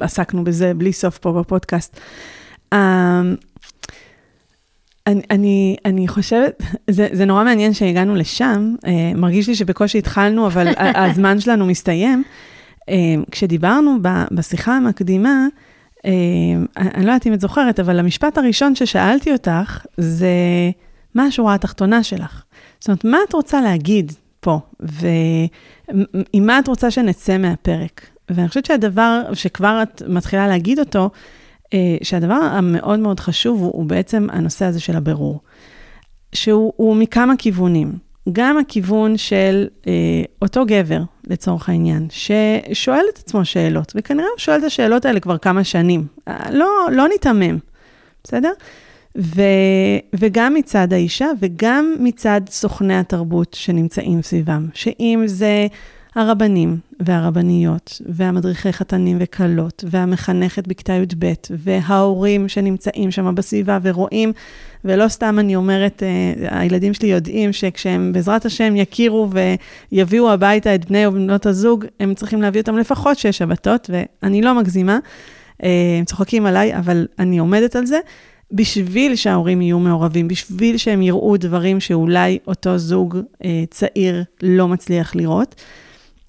עסקנו 0.00 0.44
בזה 0.44 0.74
בלי 0.74 0.92
סוף 0.92 1.18
פה 1.18 1.32
בפודקאסט. 1.32 2.00
אה, 2.72 3.20
אני, 5.06 5.22
אני, 5.30 5.76
אני 5.84 6.08
חושבת, 6.08 6.62
זה, 6.90 7.08
זה 7.12 7.24
נורא 7.24 7.44
מעניין 7.44 7.72
שהגענו 7.72 8.14
לשם, 8.14 8.74
מרגיש 9.14 9.48
לי 9.48 9.54
שבקושי 9.54 9.98
התחלנו, 9.98 10.46
אבל 10.46 10.68
הזמן 10.94 11.40
שלנו 11.40 11.66
מסתיים. 11.66 12.24
אה, 12.88 12.94
כשדיברנו 13.30 13.96
בשיחה 14.30 14.76
המקדימה, 14.76 15.46
אה, 16.06 16.10
אני 16.76 17.06
לא 17.06 17.10
יודעת 17.10 17.26
אם 17.26 17.32
את 17.32 17.40
זוכרת, 17.40 17.80
אבל 17.80 17.98
המשפט 17.98 18.38
הראשון 18.38 18.74
ששאלתי 18.74 19.32
אותך, 19.32 19.86
זה 19.96 20.30
מה 21.14 21.24
השורה 21.24 21.54
התחתונה 21.54 22.02
שלך? 22.02 22.42
זאת 22.80 22.88
אומרת, 22.88 23.04
מה 23.04 23.18
את 23.28 23.32
רוצה 23.32 23.60
להגיד 23.60 24.12
פה, 24.40 24.58
ועם 24.80 26.46
מה 26.46 26.58
את 26.58 26.68
רוצה 26.68 26.90
שנצא 26.90 27.38
מהפרק? 27.38 28.06
ואני 28.30 28.48
חושבת 28.48 28.64
שהדבר 28.64 29.22
שכבר 29.34 29.82
את 29.82 30.02
מתחילה 30.08 30.48
להגיד 30.48 30.78
אותו, 30.78 31.10
אה, 31.74 31.96
שהדבר 32.02 32.34
המאוד 32.34 32.98
מאוד 32.98 33.20
חשוב 33.20 33.60
הוא, 33.60 33.72
הוא 33.72 33.84
בעצם 33.84 34.26
הנושא 34.32 34.64
הזה 34.64 34.80
של 34.80 34.96
הבירור, 34.96 35.40
שהוא 36.32 36.72
הוא 36.76 36.96
מכמה 36.96 37.34
כיוונים. 37.38 38.07
גם 38.32 38.58
הכיוון 38.58 39.16
של 39.16 39.66
אה, 39.86 39.92
אותו 40.42 40.66
גבר, 40.66 41.00
לצורך 41.26 41.68
העניין, 41.68 42.06
ששואל 42.10 43.04
את 43.12 43.18
עצמו 43.18 43.44
שאלות, 43.44 43.92
וכנראה 43.96 44.28
הוא 44.28 44.38
שואל 44.38 44.58
את 44.58 44.64
השאלות 44.64 45.04
האלה 45.04 45.20
כבר 45.20 45.38
כמה 45.38 45.64
שנים. 45.64 46.06
אה, 46.28 46.50
לא, 46.50 46.68
לא 46.92 47.08
ניתמם, 47.08 47.58
בסדר? 48.24 48.52
ו, 49.18 49.42
וגם 50.14 50.54
מצד 50.54 50.92
האישה 50.92 51.28
וגם 51.40 51.94
מצד 52.00 52.40
סוכני 52.48 52.98
התרבות 52.98 53.54
שנמצאים 53.54 54.22
סביבם, 54.22 54.66
שאם 54.74 55.22
זה 55.26 55.66
הרבנים 56.14 56.78
והרבניות 57.00 58.00
והמדריכי 58.06 58.72
חתנים 58.72 59.16
וכלות 59.20 59.84
והמחנכת 59.86 60.68
בכיתה 60.68 60.92
י"ב 60.92 61.32
וההורים 61.50 62.48
שנמצאים 62.48 63.10
שם 63.10 63.34
בסביבה 63.34 63.78
ורואים, 63.82 64.32
ולא 64.84 65.08
סתם 65.08 65.38
אני 65.38 65.56
אומרת, 65.56 66.02
אה, 66.02 66.60
הילדים 66.60 66.94
שלי 66.94 67.08
יודעים 67.08 67.52
שכשהם 67.52 68.12
בעזרת 68.12 68.44
השם 68.44 68.76
יכירו 68.76 69.28
ויביאו 69.92 70.30
הביתה 70.30 70.74
את 70.74 70.84
בני 70.84 71.06
ובנות 71.06 71.46
הזוג, 71.46 71.84
הם 72.00 72.14
צריכים 72.14 72.42
להביא 72.42 72.60
אותם 72.60 72.78
לפחות 72.78 73.18
שש 73.18 73.38
שבתות, 73.38 73.90
ואני 73.92 74.42
לא 74.42 74.54
מגזימה, 74.54 74.98
אה, 75.62 75.96
הם 75.98 76.04
צוחקים 76.04 76.46
עליי, 76.46 76.76
אבל 76.76 77.06
אני 77.18 77.38
עומדת 77.38 77.76
על 77.76 77.86
זה. 77.86 77.98
בשביל 78.52 79.16
שההורים 79.16 79.62
יהיו 79.62 79.78
מעורבים, 79.78 80.28
בשביל 80.28 80.76
שהם 80.76 81.02
יראו 81.02 81.36
דברים 81.36 81.80
שאולי 81.80 82.38
אותו 82.46 82.78
זוג 82.78 83.18
אה, 83.44 83.64
צעיר 83.70 84.24
לא 84.42 84.68
מצליח 84.68 85.14
לראות. 85.14 85.54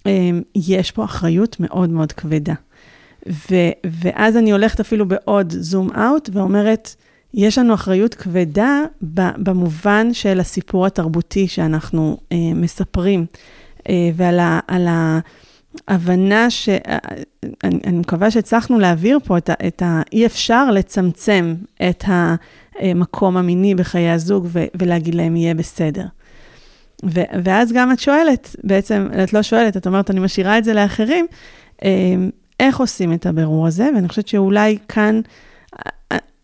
אה, 0.10 0.40
יש 0.56 0.92
פה 0.92 1.06
אחריות 1.06 1.60
מאוד 1.60 1.90
מאוד 1.90 2.12
כבדה. 2.12 2.54
ו, 3.28 3.56
ואז 4.02 4.38
אני 4.38 4.52
הולכת 4.52 4.80
אפילו 4.80 5.08
בעוד 5.08 5.54
זום 5.58 5.90
אאוט 5.92 6.30
ואומרת, 6.34 6.96
יש 7.34 7.58
לנו 7.58 7.74
אחריות 7.74 8.14
כבדה 8.14 8.82
במובן 9.38 10.14
של 10.14 10.40
הסיפור 10.40 10.86
התרבותי 10.86 11.48
שאנחנו 11.48 12.18
אה, 12.32 12.38
מספרים, 12.56 13.26
אה, 13.90 14.10
ועל 14.16 14.40
ה, 14.40 14.60
על 14.68 14.88
ההבנה 15.88 16.50
ש... 16.50 16.70
אני, 17.64 17.80
אני 17.86 17.98
מקווה 17.98 18.32
שהצלחנו 18.32 18.80
להעביר 18.80 19.20
פה 19.24 19.38
את, 19.38 19.50
ה, 19.50 19.54
את 19.68 19.82
ה... 19.82 20.02
אי 20.12 20.26
אפשר 20.26 20.72
לצמצם 20.72 21.56
את 21.90 22.04
המקום 22.08 23.38
המיני 23.38 23.76
בחיי 23.76 24.12
הזוג 24.12 24.48
ו, 24.50 24.66
ולהגיד 24.76 25.16
להם 25.16 25.36
יהיה 25.36 25.54
בסדר. 25.54 26.06
ו, 27.06 27.22
ואז 27.44 27.72
גם 27.72 27.92
את 27.92 28.00
שואלת, 28.00 28.56
בעצם, 28.64 29.08
את 29.24 29.34
לא 29.34 29.42
שואלת, 29.42 29.78
את 29.78 29.88
אומרת, 29.88 30.12
אני 30.12 30.20
משאירה 30.20 30.58
את 30.58 30.64
זה 30.64 30.74
לאחרים, 30.74 31.28
אה, 31.84 31.90
איך 32.60 32.80
עושים 32.80 33.14
את 33.14 33.26
הבירור 33.26 33.68
הזה, 33.68 33.90
ואני 33.96 34.08
חושבת 34.08 34.28
שאולי 34.28 34.78
כאן, 34.88 35.22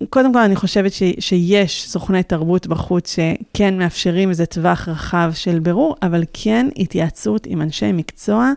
קודם 0.09 0.33
כל 0.33 0.39
אני 0.39 0.55
חושבת 0.55 0.93
ש, 0.93 1.03
שיש 1.19 1.89
סוכני 1.89 2.23
תרבות 2.23 2.67
בחוץ 2.67 3.15
שכן 3.15 3.77
מאפשרים 3.77 4.29
איזה 4.29 4.45
טווח 4.45 4.89
רחב 4.89 5.31
של 5.35 5.59
בירור, 5.59 5.95
אבל 6.01 6.23
כן 6.33 6.67
התייעצות 6.77 7.45
עם 7.45 7.61
אנשי 7.61 7.91
מקצוע 7.91 8.51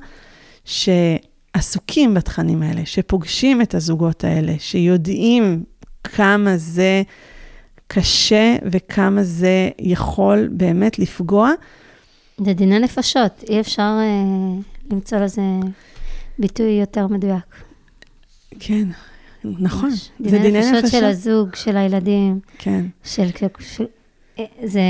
שעסוקים 0.64 2.14
בתכנים 2.14 2.62
האלה, 2.62 2.80
שפוגשים 2.84 3.62
את 3.62 3.74
הזוגות 3.74 4.24
האלה, 4.24 4.54
שיודעים 4.58 5.64
כמה 6.04 6.56
זה 6.56 7.02
קשה 7.86 8.56
וכמה 8.72 9.22
זה 9.22 9.70
יכול 9.78 10.48
באמת 10.52 10.98
לפגוע. 10.98 11.52
זה 12.44 12.52
דיני 12.52 12.78
נפשות, 12.78 13.44
אי 13.48 13.60
אפשר 13.60 13.98
אה, 14.00 14.60
למצוא 14.90 15.18
לזה 15.18 15.42
ביטוי 16.38 16.70
יותר 16.70 17.06
מדויק. 17.06 17.44
כן, 18.60 18.88
נכון. 19.44 19.90
ממש. 19.90 20.10
דיני, 20.20 20.38
דיני 20.38 20.58
נפשות. 20.58 20.74
נפשות 20.74 20.90
של 21.00 21.04
הזוג, 21.04 21.54
של 21.54 21.76
הילדים. 21.76 22.40
כן. 22.58 22.84
של... 23.04 23.28
של 23.60 23.84
זה, 24.64 24.80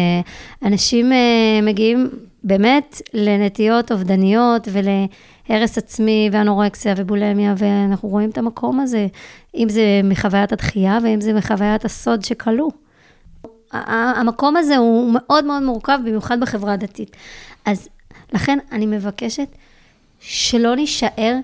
אנשים 0.62 1.12
uh, 1.12 1.64
מגיעים 1.64 2.08
באמת 2.44 3.02
לנטיות 3.14 3.92
אובדניות 3.92 4.68
ולהרס 4.72 5.78
עצמי 5.78 6.30
ואנורקסיה 6.32 6.94
ובולמיה, 6.96 7.54
ואנחנו 7.58 8.08
רואים 8.08 8.30
את 8.30 8.38
המקום 8.38 8.80
הזה, 8.80 9.06
אם 9.54 9.68
זה 9.68 10.00
מחוויית 10.04 10.52
הדחייה 10.52 10.98
ואם 11.02 11.20
זה 11.20 11.32
מחוויית 11.32 11.84
הסוד 11.84 12.24
שכלוא. 12.24 12.70
המקום 13.72 14.56
הזה 14.56 14.76
הוא 14.76 15.10
מאוד 15.12 15.44
מאוד 15.44 15.62
מורכב, 15.62 15.98
במיוחד 16.04 16.40
בחברה 16.40 16.72
הדתית. 16.72 17.16
אז 17.64 17.88
לכן 18.32 18.58
אני 18.72 18.86
מבקשת 18.86 19.48
שלא 20.20 20.76
נישאר 20.76 21.34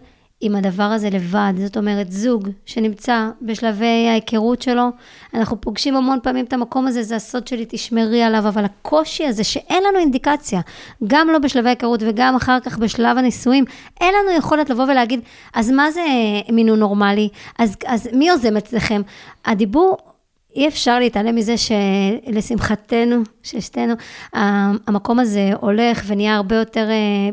עם 0.41 0.57
הדבר 0.57 0.83
הזה 0.83 1.11
לבד. 1.11 1.53
זאת 1.57 1.77
אומרת, 1.77 2.13
זוג 2.13 2.49
שנמצא 2.67 3.31
בשלבי 3.43 4.09
ההיכרות 4.09 4.63
שלו, 4.63 4.89
אנחנו 5.35 5.61
פוגשים 5.61 5.97
המון 5.97 6.19
פעמים 6.23 6.45
את 6.45 6.53
המקום 6.53 6.87
הזה, 6.87 7.03
זה 7.03 7.17
הסוד 7.17 7.47
שלי, 7.47 7.67
תשמרי 7.69 8.23
עליו, 8.23 8.49
אבל 8.49 8.65
הקושי 8.65 9.27
הזה 9.27 9.45
שאין 9.45 9.83
לנו 9.89 9.99
אינדיקציה, 9.99 10.61
גם 11.07 11.29
לא 11.29 11.39
בשלבי 11.39 11.69
ההיכרות 11.69 12.01
וגם 12.07 12.37
אחר 12.37 12.61
כך 12.61 12.79
בשלב 12.79 13.19
הנישואים, 13.19 13.65
אין 14.01 14.15
לנו 14.15 14.39
יכולת 14.39 14.71
לבוא 14.71 14.85
ולהגיד, 14.85 15.21
אז 15.55 15.71
מה 15.71 15.91
זה 15.91 16.03
מינון 16.53 16.79
נורמלי? 16.79 17.29
אז, 17.59 17.77
אז 17.87 18.09
מי 18.13 18.29
יוזם 18.29 18.57
אצלכם? 18.57 19.03
הדיבור... 19.45 20.14
אי 20.57 20.69
אפשר 20.69 20.99
להתעלם 20.99 21.35
מזה 21.35 21.55
שלשמחתנו, 21.57 23.23
שלשתנו, 23.43 23.95
המקום 24.87 25.19
הזה 25.19 25.51
הולך 25.61 26.03
ונהיה 26.07 26.37
הרבה 26.37 26.57
יותר 26.57 26.89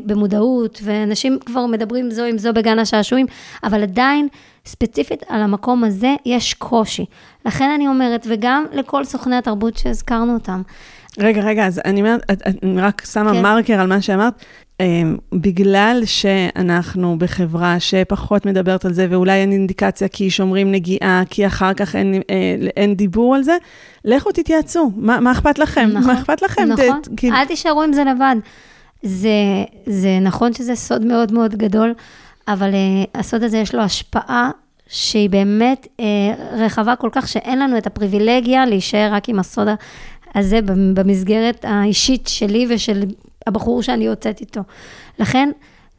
במודעות, 0.06 0.80
ואנשים 0.84 1.38
כבר 1.46 1.66
מדברים 1.66 2.10
זו 2.10 2.24
עם 2.24 2.38
זו 2.38 2.52
בגן 2.52 2.78
השעשועים, 2.78 3.26
אבל 3.64 3.82
עדיין, 3.82 4.28
ספציפית 4.66 5.22
על 5.28 5.42
המקום 5.42 5.84
הזה, 5.84 6.14
יש 6.26 6.54
קושי. 6.54 7.04
לכן 7.46 7.70
אני 7.74 7.88
אומרת, 7.88 8.26
וגם 8.30 8.64
לכל 8.72 9.04
סוכני 9.04 9.36
התרבות 9.36 9.76
שהזכרנו 9.76 10.34
אותם. 10.34 10.62
רגע, 11.18 11.40
רגע, 11.40 11.66
אז 11.66 11.80
אני 11.84 12.00
אומרת, 12.00 12.22
אני 12.62 12.80
רק 12.80 13.02
שמה 13.12 13.32
כן. 13.32 13.42
מרקר 13.42 13.80
על 13.80 13.86
מה 13.86 14.02
שאמרת. 14.02 14.44
בגלל 15.32 16.02
שאנחנו 16.04 17.18
בחברה 17.18 17.80
שפחות 17.80 18.46
מדברת 18.46 18.84
על 18.84 18.92
זה, 18.92 19.06
ואולי 19.10 19.32
אין 19.32 19.52
אינדיקציה 19.52 20.08
כי 20.08 20.30
שומרים 20.30 20.72
נגיעה, 20.72 21.22
כי 21.30 21.46
אחר 21.46 21.74
כך 21.74 21.96
אין, 21.96 22.22
אין 22.76 22.94
דיבור 22.94 23.34
על 23.34 23.42
זה, 23.42 23.56
לכו 24.04 24.32
תתייעצו, 24.32 24.92
מה, 24.96 25.20
מה 25.20 25.32
אכפת 25.32 25.58
לכם? 25.58 25.88
נכון, 25.92 26.06
מה 26.06 26.20
אכפת 26.20 26.42
לכם? 26.42 26.62
נכון, 26.68 27.00
ת, 27.02 27.08
כי... 27.16 27.30
אל 27.30 27.44
תישארו 27.44 27.82
עם 27.82 27.92
זה 27.92 28.04
לבד. 28.04 28.36
זה, 29.02 29.28
זה 29.86 30.18
נכון 30.22 30.52
שזה 30.52 30.74
סוד 30.74 31.04
מאוד 31.04 31.32
מאוד 31.32 31.54
גדול, 31.54 31.94
אבל 32.48 32.70
uh, 32.70 33.18
הסוד 33.18 33.42
הזה 33.42 33.58
יש 33.58 33.74
לו 33.74 33.82
השפעה 33.82 34.50
שהיא 34.92 35.30
באמת 35.30 35.86
אה, 36.00 36.04
רחבה 36.52 36.96
כל 36.96 37.08
כך, 37.12 37.28
שאין 37.28 37.58
לנו 37.58 37.78
את 37.78 37.86
הפריבילגיה 37.86 38.66
להישאר 38.66 39.08
רק 39.12 39.28
עם 39.28 39.38
הסוד 39.38 39.68
הזה 40.34 40.60
במסגרת 40.94 41.64
האישית 41.68 42.26
שלי 42.26 42.66
ושל 42.68 43.02
הבחור 43.46 43.82
שאני 43.82 44.04
יוצאת 44.04 44.40
איתו. 44.40 44.60
לכן, 45.18 45.50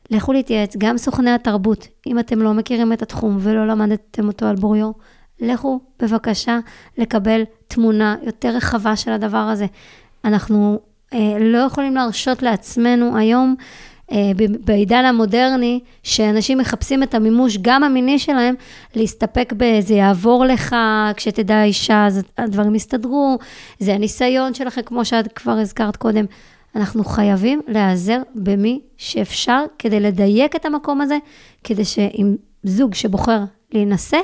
לכו 0.09 0.33
להתייעץ, 0.33 0.75
גם 0.77 0.97
סוכני 0.97 1.31
התרבות, 1.31 1.87
אם 2.07 2.19
אתם 2.19 2.41
לא 2.41 2.53
מכירים 2.53 2.93
את 2.93 3.01
התחום 3.01 3.37
ולא 3.41 3.67
למדתם 3.67 4.27
אותו 4.27 4.45
על 4.45 4.55
בוריו, 4.55 4.91
לכו 5.39 5.79
בבקשה 6.01 6.59
לקבל 6.97 7.43
תמונה 7.67 8.15
יותר 8.23 8.49
רחבה 8.49 8.95
של 8.95 9.11
הדבר 9.11 9.37
הזה. 9.37 9.65
אנחנו 10.25 10.79
אה, 11.13 11.37
לא 11.39 11.57
יכולים 11.57 11.95
להרשות 11.95 12.43
לעצמנו 12.43 13.17
היום, 13.17 13.55
בעידן 14.65 15.05
המודרני, 15.05 15.79
שאנשים 16.03 16.57
מחפשים 16.57 17.03
את 17.03 17.13
המימוש, 17.13 17.57
גם 17.61 17.83
המיני 17.83 18.19
שלהם, 18.19 18.55
להסתפק 18.95 19.53
ב"זה 19.57 19.93
יעבור 19.93 20.45
לך", 20.45 20.75
כשתדע 21.15 21.63
אישה, 21.63 22.05
אז 22.05 22.21
הדברים 22.37 22.75
יסתדרו, 22.75 23.37
זה 23.79 23.93
הניסיון 23.93 24.53
שלכם, 24.53 24.81
כמו 24.81 25.05
שאת 25.05 25.33
כבר 25.33 25.51
הזכרת 25.51 25.95
קודם. 25.95 26.25
אנחנו 26.75 27.03
חייבים 27.03 27.61
להיעזר 27.67 28.21
במי 28.35 28.79
שאפשר 28.97 29.63
כדי 29.79 29.99
לדייק 29.99 30.55
את 30.55 30.65
המקום 30.65 31.01
הזה, 31.01 31.17
כדי 31.63 31.85
שאם 31.85 32.35
זוג 32.63 32.93
שבוחר 32.93 33.39
להינשא, 33.71 34.17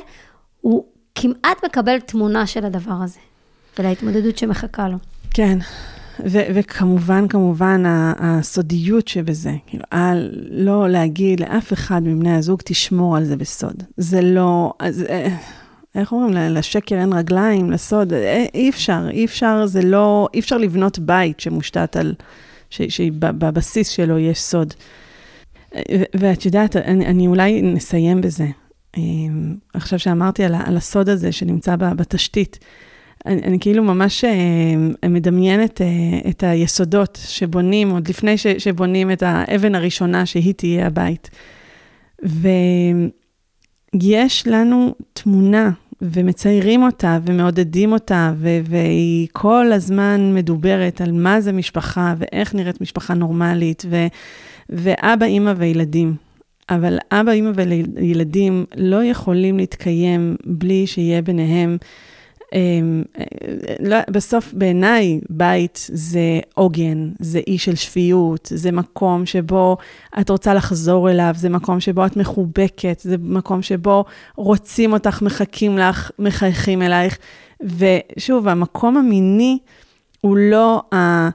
הוא 0.60 0.84
כמעט 1.14 1.64
מקבל 1.64 2.00
תמונה 2.00 2.46
של 2.46 2.64
הדבר 2.64 2.94
הזה, 3.04 3.18
ולהתמודדות 3.78 4.38
שמחכה 4.38 4.88
לו. 4.88 4.96
כן, 5.34 5.58
ו- 6.26 6.46
וכמובן, 6.54 7.28
כמובן, 7.28 7.82
הסודיות 8.18 9.08
שבזה, 9.08 9.52
כאילו, 9.66 9.84
על 9.90 10.30
לא 10.50 10.88
להגיד 10.88 11.40
לאף 11.40 11.72
אחד 11.72 12.02
מבני 12.02 12.36
הזוג, 12.36 12.60
תשמור 12.64 13.16
על 13.16 13.24
זה 13.24 13.36
בסוד. 13.36 13.82
זה 13.96 14.20
לא, 14.20 14.72
אז, 14.78 15.02
אה, 15.08 15.36
איך 15.94 16.12
אומרים, 16.12 16.32
לשקר 16.54 16.96
אין 16.96 17.12
רגליים, 17.12 17.70
לסוד, 17.70 18.12
אה, 18.12 18.44
אי 18.54 18.70
אפשר, 18.70 19.08
אי 19.10 19.24
אפשר, 19.24 19.66
זה 19.66 19.82
לא, 19.82 20.28
אי 20.34 20.40
אפשר 20.40 20.58
לבנות 20.58 20.98
בית 20.98 21.40
שמושתת 21.40 21.96
על, 21.96 22.14
שבבסיס 22.70 23.88
שלו 23.88 24.18
יש 24.18 24.40
סוד. 24.40 24.74
ואת 26.14 26.44
יודעת, 26.44 26.76
אני, 26.76 27.06
אני 27.06 27.26
אולי 27.26 27.62
נסיים 27.62 28.20
בזה. 28.20 28.46
אה, 28.96 29.02
עכשיו 29.74 29.98
שאמרתי 29.98 30.44
על, 30.44 30.54
על 30.54 30.76
הסוד 30.76 31.08
הזה 31.08 31.32
שנמצא 31.32 31.76
בתשתית. 31.76 32.58
אני, 33.26 33.42
אני 33.42 33.58
כאילו 33.60 33.84
ממש 33.84 34.24
אה, 34.24 35.08
מדמיינת 35.08 35.80
אה, 35.80 35.86
את 36.30 36.42
היסודות 36.42 37.18
שבונים, 37.26 37.90
עוד 37.90 38.08
לפני 38.08 38.38
ש, 38.38 38.46
שבונים 38.46 39.10
את 39.10 39.22
האבן 39.26 39.74
הראשונה 39.74 40.26
שהיא 40.26 40.54
תהיה 40.54 40.86
הבית. 40.86 41.30
ויש 43.92 44.46
לנו 44.46 44.94
תמונה, 45.12 45.70
ומציירים 46.02 46.82
אותה, 46.82 47.18
ומעודדים 47.26 47.92
אותה, 47.92 48.32
ו- 48.36 48.58
והיא 48.64 49.28
כל 49.32 49.72
הזמן 49.72 50.34
מדוברת 50.34 51.00
על 51.00 51.12
מה 51.12 51.40
זה 51.40 51.52
משפחה, 51.52 52.14
ואיך 52.18 52.54
נראית 52.54 52.80
משפחה 52.80 53.14
נורמלית, 53.14 53.84
ו- 53.90 54.06
ואבא, 54.68 55.26
אימא 55.26 55.52
וילדים. 55.56 56.14
אבל 56.70 56.98
אבא, 57.12 57.32
אימא 57.32 57.50
וילדים 57.96 58.64
לא 58.76 59.04
יכולים 59.04 59.56
להתקיים 59.56 60.36
בלי 60.46 60.86
שיהיה 60.86 61.22
ביניהם 61.22 61.76
בסוף 64.10 64.52
בעיניי 64.52 65.20
בית 65.30 65.88
זה 65.92 66.40
עוגן, 66.54 67.10
זה 67.18 67.40
אי 67.46 67.58
של 67.58 67.74
שפיות, 67.74 68.48
זה 68.54 68.72
מקום 68.72 69.26
שבו 69.26 69.76
את 70.20 70.30
רוצה 70.30 70.54
לחזור 70.54 71.10
אליו, 71.10 71.34
זה 71.36 71.48
מקום 71.48 71.80
שבו 71.80 72.06
את 72.06 72.16
מחובקת, 72.16 73.00
זה 73.04 73.16
מקום 73.20 73.62
שבו 73.62 74.04
רוצים 74.36 74.92
אותך, 74.92 75.22
מחכים 75.22 75.78
לך, 75.78 76.10
מחייכים 76.18 76.82
אלייך. 76.82 77.18
ושוב, 77.62 78.48
המקום 78.48 78.96
המיני 78.96 79.58
הוא 80.20 80.36
לא 80.36 80.82
ה... 80.94 81.28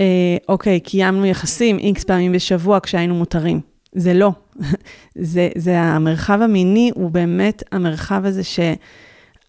אה, 0.00 0.36
אוקיי, 0.48 0.80
קיימנו 0.80 1.26
יחסים 1.26 1.78
איקס 1.78 2.04
פעמים 2.04 2.32
בשבוע 2.32 2.78
כשהיינו 2.82 3.14
מותרים. 3.14 3.60
זה 3.92 4.14
לא. 4.14 4.32
זה, 5.14 5.48
זה 5.56 5.80
המרחב 5.80 6.40
המיני, 6.42 6.90
הוא 6.94 7.10
באמת 7.10 7.62
המרחב 7.72 8.22
הזה 8.24 8.44
ש... 8.44 8.60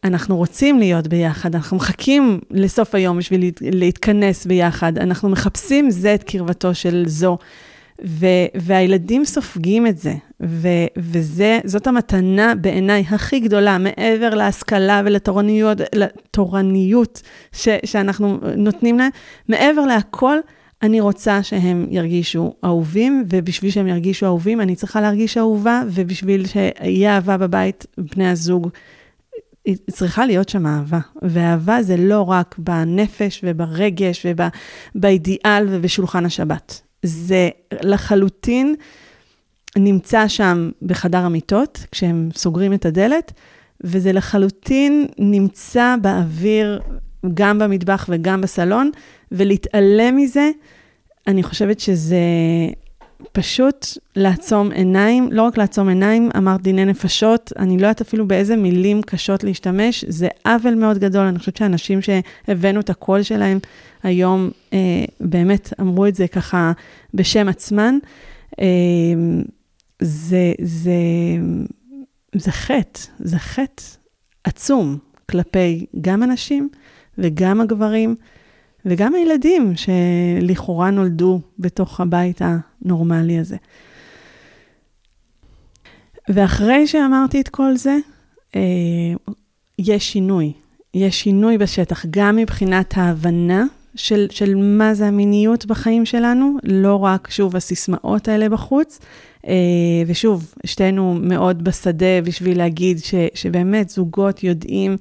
אנחנו 0.06 0.38
רוצים 0.38 0.80
להיות 0.80 1.08
ביחד, 1.08 1.56
אנחנו 1.56 1.78
מחכים 1.78 2.40
לסוף 2.52 2.96
היום 2.96 3.18
בשביל 3.18 3.52
להתכנס 3.62 4.46
ביחד, 4.46 4.98
אנחנו 4.98 5.30
מחפשים 5.30 5.90
זה 5.90 6.16
את 6.16 6.24
קרבתו 6.24 6.76
של 6.76 7.04
זו, 7.08 7.38
ו, 8.06 8.26
והילדים 8.56 9.26
סופגים 9.26 9.88
את 9.88 9.98
זה, 9.98 10.14
ו, 10.44 10.68
וזאת 10.98 11.88
המתנה 11.88 12.56
בעיניי 12.56 13.04
הכי 13.10 13.40
גדולה, 13.40 13.78
מעבר 13.78 14.30
להשכלה 14.30 15.02
ולתורניות 15.06 15.78
לתורניות 15.96 17.22
ש, 17.52 17.68
שאנחנו 17.86 18.40
נותנים 18.58 18.98
להם, 18.98 19.12
מעבר 19.50 19.86
להכל, 19.86 20.38
אני 20.82 21.02
רוצה 21.02 21.44
שהם 21.44 21.88
ירגישו 21.90 22.54
אהובים, 22.64 23.26
ובשביל 23.30 23.72
שהם 23.72 23.88
ירגישו 23.88 24.26
אהובים, 24.26 24.62
אני 24.62 24.76
צריכה 24.76 25.02
להרגיש 25.02 25.38
אהובה, 25.38 25.82
ובשביל 25.88 26.46
שיהיה 26.48 27.16
אהבה 27.16 27.38
בבית, 27.38 27.86
בני 27.98 28.30
הזוג 28.30 28.70
צריכה 29.92 30.26
להיות 30.26 30.50
שם 30.50 30.68
אהבה. 30.68 31.00
ואהבה 31.22 31.84
זה 31.84 31.98
לא 31.98 32.22
רק 32.22 32.56
בנפש 32.58 33.42
וברגש 33.44 34.26
ובאידיאל 34.96 35.68
ובשולחן 35.70 36.26
השבת. 36.26 36.82
זה 37.04 37.50
לחלוטין 37.82 38.76
נמצא 39.78 40.28
שם 40.28 40.70
בחדר 40.82 41.18
המיטות, 41.26 41.86
כשהם 41.92 42.30
סוגרים 42.36 42.74
את 42.74 42.86
הדלת, 42.86 43.32
וזה 43.82 44.12
לחלוטין 44.12 45.08
נמצא 45.20 45.96
באוויר, 46.02 46.82
גם 47.34 47.60
במטבח 47.60 48.06
וגם 48.10 48.42
בסלון, 48.42 48.92
ולהתעלם 49.32 50.16
מזה, 50.16 50.50
אני 51.28 51.44
חושבת 51.44 51.80
שזה 51.80 52.18
פשוט 53.32 53.88
לעצום 54.16 54.72
עיניים, 54.72 55.30
לא 55.32 55.42
רק 55.42 55.58
לעצום 55.58 55.90
עיניים, 55.90 56.30
אמרת 56.38 56.62
דיני 56.62 56.86
נפשות, 56.86 57.54
אני 57.60 57.78
לא 57.78 57.88
יודעת 57.88 58.02
אפילו 58.02 58.28
באיזה 58.28 58.56
מילים 58.56 59.02
קשות 59.02 59.44
להשתמש, 59.44 60.06
זה 60.08 60.28
עוול 60.46 60.76
מאוד 60.76 60.98
גדול, 60.98 61.26
אני 61.26 61.40
חושבת 61.40 61.58
שאנשים 61.58 62.00
שהבאנו 62.02 62.80
את 62.80 62.90
הקול 62.90 63.24
שלהם 63.24 63.60
היום, 64.04 64.50
אה, 64.74 65.06
באמת 65.20 65.74
אמרו 65.82 66.06
את 66.06 66.16
זה 66.16 66.28
ככה 66.28 66.72
בשם 67.14 67.50
עצמן. 67.50 67.98
אה, 68.60 68.66
זה, 70.00 70.54
זה, 70.62 70.92
זה 72.36 72.52
חטא, 72.52 73.00
זה 73.20 73.38
חטא 73.38 73.84
עצום 74.44 74.98
כלפי 75.30 75.86
גם 76.02 76.24
הנשים 76.24 76.70
וגם 77.18 77.62
הגברים. 77.62 78.16
וגם 78.86 79.16
הילדים 79.16 79.74
שלכאורה 79.76 80.90
נולדו 80.90 81.42
בתוך 81.60 82.00
הבית 82.00 82.42
הנורמלי 82.42 83.40
הזה. 83.40 83.58
ואחרי 86.30 86.88
שאמרתי 86.88 87.42
את 87.42 87.50
כל 87.50 87.78
זה, 87.78 87.98
אה, 88.56 88.62
יש 89.80 90.12
שינוי. 90.12 90.54
יש 90.94 91.22
שינוי 91.22 91.58
בשטח, 91.58 92.06
גם 92.10 92.36
מבחינת 92.36 92.94
ההבנה 92.98 93.66
של, 93.96 94.28
של 94.30 94.56
מה 94.56 94.94
זה 94.94 95.08
המיניות 95.08 95.66
בחיים 95.66 96.06
שלנו, 96.06 96.58
לא 96.64 96.96
רק, 96.96 97.28
שוב, 97.32 97.56
הסיסמאות 97.56 98.28
האלה 98.28 98.50
בחוץ. 98.50 99.00
אה, 99.48 99.54
ושוב, 100.08 100.54
שתינו 100.66 101.18
מאוד 101.22 101.64
בשדה 101.64 102.22
בשביל 102.24 102.58
להגיד 102.58 102.98
ש, 102.98 103.16
שבאמת 103.34 103.90
זוגות 103.90 104.44
יודעים 104.44 104.98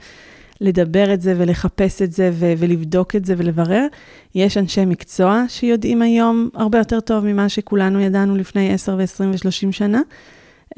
לדבר 0.64 1.14
את 1.14 1.20
זה 1.20 1.34
ולחפש 1.38 2.02
את 2.02 2.12
זה 2.12 2.30
ו- 2.32 2.52
ולבדוק 2.58 3.16
את 3.16 3.24
זה 3.24 3.34
ולברר. 3.36 3.86
יש 4.34 4.56
אנשי 4.56 4.84
מקצוע 4.84 5.44
שיודעים 5.48 6.02
היום 6.02 6.48
הרבה 6.54 6.78
יותר 6.78 7.00
טוב 7.00 7.24
ממה 7.24 7.48
שכולנו 7.48 8.00
ידענו 8.00 8.36
לפני 8.36 8.72
10 8.72 8.96
ו-20 8.98 9.24
ו-30 9.24 9.72
שנה. 9.72 10.00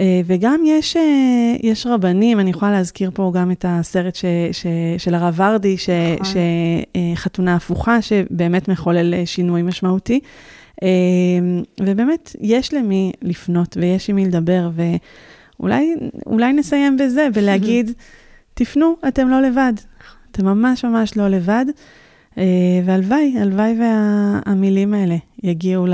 אה, 0.01 0.21
וגם 0.27 0.61
יש, 0.67 0.97
אה, 0.97 1.57
יש 1.63 1.87
רבנים, 1.87 2.41
אני 2.41 2.51
יכולה 2.51 2.73
להזכיר 2.73 3.11
פה 3.15 3.33
גם 3.35 3.51
את 3.51 3.65
הסרט 3.69 4.15
ש, 4.15 4.25
ש, 4.53 4.67
של 4.99 5.15
הרב 5.15 5.35
ורדי, 5.41 5.79
ש, 5.79 5.91
נכון. 6.21 6.35
שחתונה 7.15 7.55
הפוכה, 7.55 8.03
שבאמת 8.03 8.69
מחולל 8.69 9.25
שינוי 9.25 9.63
משמעותי. 9.63 10.21
אה, 10.83 10.89
ובאמת, 11.81 12.37
יש 12.41 12.75
למי 12.75 13.13
לפנות 13.23 13.77
ויש 13.81 14.11
עם 14.11 14.17
מי 14.17 14.25
לדבר, 14.25 14.71
ואולי 15.61 16.53
נסיים 16.53 16.97
בזה, 16.97 17.29
ולהגיד, 17.35 17.93
תפנו, 18.59 18.97
אתם 19.09 19.29
לא 19.29 19.43
לבד. 19.43 19.73
אתם 20.31 20.45
ממש 20.45 20.85
ממש 20.85 21.17
לא 21.17 21.29
לבד. 21.29 21.65
אה, 22.39 22.45
והלוואי, 22.85 23.35
הלוואי 23.41 23.77
והמילים 23.81 24.95
האלה 24.95 25.17
יגיעו 25.43 25.87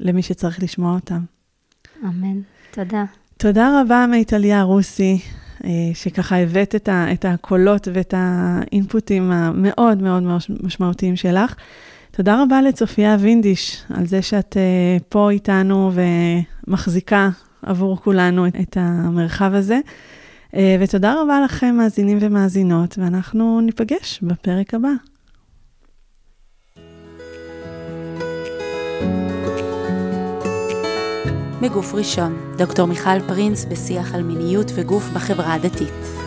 למי 0.00 0.22
שצריך 0.22 0.62
לשמוע 0.62 0.94
אותם. 0.94 1.20
אמן. 2.04 2.40
תודה. 2.70 3.04
תודה 3.36 3.80
רבה, 3.80 4.06
מיטליה 4.10 4.62
רוסי, 4.62 5.18
אה, 5.64 5.70
שככה 5.94 6.36
הבאת 6.36 6.74
את, 6.74 6.88
ה, 6.88 7.12
את 7.12 7.24
הקולות 7.24 7.88
ואת 7.92 8.14
האינפוטים 8.16 9.32
המאוד 9.32 10.02
מאוד 10.02 10.22
משמעותיים 10.62 11.16
שלך. 11.16 11.54
תודה 12.10 12.42
רבה 12.42 12.62
לצופיה 12.62 13.16
וינדיש 13.20 13.82
על 13.94 14.06
זה 14.06 14.22
שאת 14.22 14.56
אה, 14.56 14.96
פה 15.08 15.30
איתנו 15.30 15.90
ומחזיקה 16.66 17.28
עבור 17.62 17.96
כולנו 17.96 18.46
את 18.46 18.76
המרחב 18.80 19.54
הזה. 19.54 19.80
אה, 20.54 20.76
ותודה 20.80 21.14
רבה 21.22 21.40
לכם, 21.40 21.74
מאזינים 21.78 22.18
ומאזינות, 22.20 22.98
ואנחנו 22.98 23.60
ניפגש 23.60 24.20
בפרק 24.22 24.74
הבא. 24.74 24.88
מגוף 31.62 31.94
ראשון, 31.94 32.54
דוקטור 32.58 32.86
מיכל 32.86 33.20
פרינס 33.28 33.64
בשיח 33.64 34.14
על 34.14 34.22
מיניות 34.22 34.66
וגוף 34.74 35.04
בחברה 35.14 35.54
הדתית. 35.54 36.25